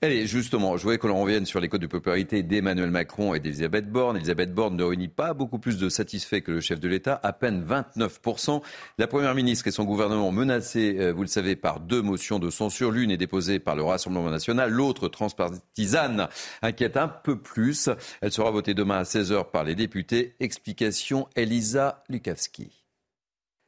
Allez, 0.00 0.26
justement, 0.28 0.76
je 0.76 0.82
voudrais 0.84 0.98
que 0.98 1.08
l'on 1.08 1.20
revienne 1.20 1.44
sur 1.44 1.58
les 1.58 1.68
codes 1.68 1.80
de 1.80 1.88
popularité 1.88 2.44
d'Emmanuel 2.44 2.90
Macron 2.90 3.34
et 3.34 3.40
d'Elisabeth 3.40 3.90
Borne. 3.90 4.16
Elisabeth 4.16 4.54
Borne 4.54 4.76
ne 4.76 4.84
réunit 4.84 5.08
pas 5.08 5.34
beaucoup 5.34 5.58
plus 5.58 5.76
de 5.76 5.88
satisfaits 5.88 6.40
que 6.40 6.52
le 6.52 6.60
chef 6.60 6.78
de 6.78 6.88
l'État, 6.88 7.18
à 7.24 7.32
peine 7.32 7.66
29%. 7.66 8.62
La 8.98 9.08
Première 9.08 9.34
ministre 9.34 9.66
et 9.66 9.72
son 9.72 9.84
gouvernement 9.84 10.30
menacés, 10.30 10.96
euh, 11.00 11.12
vous 11.12 11.22
le 11.22 11.28
savez, 11.28 11.56
par 11.56 11.80
deux 11.80 12.00
motions 12.00 12.38
de 12.38 12.48
censure. 12.48 12.92
L'une 12.92 13.10
est 13.10 13.16
déposée 13.16 13.58
par 13.58 13.74
le 13.74 13.82
Rassemblement 13.82 14.30
national, 14.30 14.70
l'autre 14.70 15.08
transpartisane, 15.08 16.28
inquiète 16.62 16.96
un 16.96 17.08
peu 17.08 17.36
plus. 17.36 17.90
Elle 18.20 18.32
sera 18.32 18.52
votée 18.52 18.74
demain 18.74 18.98
à 18.98 19.02
16h 19.02 19.50
par 19.50 19.64
les 19.64 19.74
députés. 19.74 20.36
Explication 20.38 21.28
Elisa 21.34 22.04
Lukavski. 22.08 22.75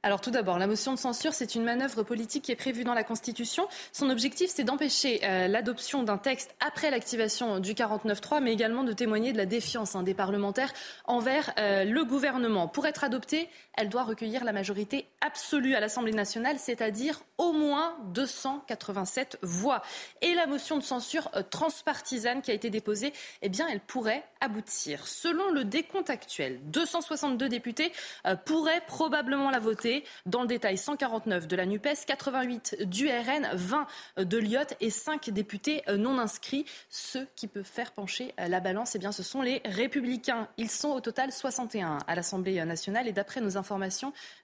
Alors 0.04 0.20
tout 0.20 0.30
d'abord, 0.30 0.60
la 0.60 0.68
motion 0.68 0.94
de 0.94 0.98
censure, 0.98 1.32
c'est 1.32 1.56
une 1.56 1.64
manœuvre 1.64 2.04
politique 2.04 2.44
qui 2.44 2.52
est 2.52 2.56
prévue 2.56 2.84
dans 2.84 2.94
la 2.94 3.02
Constitution. 3.02 3.66
Son 3.92 4.10
objectif, 4.10 4.48
c'est 4.48 4.62
d'empêcher 4.62 5.18
euh, 5.24 5.48
l'adoption 5.48 6.04
d'un 6.04 6.18
texte 6.18 6.54
après 6.64 6.92
l'activation 6.92 7.58
du 7.58 7.74
49.3, 7.74 8.40
mais 8.40 8.52
également 8.52 8.84
de 8.84 8.92
témoigner 8.92 9.32
de 9.32 9.36
la 9.36 9.44
défiance 9.44 9.96
hein, 9.96 10.04
des 10.04 10.14
parlementaires 10.14 10.72
envers 11.04 11.52
euh, 11.58 11.82
le 11.82 12.04
gouvernement. 12.04 12.68
Pour 12.68 12.86
être 12.86 13.02
adoptée, 13.02 13.48
elle 13.78 13.88
doit 13.88 14.02
recueillir 14.02 14.42
la 14.42 14.52
majorité 14.52 15.06
absolue 15.20 15.76
à 15.76 15.80
l'Assemblée 15.80 16.12
nationale, 16.12 16.58
c'est-à-dire 16.58 17.20
au 17.38 17.52
moins 17.52 17.96
287 18.08 19.38
voix. 19.42 19.82
Et 20.20 20.34
la 20.34 20.48
motion 20.48 20.76
de 20.78 20.82
censure 20.82 21.30
euh, 21.36 21.42
transpartisane 21.48 22.42
qui 22.42 22.50
a 22.50 22.54
été 22.54 22.70
déposée, 22.70 23.12
eh 23.42 23.48
bien, 23.48 23.68
elle 23.68 23.80
pourrait 23.80 24.24
aboutir. 24.40 25.06
Selon 25.06 25.50
le 25.50 25.64
décompte 25.64 26.10
actuel, 26.10 26.60
262 26.64 27.48
députés 27.48 27.92
euh, 28.26 28.36
pourraient 28.36 28.82
probablement 28.86 29.50
la 29.50 29.58
voter. 29.58 30.04
Dans 30.26 30.42
le 30.42 30.48
détail, 30.48 30.76
149 30.76 31.46
de 31.46 31.56
la 31.56 31.66
NUPES, 31.66 32.04
88 32.06 32.88
du 32.88 33.08
RN, 33.08 33.48
20 33.52 33.86
de 34.18 34.38
l'IOT 34.38 34.74
et 34.80 34.90
5 34.90 35.30
députés 35.30 35.82
euh, 35.88 35.96
non 35.96 36.18
inscrits. 36.18 36.64
Ceux 36.90 37.26
qui 37.36 37.46
peuvent 37.46 37.64
faire 37.64 37.92
pencher 37.92 38.34
euh, 38.40 38.48
la 38.48 38.60
balance, 38.60 38.94
eh 38.94 38.98
bien, 38.98 39.12
ce 39.12 39.22
sont 39.22 39.42
les 39.42 39.62
républicains. 39.64 40.48
Ils 40.56 40.70
sont 40.70 40.90
au 40.90 41.00
total 41.00 41.32
61 41.32 41.98
à 42.06 42.14
l'Assemblée 42.14 42.64
nationale 42.64 43.08
et 43.08 43.12
d'après 43.12 43.40
nos 43.40 43.56
informations, 43.56 43.67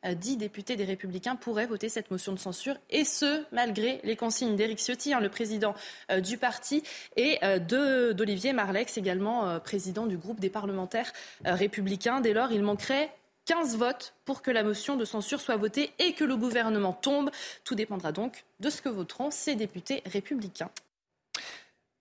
euh, 0.05 0.15
10 0.15 0.37
députés 0.37 0.77
des 0.77 0.85
républicains 0.85 1.37
pourraient 1.37 1.67
voter 1.67 1.89
cette 1.89 2.11
motion 2.11 2.33
de 2.33 2.39
censure 2.39 2.77
et 2.91 3.05
ce, 3.05 3.45
malgré 3.53 4.01
les 4.05 4.17
consignes 4.17 4.57
d'Éric 4.57 4.79
Ciotti, 4.79 5.13
hein, 5.15 5.21
le 5.21 5.29
président 5.29 5.75
euh, 6.11 6.21
du 6.21 6.39
parti, 6.39 6.83
et 7.17 7.39
euh, 7.43 8.13
d'Olivier 8.13 8.53
Marlex, 8.53 8.97
également 8.99 9.49
euh, 9.49 9.59
président 9.59 10.07
du 10.07 10.17
groupe 10.17 10.41
des 10.41 10.51
parlementaires 10.51 11.13
euh, 11.47 11.55
républicains. 11.55 12.21
Dès 12.21 12.33
lors, 12.33 12.53
il 12.53 12.63
manquerait 12.63 13.13
15 13.47 13.77
votes 13.77 14.15
pour 14.25 14.43
que 14.43 14.51
la 14.51 14.63
motion 14.63 14.97
de 14.97 15.05
censure 15.05 15.41
soit 15.41 15.57
votée 15.57 15.91
et 15.99 16.13
que 16.15 16.25
le 16.25 16.37
gouvernement 16.37 16.93
tombe. 16.93 17.31
Tout 17.65 17.75
dépendra 17.75 18.13
donc 18.13 18.45
de 18.61 18.71
ce 18.71 18.81
que 18.81 18.89
voteront 18.89 19.31
ces 19.31 19.55
députés 19.55 20.03
républicains. 20.07 20.71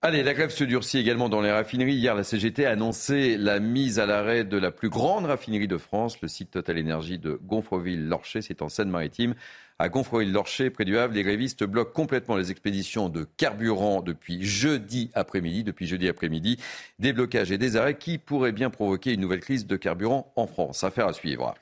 Allez, 0.05 0.21
la 0.21 0.33
grève 0.33 0.49
se 0.49 0.65
durcit 0.65 0.97
également 0.97 1.29
dans 1.29 1.39
les 1.39 1.49
raffineries. 1.49 1.93
Hier, 1.93 2.13
la 2.13 2.25
CGT 2.25 2.65
a 2.65 2.71
annoncé 2.71 3.37
la 3.37 3.61
mise 3.61 3.99
à 3.99 4.05
l'arrêt 4.05 4.43
de 4.43 4.57
la 4.57 4.69
plus 4.69 4.89
grande 4.89 5.23
raffinerie 5.23 5.69
de 5.69 5.77
France, 5.77 6.19
le 6.21 6.27
site 6.27 6.51
Total 6.51 6.77
Énergie 6.77 7.19
de 7.19 7.39
Gonfreville-Lorcher, 7.41 8.41
c'est 8.41 8.61
en 8.61 8.67
Seine-Maritime. 8.67 9.33
À 9.79 9.87
Gonfreville-Lorcher, 9.87 10.71
près 10.71 10.83
du 10.83 10.97
Havre, 10.97 11.13
les 11.13 11.23
grévistes 11.23 11.63
bloquent 11.63 11.93
complètement 11.93 12.35
les 12.35 12.51
expéditions 12.51 13.07
de 13.07 13.23
carburant 13.37 14.01
depuis 14.01 14.43
jeudi 14.43 15.09
après-midi. 15.13 15.63
Depuis 15.63 15.87
jeudi 15.87 16.09
après-midi, 16.09 16.59
des 16.99 17.13
blocages 17.13 17.53
et 17.53 17.57
des 17.57 17.77
arrêts 17.77 17.97
qui 17.97 18.17
pourraient 18.17 18.51
bien 18.51 18.69
provoquer 18.69 19.13
une 19.13 19.21
nouvelle 19.21 19.39
crise 19.39 19.65
de 19.65 19.77
carburant 19.77 20.33
en 20.35 20.47
France. 20.47 20.83
Affaire 20.83 21.07
à 21.07 21.13
suivre. 21.13 21.55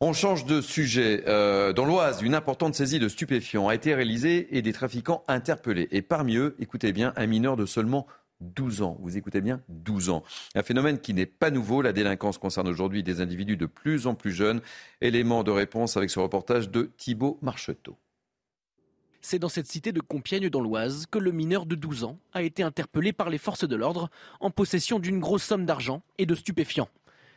On 0.00 0.12
change 0.12 0.44
de 0.44 0.60
sujet. 0.60 1.22
Euh, 1.28 1.72
dans 1.72 1.84
l'Oise, 1.84 2.20
une 2.20 2.34
importante 2.34 2.74
saisie 2.74 2.98
de 2.98 3.08
stupéfiants 3.08 3.68
a 3.68 3.74
été 3.74 3.94
réalisée 3.94 4.56
et 4.56 4.60
des 4.60 4.72
trafiquants 4.72 5.22
interpellés. 5.28 5.88
Et 5.92 6.02
parmi 6.02 6.36
eux, 6.36 6.56
écoutez 6.58 6.92
bien, 6.92 7.12
un 7.16 7.26
mineur 7.26 7.56
de 7.56 7.64
seulement 7.64 8.06
12 8.40 8.82
ans. 8.82 8.98
Vous 9.00 9.16
écoutez 9.16 9.40
bien 9.40 9.60
12 9.68 10.10
ans. 10.10 10.24
Un 10.56 10.64
phénomène 10.64 10.98
qui 10.98 11.14
n'est 11.14 11.26
pas 11.26 11.50
nouveau. 11.50 11.80
La 11.80 11.92
délinquance 11.92 12.38
concerne 12.38 12.68
aujourd'hui 12.68 13.04
des 13.04 13.20
individus 13.20 13.56
de 13.56 13.66
plus 13.66 14.08
en 14.08 14.16
plus 14.16 14.32
jeunes. 14.32 14.60
Élément 15.00 15.44
de 15.44 15.52
réponse 15.52 15.96
avec 15.96 16.10
ce 16.10 16.18
reportage 16.18 16.70
de 16.70 16.90
Thibault 16.96 17.38
Marcheteau. 17.40 17.96
C'est 19.20 19.38
dans 19.38 19.48
cette 19.48 19.68
cité 19.68 19.92
de 19.92 20.00
Compiègne 20.00 20.50
dans 20.50 20.60
l'Oise 20.60 21.06
que 21.10 21.18
le 21.18 21.32
mineur 21.32 21.64
de 21.66 21.76
12 21.76 22.04
ans 22.04 22.18
a 22.34 22.42
été 22.42 22.62
interpellé 22.62 23.14
par 23.14 23.30
les 23.30 23.38
forces 23.38 23.66
de 23.66 23.76
l'ordre 23.76 24.10
en 24.40 24.50
possession 24.50 24.98
d'une 24.98 25.20
grosse 25.20 25.44
somme 25.44 25.64
d'argent 25.64 26.02
et 26.18 26.26
de 26.26 26.34
stupéfiants. 26.34 26.90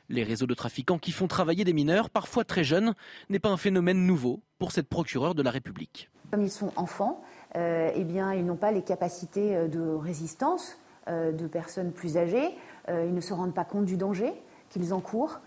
Les 0.09 0.23
réseaux 0.23 0.47
de 0.47 0.53
trafiquants 0.53 0.97
qui 0.97 1.11
font 1.11 1.27
travailler 1.27 1.63
des 1.65 1.73
mineurs, 1.73 2.09
parfois 2.09 2.45
très 2.45 2.63
jeunes, 2.63 2.93
n'est 3.29 3.39
pas 3.39 3.49
un 3.49 3.57
phénomène 3.57 4.05
nouveau 4.05 4.41
pour 4.57 4.71
cette 4.71 4.87
procureure 4.87 5.35
de 5.35 5.43
la 5.43 5.51
République. 5.51 6.09
Comme 6.31 6.43
ils 6.43 6.51
sont 6.51 6.71
enfants, 6.77 7.21
euh, 7.55 7.91
eh 7.93 8.03
bien, 8.03 8.33
ils 8.33 8.45
n'ont 8.45 8.55
pas 8.55 8.71
les 8.71 8.83
capacités 8.83 9.55
euh, 9.55 9.67
de 9.67 9.81
résistance 9.81 10.77
euh, 11.07 11.31
de 11.31 11.47
personnes 11.47 11.91
plus 11.91 12.17
âgées. 12.17 12.49
Ils 12.89 13.13
ne 13.13 13.19
se 13.19 13.33
rendent 13.33 13.53
pas 13.53 13.65
compte 13.65 13.83
du 13.83 13.97
danger 13.97 14.31
qu'ils 14.69 14.93
encourent. 14.93 15.41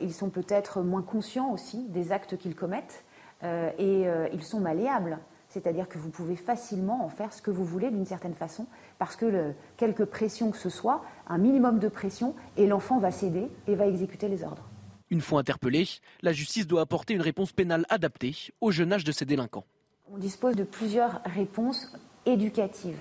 Ils 0.00 0.14
sont 0.14 0.30
peut-être 0.30 0.80
moins 0.80 1.02
conscients 1.02 1.52
aussi 1.52 1.86
des 1.88 2.12
actes 2.12 2.38
qu'ils 2.38 2.54
commettent 2.54 3.04
et 3.42 4.06
ils 4.32 4.42
sont 4.42 4.58
malléables. 4.58 5.18
C'est-à-dire 5.48 5.88
que 5.88 5.98
vous 5.98 6.10
pouvez 6.10 6.36
facilement 6.36 7.04
en 7.04 7.08
faire 7.08 7.32
ce 7.32 7.42
que 7.42 7.50
vous 7.50 7.64
voulez 7.64 7.90
d'une 7.90 8.06
certaine 8.06 8.34
façon, 8.34 8.66
parce 8.98 9.16
que 9.16 9.26
le, 9.26 9.54
quelque 9.76 10.02
pression 10.02 10.50
que 10.50 10.58
ce 10.58 10.70
soit, 10.70 11.02
un 11.26 11.38
minimum 11.38 11.78
de 11.78 11.88
pression, 11.88 12.34
et 12.56 12.66
l'enfant 12.66 12.98
va 12.98 13.10
céder 13.10 13.48
et 13.66 13.74
va 13.74 13.86
exécuter 13.86 14.28
les 14.28 14.44
ordres. 14.44 14.68
Une 15.10 15.22
fois 15.22 15.40
interpellé, 15.40 15.88
la 16.22 16.32
justice 16.32 16.66
doit 16.66 16.82
apporter 16.82 17.14
une 17.14 17.22
réponse 17.22 17.52
pénale 17.52 17.86
adaptée 17.88 18.34
au 18.60 18.70
jeune 18.70 18.92
âge 18.92 19.04
de 19.04 19.12
ces 19.12 19.24
délinquants. 19.24 19.64
On 20.12 20.18
dispose 20.18 20.54
de 20.54 20.64
plusieurs 20.64 21.22
réponses 21.24 21.92
éducatives. 22.26 22.98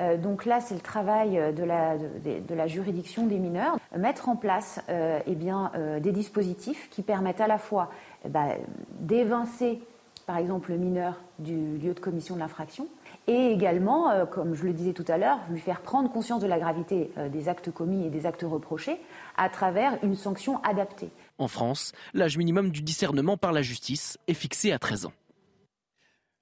Euh, 0.00 0.16
donc 0.16 0.44
là, 0.44 0.60
c'est 0.60 0.74
le 0.74 0.80
travail 0.80 1.52
de 1.54 1.64
la, 1.64 1.96
de, 1.98 2.54
la, 2.54 2.66
juridiction 2.66 3.26
des 3.26 3.38
mineurs, 3.38 3.78
mettre 3.96 4.28
en 4.28 4.36
place 4.36 4.80
euh, 4.88 5.20
eh 5.26 5.34
bien, 5.34 5.72
euh, 5.74 6.00
des 6.00 6.12
dispositifs 6.12 6.88
qui 6.90 7.02
permettent 7.02 7.40
à 7.40 7.48
la 7.48 7.58
fois 7.58 7.90
ben, 8.28 8.52
d'évincer, 9.00 9.80
par 10.28 10.36
exemple, 10.36 10.72
le 10.72 10.76
mineur 10.76 11.14
du 11.38 11.78
lieu 11.78 11.94
de 11.94 12.00
commission 12.00 12.34
de 12.34 12.40
l'infraction, 12.40 12.86
et 13.28 13.46
également, 13.46 14.26
comme 14.26 14.54
je 14.54 14.64
le 14.64 14.74
disais 14.74 14.92
tout 14.92 15.06
à 15.08 15.16
l'heure, 15.16 15.38
lui 15.48 15.58
faire 15.58 15.80
prendre 15.80 16.12
conscience 16.12 16.42
de 16.42 16.46
la 16.46 16.58
gravité 16.58 17.10
des 17.32 17.48
actes 17.48 17.70
commis 17.70 18.04
et 18.04 18.10
des 18.10 18.26
actes 18.26 18.44
reprochés 18.46 19.00
à 19.38 19.48
travers 19.48 19.98
une 20.04 20.14
sanction 20.14 20.62
adaptée. 20.64 21.10
En 21.38 21.48
France, 21.48 21.92
l'âge 22.12 22.36
minimum 22.36 22.68
du 22.68 22.82
discernement 22.82 23.38
par 23.38 23.52
la 23.52 23.62
justice 23.62 24.18
est 24.26 24.34
fixé 24.34 24.70
à 24.70 24.78
13 24.78 25.06
ans. 25.06 25.12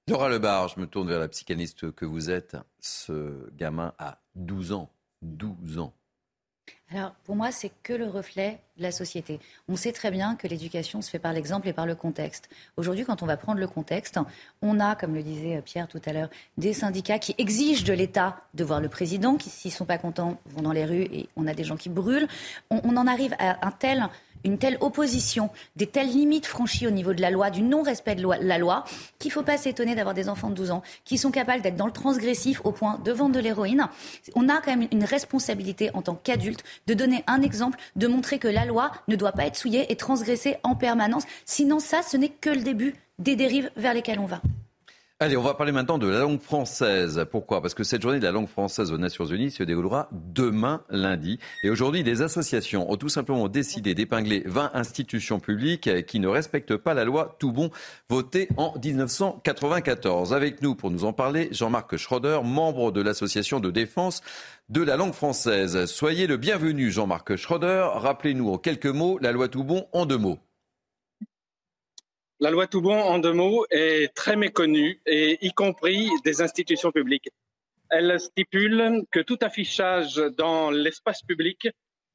Laura 0.09 0.27
Lebar, 0.27 0.67
je 0.67 0.81
me 0.81 0.85
tourne 0.85 1.07
vers 1.07 1.21
la 1.21 1.29
psychanalyste 1.29 1.93
que 1.93 2.03
vous 2.03 2.29
êtes. 2.29 2.57
Ce 2.81 3.49
gamin 3.55 3.93
a 3.99 4.17
12 4.35 4.73
ans. 4.73 4.89
12 5.21 5.79
ans. 5.79 5.93
Alors, 6.89 7.11
pour 7.25 7.35
moi, 7.35 7.51
c'est 7.51 7.71
que 7.83 7.91
le 7.91 8.07
reflet 8.07 8.61
de 8.77 8.83
la 8.83 8.91
société. 8.91 9.41
On 9.67 9.75
sait 9.75 9.91
très 9.91 10.09
bien 10.09 10.35
que 10.35 10.47
l'éducation 10.47 11.01
se 11.01 11.09
fait 11.09 11.19
par 11.19 11.33
l'exemple 11.33 11.67
et 11.67 11.73
par 11.73 11.85
le 11.85 11.95
contexte. 11.95 12.47
Aujourd'hui, 12.77 13.03
quand 13.03 13.21
on 13.21 13.25
va 13.25 13.35
prendre 13.35 13.59
le 13.59 13.67
contexte, 13.67 14.17
on 14.61 14.79
a, 14.79 14.95
comme 14.95 15.13
le 15.13 15.21
disait 15.21 15.61
Pierre 15.65 15.89
tout 15.89 16.01
à 16.05 16.13
l'heure, 16.13 16.29
des 16.57 16.73
syndicats 16.73 17.19
qui 17.19 17.35
exigent 17.37 17.83
de 17.83 17.91
l'État 17.91 18.41
de 18.53 18.63
voir 18.63 18.79
le 18.79 18.87
président, 18.87 19.35
qui, 19.35 19.49
s'ils 19.49 19.71
ne 19.71 19.75
sont 19.75 19.85
pas 19.85 19.97
contents, 19.97 20.39
vont 20.45 20.61
dans 20.61 20.71
les 20.71 20.85
rues 20.85 21.07
et 21.11 21.27
on 21.35 21.45
a 21.45 21.53
des 21.53 21.65
gens 21.65 21.75
qui 21.75 21.89
brûlent. 21.89 22.27
On, 22.69 22.79
on 22.85 22.95
en 22.95 23.05
arrive 23.05 23.35
à 23.37 23.67
un 23.67 23.71
tel 23.71 24.07
une 24.43 24.57
telle 24.57 24.77
opposition, 24.81 25.49
des 25.75 25.87
telles 25.87 26.09
limites 26.09 26.45
franchies 26.45 26.87
au 26.87 26.91
niveau 26.91 27.13
de 27.13 27.21
la 27.21 27.31
loi, 27.31 27.49
du 27.49 27.61
non-respect 27.61 28.15
de 28.15 28.27
la 28.41 28.57
loi, 28.57 28.83
qu'il 29.19 29.29
ne 29.29 29.33
faut 29.33 29.43
pas 29.43 29.57
s'étonner 29.57 29.95
d'avoir 29.95 30.13
des 30.13 30.29
enfants 30.29 30.49
de 30.49 30.55
12 30.55 30.71
ans 30.71 30.83
qui 31.05 31.17
sont 31.17 31.31
capables 31.31 31.61
d'être 31.61 31.75
dans 31.75 31.85
le 31.85 31.91
transgressif 31.91 32.61
au 32.63 32.71
point 32.71 32.99
de 33.03 33.11
vendre 33.11 33.35
de 33.35 33.39
l'héroïne. 33.39 33.87
On 34.35 34.49
a 34.49 34.61
quand 34.61 34.75
même 34.75 34.87
une 34.91 35.03
responsabilité 35.03 35.91
en 35.93 36.01
tant 36.01 36.15
qu'adulte 36.15 36.63
de 36.87 36.93
donner 36.93 37.23
un 37.27 37.41
exemple, 37.41 37.79
de 37.95 38.07
montrer 38.07 38.39
que 38.39 38.47
la 38.47 38.65
loi 38.65 38.91
ne 39.07 39.15
doit 39.15 39.31
pas 39.31 39.45
être 39.45 39.55
souillée 39.55 39.91
et 39.91 39.95
transgressée 39.95 40.57
en 40.63 40.75
permanence. 40.75 41.23
Sinon, 41.45 41.79
ça, 41.79 42.01
ce 42.01 42.17
n'est 42.17 42.29
que 42.29 42.49
le 42.49 42.61
début 42.61 42.95
des 43.19 43.35
dérives 43.35 43.71
vers 43.75 43.93
lesquelles 43.93 44.19
on 44.19 44.25
va. 44.25 44.41
Allez, 45.19 45.35
on 45.35 45.41
va 45.41 45.55
parler 45.55 45.71
maintenant 45.71 45.97
de 45.97 46.07
la 46.07 46.19
langue 46.19 46.39
française. 46.39 47.25
Pourquoi? 47.31 47.59
Parce 47.59 47.73
que 47.73 47.83
cette 47.83 48.03
journée 48.03 48.19
de 48.19 48.23
la 48.23 48.31
langue 48.31 48.47
française 48.47 48.91
aux 48.91 48.99
Nations 48.99 49.25
Unies 49.25 49.49
se 49.49 49.63
déroulera 49.63 50.09
demain 50.11 50.83
lundi. 50.91 51.39
Et 51.63 51.71
aujourd'hui, 51.71 52.03
des 52.03 52.21
associations 52.21 52.91
ont 52.91 52.97
tout 52.97 53.09
simplement 53.09 53.47
décidé 53.47 53.95
d'épingler 53.95 54.43
20 54.45 54.69
institutions 54.75 55.39
publiques 55.39 56.05
qui 56.05 56.19
ne 56.19 56.27
respectent 56.27 56.77
pas 56.77 56.93
la 56.93 57.03
loi 57.03 57.35
tout 57.39 57.51
bon 57.51 57.71
votée 58.09 58.47
en 58.57 58.75
1994. 58.77 60.35
Avec 60.35 60.61
nous 60.61 60.75
pour 60.75 60.91
nous 60.91 61.03
en 61.03 61.13
parler, 61.13 61.49
Jean-Marc 61.51 61.97
Schroeder, 61.97 62.41
membre 62.43 62.91
de 62.91 63.01
l'association 63.01 63.59
de 63.59 63.71
défense 63.71 64.21
de 64.69 64.83
la 64.83 64.97
langue 64.97 65.13
française. 65.13 65.85
Soyez 65.85 66.27
le 66.27 66.37
bienvenu, 66.37 66.91
Jean-Marc 66.91 67.37
Schroeder. 67.37 67.87
Rappelez-nous 67.95 68.51
en 68.51 68.59
quelques 68.59 68.85
mots 68.85 69.17
la 69.19 69.31
loi 69.31 69.47
tout 69.47 69.63
bon 69.63 69.87
en 69.93 70.05
deux 70.05 70.19
mots. 70.19 70.37
La 72.39 72.51
loi 72.51 72.67
Toubon, 72.67 72.99
en 72.99 73.17
deux 73.17 73.33
mots, 73.33 73.65
est 73.71 74.13
très 74.13 74.35
méconnue, 74.35 75.01
y 75.07 75.51
compris 75.53 76.09
des 76.23 76.41
institutions 76.41 76.91
publiques. 76.91 77.29
Elle 77.89 78.19
stipule 78.19 79.03
que 79.11 79.19
tout 79.19 79.39
affichage 79.41 80.15
dans 80.37 80.69
l'espace 80.69 81.23
public 81.23 81.67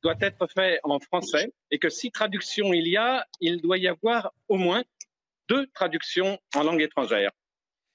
doit 0.02 0.14
être 0.20 0.46
fait 0.46 0.80
en 0.84 0.98
français 1.00 1.52
et 1.70 1.78
que 1.78 1.88
si 1.88 2.10
traduction 2.10 2.72
il 2.72 2.88
y 2.88 2.96
a, 2.96 3.26
il 3.40 3.60
doit 3.60 3.78
y 3.78 3.88
avoir 3.88 4.32
au 4.48 4.56
moins 4.56 4.82
deux 5.48 5.66
traductions 5.74 6.38
en 6.54 6.62
langue 6.62 6.82
étrangère. 6.82 7.30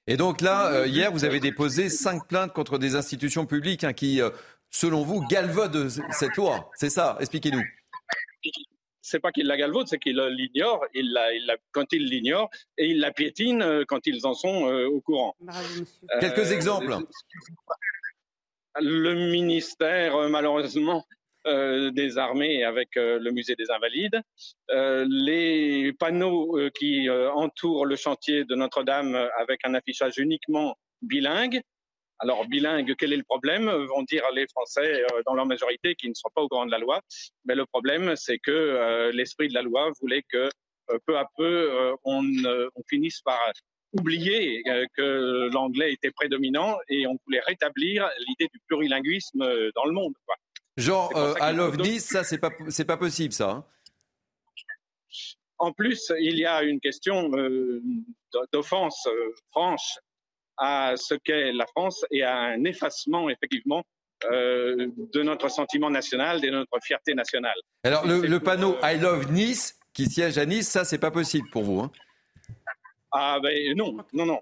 Et 0.06 0.16
donc 0.16 0.40
là, 0.40 0.72
euh, 0.72 0.86
hier, 0.86 1.12
vous 1.12 1.24
avez 1.24 1.38
déposé 1.38 1.90
cinq 1.90 2.26
plaintes 2.28 2.52
contre 2.52 2.78
des 2.78 2.94
institutions 2.94 3.44
publiques 3.46 3.84
hein, 3.84 3.92
qui, 3.92 4.22
euh, 4.22 4.30
selon 4.70 5.02
vous, 5.02 5.26
galvaudent 5.26 5.88
cette 6.10 6.36
loi. 6.36 6.70
C'est 6.74 6.90
ça 6.90 7.16
Expliquez-nous 7.20 7.62
c'est 9.08 9.20
pas 9.20 9.32
qu'il 9.32 9.46
la 9.46 9.56
galvaude, 9.56 9.88
c'est 9.88 9.98
qu'il 9.98 10.16
l'ignore. 10.16 10.84
Il 10.94 11.12
la, 11.12 11.56
quand 11.72 11.92
il 11.92 12.04
l'ignore 12.04 12.50
et 12.76 12.86
il 12.90 13.00
la 13.00 13.12
piétine 13.12 13.62
euh, 13.62 13.84
quand 13.86 14.06
ils 14.06 14.26
en 14.26 14.34
sont 14.34 14.66
euh, 14.66 14.86
au 14.86 15.00
courant. 15.00 15.34
Quelques 16.20 16.50
euh, 16.50 16.54
exemples. 16.54 16.96
Le 18.80 19.14
ministère, 19.32 20.28
malheureusement, 20.28 21.04
des 21.44 22.18
armées 22.18 22.62
avec 22.62 22.90
le 22.94 23.30
musée 23.30 23.56
des 23.56 23.70
Invalides, 23.70 24.20
les 24.68 25.92
panneaux 25.98 26.56
qui 26.78 27.08
entourent 27.10 27.86
le 27.86 27.96
chantier 27.96 28.44
de 28.44 28.54
Notre-Dame 28.54 29.16
avec 29.38 29.60
un 29.64 29.74
affichage 29.74 30.18
uniquement 30.18 30.76
bilingue, 31.02 31.60
alors, 32.20 32.46
bilingue, 32.46 32.94
quel 32.98 33.12
est 33.12 33.16
le 33.16 33.22
problème? 33.22 33.70
Vont 33.70 34.02
dire 34.02 34.24
les 34.34 34.46
Français 34.48 35.02
euh, 35.02 35.22
dans 35.24 35.34
leur 35.34 35.46
majorité 35.46 35.94
qui 35.94 36.08
ne 36.08 36.14
sont 36.14 36.28
pas 36.34 36.42
au 36.42 36.48
courant 36.48 36.66
de 36.66 36.70
la 36.70 36.78
loi. 36.78 37.00
Mais 37.44 37.54
le 37.54 37.64
problème, 37.64 38.16
c'est 38.16 38.38
que 38.38 38.50
euh, 38.50 39.12
l'esprit 39.12 39.48
de 39.48 39.54
la 39.54 39.62
loi 39.62 39.90
voulait 40.00 40.24
que 40.28 40.48
euh, 40.90 40.98
peu 41.06 41.16
à 41.16 41.26
peu, 41.36 41.94
on, 42.04 42.24
on, 42.44 42.82
finisse 42.88 43.20
par 43.20 43.38
oublier 43.92 44.62
que 44.96 45.48
l'anglais 45.52 45.92
était 45.92 46.10
prédominant 46.10 46.78
et 46.88 47.06
on 47.06 47.18
voulait 47.26 47.42
rétablir 47.46 48.08
l'idée 48.26 48.48
du 48.52 48.58
plurilinguisme 48.66 49.70
dans 49.74 49.84
le 49.84 49.92
monde. 49.92 50.14
Quoi. 50.26 50.34
Genre, 50.78 51.14
à 51.40 51.52
l'OVNI, 51.52 52.00
ça, 52.00 52.24
c'est 52.24 52.38
pas, 52.38 52.50
c'est 52.70 52.86
pas 52.86 52.96
possible, 52.96 53.34
ça. 53.34 53.50
Hein. 53.50 53.64
en 55.58 55.72
plus, 55.72 56.10
il 56.18 56.38
y 56.38 56.46
a 56.46 56.62
une 56.62 56.80
question 56.80 57.30
d'offense 58.52 59.06
franche 59.50 59.98
à 60.58 60.94
ce 60.96 61.14
qu'est 61.14 61.52
la 61.52 61.66
France 61.66 62.04
et 62.10 62.22
à 62.22 62.36
un 62.36 62.64
effacement, 62.64 63.28
effectivement, 63.30 63.84
euh, 64.24 64.88
de 65.14 65.22
notre 65.22 65.48
sentiment 65.48 65.90
national, 65.90 66.40
de 66.40 66.50
notre 66.50 66.78
fierté 66.82 67.14
nationale. 67.14 67.54
Alors, 67.84 68.04
le, 68.06 68.38
panneau 68.38 68.76
I 68.82 68.98
Love 68.98 69.30
Nice, 69.30 69.78
qui 69.92 70.06
siège 70.06 70.38
à 70.38 70.46
Nice, 70.46 70.68
ça, 70.68 70.84
c'est 70.84 70.98
pas 70.98 71.12
possible 71.12 71.48
pour 71.50 71.62
vous 71.62 71.80
hein 71.80 71.92
Ah, 73.12 73.38
ben 73.40 73.56
non, 73.76 73.96
non, 74.12 74.26
non. 74.26 74.40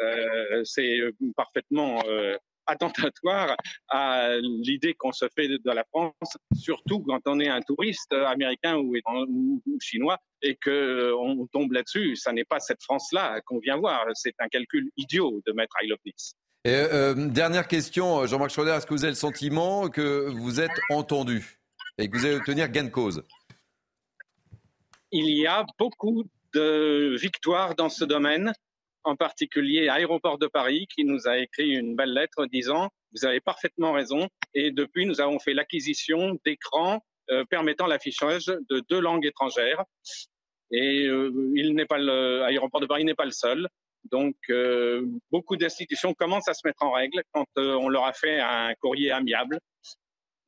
Euh, 0.00 0.64
c'est 0.64 0.98
parfaitement 1.36 2.02
euh, 2.08 2.36
attentatoire 2.70 3.56
à 3.88 4.36
l'idée 4.38 4.94
qu'on 4.94 5.12
se 5.12 5.26
fait 5.34 5.48
de 5.48 5.70
la 5.70 5.84
France, 5.84 6.36
surtout 6.54 7.00
quand 7.00 7.20
on 7.26 7.40
est 7.40 7.48
un 7.48 7.60
touriste 7.60 8.12
américain 8.12 8.76
ou, 8.78 9.62
chinois 9.80 10.18
et 10.42 10.56
qu'on 10.56 11.46
tombe 11.52 11.72
là-dessus. 11.72 12.16
Ça 12.16 12.32
n'est 12.32 12.44
pas 12.44 12.60
cette 12.60 12.82
France-là 12.82 13.40
qu'on 13.42 13.58
vient 13.58 13.76
voir. 13.76 14.06
C'est 14.14 14.34
un 14.38 14.48
calcul 14.48 14.90
idiot 14.96 15.42
de 15.46 15.52
mettre 15.52 15.74
I 15.82 15.88
Love 15.88 15.98
Et 16.64 16.74
euh, 16.74 17.14
dernière 17.28 17.68
question, 17.68 18.26
Jean-Marc 18.26 18.50
Schroeder, 18.50 18.72
est-ce 18.72 18.86
que 18.86 18.94
vous 18.94 19.04
avez 19.04 19.12
le 19.12 19.16
sentiment 19.16 19.88
que 19.88 20.30
vous 20.30 20.60
êtes 20.60 20.80
entendu 20.90 21.58
et 21.98 22.08
que 22.08 22.16
vous 22.16 22.24
allez 22.24 22.36
obtenir 22.36 22.68
gain 22.68 22.84
de 22.84 22.90
cause? 22.90 23.22
Il 25.12 25.28
y 25.30 25.46
a 25.46 25.66
beaucoup 25.78 26.24
de 26.54 27.16
victoires 27.20 27.74
dans 27.74 27.88
ce 27.88 28.04
domaine 28.04 28.52
en 29.04 29.16
particulier 29.16 29.88
Aéroport 29.88 30.38
de 30.38 30.46
Paris, 30.46 30.86
qui 30.94 31.04
nous 31.04 31.26
a 31.26 31.38
écrit 31.38 31.70
une 31.70 31.96
belle 31.96 32.12
lettre 32.12 32.46
disant 32.46 32.90
Vous 33.12 33.24
avez 33.24 33.40
parfaitement 33.40 33.92
raison. 33.92 34.28
Et 34.54 34.70
depuis, 34.70 35.06
nous 35.06 35.20
avons 35.20 35.38
fait 35.38 35.54
l'acquisition 35.54 36.38
d'écrans 36.44 37.00
euh, 37.30 37.44
permettant 37.44 37.86
l'affichage 37.86 38.46
de 38.46 38.82
deux 38.88 39.00
langues 39.00 39.24
étrangères. 39.24 39.84
Et 40.72 41.06
euh, 41.06 41.32
il 41.54 41.74
n'est 41.74 41.86
pas 41.86 41.98
le, 41.98 42.42
Aéroport 42.44 42.80
de 42.80 42.86
Paris 42.86 43.04
n'est 43.04 43.14
pas 43.14 43.24
le 43.24 43.30
seul. 43.30 43.68
Donc, 44.10 44.34
euh, 44.48 45.04
beaucoup 45.30 45.56
d'institutions 45.56 46.12
commencent 46.14 46.48
à 46.48 46.54
se 46.54 46.66
mettre 46.66 46.82
en 46.82 46.90
règle 46.90 47.22
quand 47.32 47.46
on 47.56 47.88
leur 47.88 48.04
a 48.04 48.12
fait 48.12 48.40
un 48.40 48.74
courrier 48.80 49.12
amiable. 49.12 49.60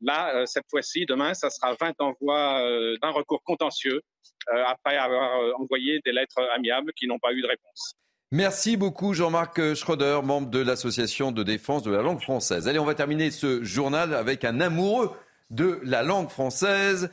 Là, 0.00 0.44
cette 0.46 0.64
fois-ci, 0.68 1.06
demain, 1.06 1.34
ça 1.34 1.50
sera 1.50 1.76
20 1.80 2.00
envois 2.00 2.60
d'un 3.00 3.10
recours 3.10 3.42
contentieux 3.44 4.00
après 4.48 4.96
avoir 4.96 5.60
envoyé 5.60 6.00
des 6.04 6.10
lettres 6.10 6.40
amiables 6.54 6.92
qui 6.94 7.06
n'ont 7.06 7.20
pas 7.20 7.32
eu 7.32 7.40
de 7.40 7.46
réponse. 7.46 7.94
Merci 8.34 8.78
beaucoup 8.78 9.12
Jean-Marc 9.12 9.74
Schroeder, 9.74 10.20
membre 10.24 10.48
de 10.48 10.58
l'Association 10.58 11.32
de 11.32 11.42
défense 11.42 11.82
de 11.82 11.90
la 11.90 12.00
langue 12.00 12.22
française. 12.22 12.66
Allez, 12.66 12.78
on 12.78 12.86
va 12.86 12.94
terminer 12.94 13.30
ce 13.30 13.62
journal 13.62 14.14
avec 14.14 14.46
un 14.46 14.58
amoureux 14.62 15.12
de 15.50 15.78
la 15.84 16.02
langue 16.02 16.30
française. 16.30 17.10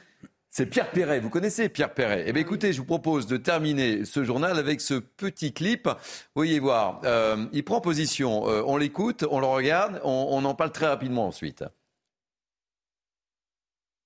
C'est 0.50 0.66
Pierre 0.68 0.90
Perret. 0.92 1.20
Vous 1.20 1.30
connaissez 1.30 1.68
Pierre 1.68 1.94
Perret? 1.94 2.24
Eh 2.26 2.32
bien, 2.32 2.42
écoutez, 2.42 2.72
je 2.72 2.78
vous 2.78 2.86
propose 2.86 3.28
de 3.28 3.36
terminer 3.36 4.06
ce 4.06 4.24
journal 4.24 4.58
avec 4.58 4.80
ce 4.80 4.94
petit 4.94 5.52
clip. 5.52 5.88
Vous 5.88 5.94
voyez 6.38 6.58
voir, 6.60 7.02
euh, 7.04 7.48
il 7.52 7.66
prend 7.66 7.82
position. 7.82 8.48
Euh, 8.48 8.64
on 8.66 8.78
l'écoute, 8.78 9.26
on 9.30 9.42
le 9.42 9.46
regarde, 9.46 10.00
on, 10.06 10.28
on 10.32 10.46
en 10.46 10.56
parle 10.56 10.72
très 10.72 10.88
rapidement 10.88 11.28
ensuite. 11.28 11.66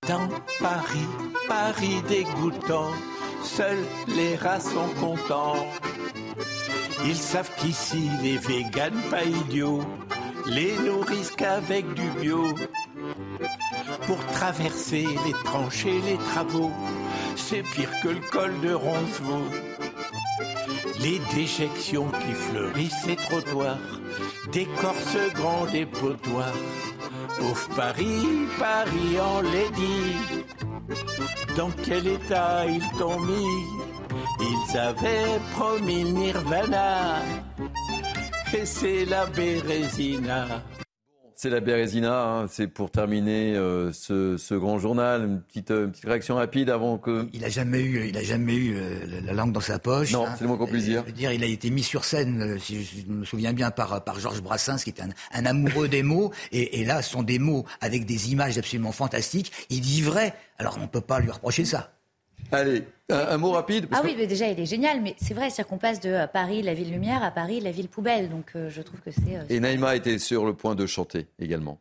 Dans 0.07 0.27
Paris, 0.59 1.07
Paris 1.47 2.01
dégoûtant 2.09 2.91
seuls 3.43 3.85
les 4.07 4.35
rats 4.35 4.59
sont 4.59 4.89
contents. 4.99 5.67
Ils 7.05 7.15
savent 7.15 7.51
qu'ici 7.57 8.09
les 8.21 8.37
véganes 8.37 9.01
pas 9.09 9.23
idiots 9.23 9.83
les 10.45 10.77
nourrissent 10.79 11.31
qu'avec 11.31 11.93
du 11.93 12.09
bio. 12.21 12.43
Pour 14.05 14.17
traverser 14.33 15.05
les 15.25 15.33
tranchées, 15.45 16.01
les 16.05 16.17
travaux, 16.17 16.71
c'est 17.35 17.63
pire 17.63 17.91
que 18.01 18.09
le 18.09 18.21
col 18.31 18.59
de 18.61 18.73
Roncevaux. 18.73 19.49
Les 20.99 21.19
déjections 21.33 22.07
qui 22.07 22.33
fleurissent 22.33 23.05
les 23.07 23.15
trottoirs, 23.15 23.77
décorcent 24.51 25.33
grand 25.33 25.65
dépotoirs. 25.65 26.53
Pauvre 27.39 27.69
Paris, 27.75 28.47
Paris 28.59 29.19
en 29.19 29.41
dit 29.41 30.43
dans 31.55 31.71
quel 31.83 32.07
état 32.07 32.65
ils 32.65 32.97
t'ont 32.97 33.19
mis? 33.19 34.02
Ils 34.39 34.77
avaient 34.77 35.39
promis 35.51 36.03
nirvana, 36.03 37.21
et 38.53 38.65
c'est 38.65 39.05
la 39.05 39.25
Bérésina. 39.27 40.63
C'est 41.35 41.49
la 41.49 41.59
Bérésina, 41.59 42.23
hein. 42.23 42.47
c'est 42.47 42.67
pour 42.67 42.89
terminer 42.89 43.55
euh, 43.55 43.91
ce, 43.91 44.53
grand 44.53 44.79
journal. 44.79 45.25
Une 45.25 45.41
petite, 45.41 45.71
euh, 45.71 45.87
petite, 45.87 46.05
réaction 46.05 46.35
rapide 46.35 46.69
avant 46.69 46.97
que. 46.97 47.27
Il 47.33 47.41
n'a 47.41 47.49
jamais 47.49 47.81
eu, 47.81 48.07
il 48.07 48.17
a 48.17 48.23
jamais 48.23 48.55
eu 48.55 48.77
euh, 48.77 49.21
la 49.25 49.33
langue 49.33 49.51
dans 49.51 49.59
sa 49.59 49.77
poche. 49.77 50.13
Non, 50.13 50.25
c'est 50.37 50.43
le 50.43 50.47
moins 50.47 50.57
qu'on 50.57 50.67
puisse 50.67 50.85
dire. 50.85 51.03
dire. 51.03 51.33
Il 51.33 51.43
a 51.43 51.47
été 51.47 51.69
mis 51.69 51.83
sur 51.83 52.05
scène, 52.05 52.57
si 52.59 52.83
je 52.85 53.11
me 53.11 53.25
souviens 53.25 53.51
bien, 53.51 53.71
par, 53.71 54.03
par 54.05 54.21
Georges 54.21 54.41
Brassens, 54.41 54.83
qui 54.85 54.91
est 54.91 55.01
un, 55.01 55.45
amoureux 55.45 55.89
des 55.89 56.01
mots. 56.01 56.31
Et, 56.53 56.79
et, 56.79 56.85
là, 56.85 57.01
ce 57.01 57.09
sont 57.09 57.23
des 57.23 57.39
mots 57.39 57.65
avec 57.81 58.05
des 58.05 58.31
images 58.31 58.57
absolument 58.57 58.93
fantastiques. 58.93 59.51
Il 59.69 59.81
dit 59.81 60.01
vrai. 60.01 60.33
Alors 60.59 60.77
on 60.77 60.83
ne 60.83 60.87
peut 60.87 61.01
pas 61.01 61.19
lui 61.19 61.31
reprocher 61.31 61.65
ça. 61.65 61.91
Allez, 62.51 62.83
un, 63.09 63.37
mot 63.37 63.51
rapide. 63.51 63.87
ah 63.91 64.01
oui, 64.03 64.15
mais 64.17 64.27
déjà, 64.27 64.47
il 64.47 64.59
est 64.59 64.65
génial. 64.65 65.01
Mais 65.01 65.15
c'est 65.17 65.33
vrai, 65.33 65.49
c'est 65.49 65.63
qu'on 65.63 65.77
passe 65.77 65.99
de 65.99 66.09
euh, 66.09 66.27
Paris, 66.27 66.61
la 66.61 66.73
ville 66.73 66.91
lumière, 66.91 67.23
à 67.23 67.31
Paris, 67.31 67.59
la 67.59 67.71
ville 67.71 67.89
poubelle. 67.89 68.29
Donc 68.29 68.51
euh, 68.55 68.69
je 68.69 68.81
trouve 68.81 69.01
que 69.01 69.11
c'est. 69.11 69.37
Euh, 69.37 69.43
Et 69.49 69.59
Naïma 69.59 69.95
était 69.95 70.19
sur 70.19 70.45
le 70.45 70.53
point 70.53 70.75
de 70.75 70.85
chanter 70.85 71.27
également. 71.39 71.79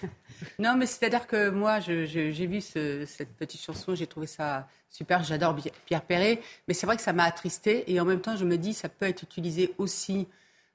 non, 0.58 0.76
mais 0.76 0.86
c'est-à-dire 0.86 1.26
que 1.26 1.50
moi, 1.50 1.80
j'ai 1.80 2.46
vu 2.46 2.60
cette 2.60 3.34
petite 3.36 3.62
chanson, 3.62 3.94
j'ai 3.94 4.06
trouvé 4.06 4.26
ça 4.26 4.68
super. 4.90 5.22
J'adore 5.22 5.56
Pierre 5.86 6.02
Perret. 6.02 6.40
Mais 6.66 6.74
c'est 6.74 6.86
vrai 6.86 6.96
que 6.96 7.02
ça 7.02 7.12
m'a 7.12 7.24
attristé. 7.24 7.90
Et 7.90 8.00
en 8.00 8.04
même 8.04 8.20
temps, 8.20 8.36
je 8.36 8.44
me 8.44 8.56
dis, 8.56 8.74
ça 8.74 8.88
peut 8.88 9.06
être 9.06 9.22
utilisé 9.22 9.74
aussi 9.78 10.26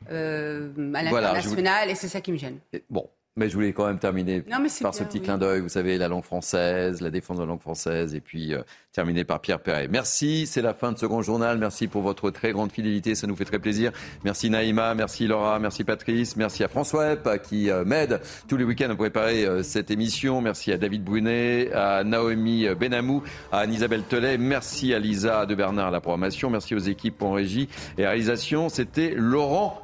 à 0.10 0.14
l'international. 0.16 1.90
Et 1.90 1.96
c'est 1.96 2.10
ça 2.10 2.20
qui 2.20 2.32
me 2.32 2.38
gêne. 2.38 2.58
Bon, 2.90 3.08
mais 3.36 3.50
je 3.50 3.56
voulais 3.56 3.74
quand 3.74 3.88
même 3.88 3.98
terminer 3.98 4.44
par 4.82 4.94
ce 4.94 5.04
petit 5.04 5.20
clin 5.20 5.40
d'œil. 5.40 5.62
Vous 5.62 5.70
savez, 5.70 5.98
la 5.98 6.08
langue 6.08 6.24
française, 6.24 7.02
la 7.02 7.10
défense 7.10 7.38
de 7.38 7.42
la 7.42 7.48
langue 7.48 7.62
française, 7.62 8.14
et 8.14 8.22
puis 8.22 8.54
euh, 8.54 8.62
terminer 8.92 9.24
par 9.24 9.42
Pierre 9.42 9.60
Perret. 9.60 9.88
Merci, 9.88 10.46
c'est 10.46 10.62
la 10.62 10.76
fin 10.76 10.92
de 10.92 11.00
ce 11.00 11.08
grand 11.08 11.24
journal. 11.24 11.58
Merci 11.58 11.88
pour 11.88 12.04
votre 12.04 12.30
très 12.30 12.52
grande 12.52 12.72
fidélité, 12.72 13.16
ça 13.16 13.26
nous 13.26 13.36
fait 13.36 13.46
très 13.46 13.58
plaisir. 13.58 13.92
Merci 14.24 14.52
Naïma, 14.52 14.94
merci 14.94 15.26
Laura, 15.26 15.58
merci 15.58 15.84
Patrice, 15.84 16.36
merci 16.36 16.64
à 16.64 16.68
François 16.68 17.14
Epp 17.14 17.42
qui 17.42 17.72
euh, 17.72 17.84
m'aide 17.84 18.22
tous 18.48 18.58
les 18.58 18.64
week-ends 18.64 18.92
à 18.92 18.96
préparer 18.96 19.46
euh, 19.46 19.64
cette 19.64 19.90
émission. 19.90 20.40
Merci 20.42 20.72
à 20.72 20.78
David 20.78 21.04
Brunet, 21.04 21.72
à 21.74 22.04
Naomi 22.04 22.68
Benamou, 22.80 23.24
à 23.52 23.60
Anne-Isabelle 23.60 24.04
Telet. 24.04 24.38
Merci 24.38 24.94
à 24.94 25.00
Lisa 25.00 25.48
de 25.48 25.56
Bernard 25.56 25.88
à 25.88 25.92
la 25.92 26.02
programmation. 26.02 26.52
Merci 26.52 26.76
aux 26.76 26.80
équipes 26.80 27.22
en 27.24 27.32
régie 27.32 27.68
et 27.98 28.06
réalisation. 28.06 28.70
C'était 28.70 29.16
Laurent 29.16 29.84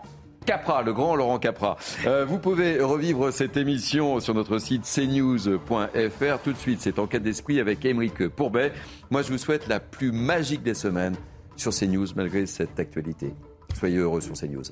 Capra, 0.50 0.82
le 0.82 0.94
grand 0.94 1.16
Laurent 1.16 1.38
Capra. 1.38 1.78
Euh, 2.08 2.26
vous 2.26 2.40
pouvez 2.40 2.82
revivre 2.82 3.32
cette 3.32 3.56
émission 3.56 4.20
sur 4.20 4.34
notre 4.34 4.58
site 4.58 4.82
cnews.fr. 4.82 6.42
Tout 6.44 6.54
de 6.54 6.58
suite, 6.58 6.82
c'est 6.82 6.98
Enquête 6.98 7.22
d'esprit 7.22 7.60
avec 7.60 7.86
Émeric 7.86 8.30
Pourbet. 8.30 8.72
Moi, 9.12 9.22
je 9.22 9.32
vous 9.32 9.38
souhaite 9.38 9.68
la 9.68 9.80
plus 9.80 10.12
magique 10.12 10.64
des 10.64 10.74
semaines 10.74 11.16
sur 11.56 11.72
CNews, 11.72 12.08
malgré 12.16 12.48
cette 12.48 12.80
actualité. 12.80 13.32
Soyez 13.76 13.98
heureux 13.98 14.22
sur 14.22 14.34
CNews. 14.34 14.64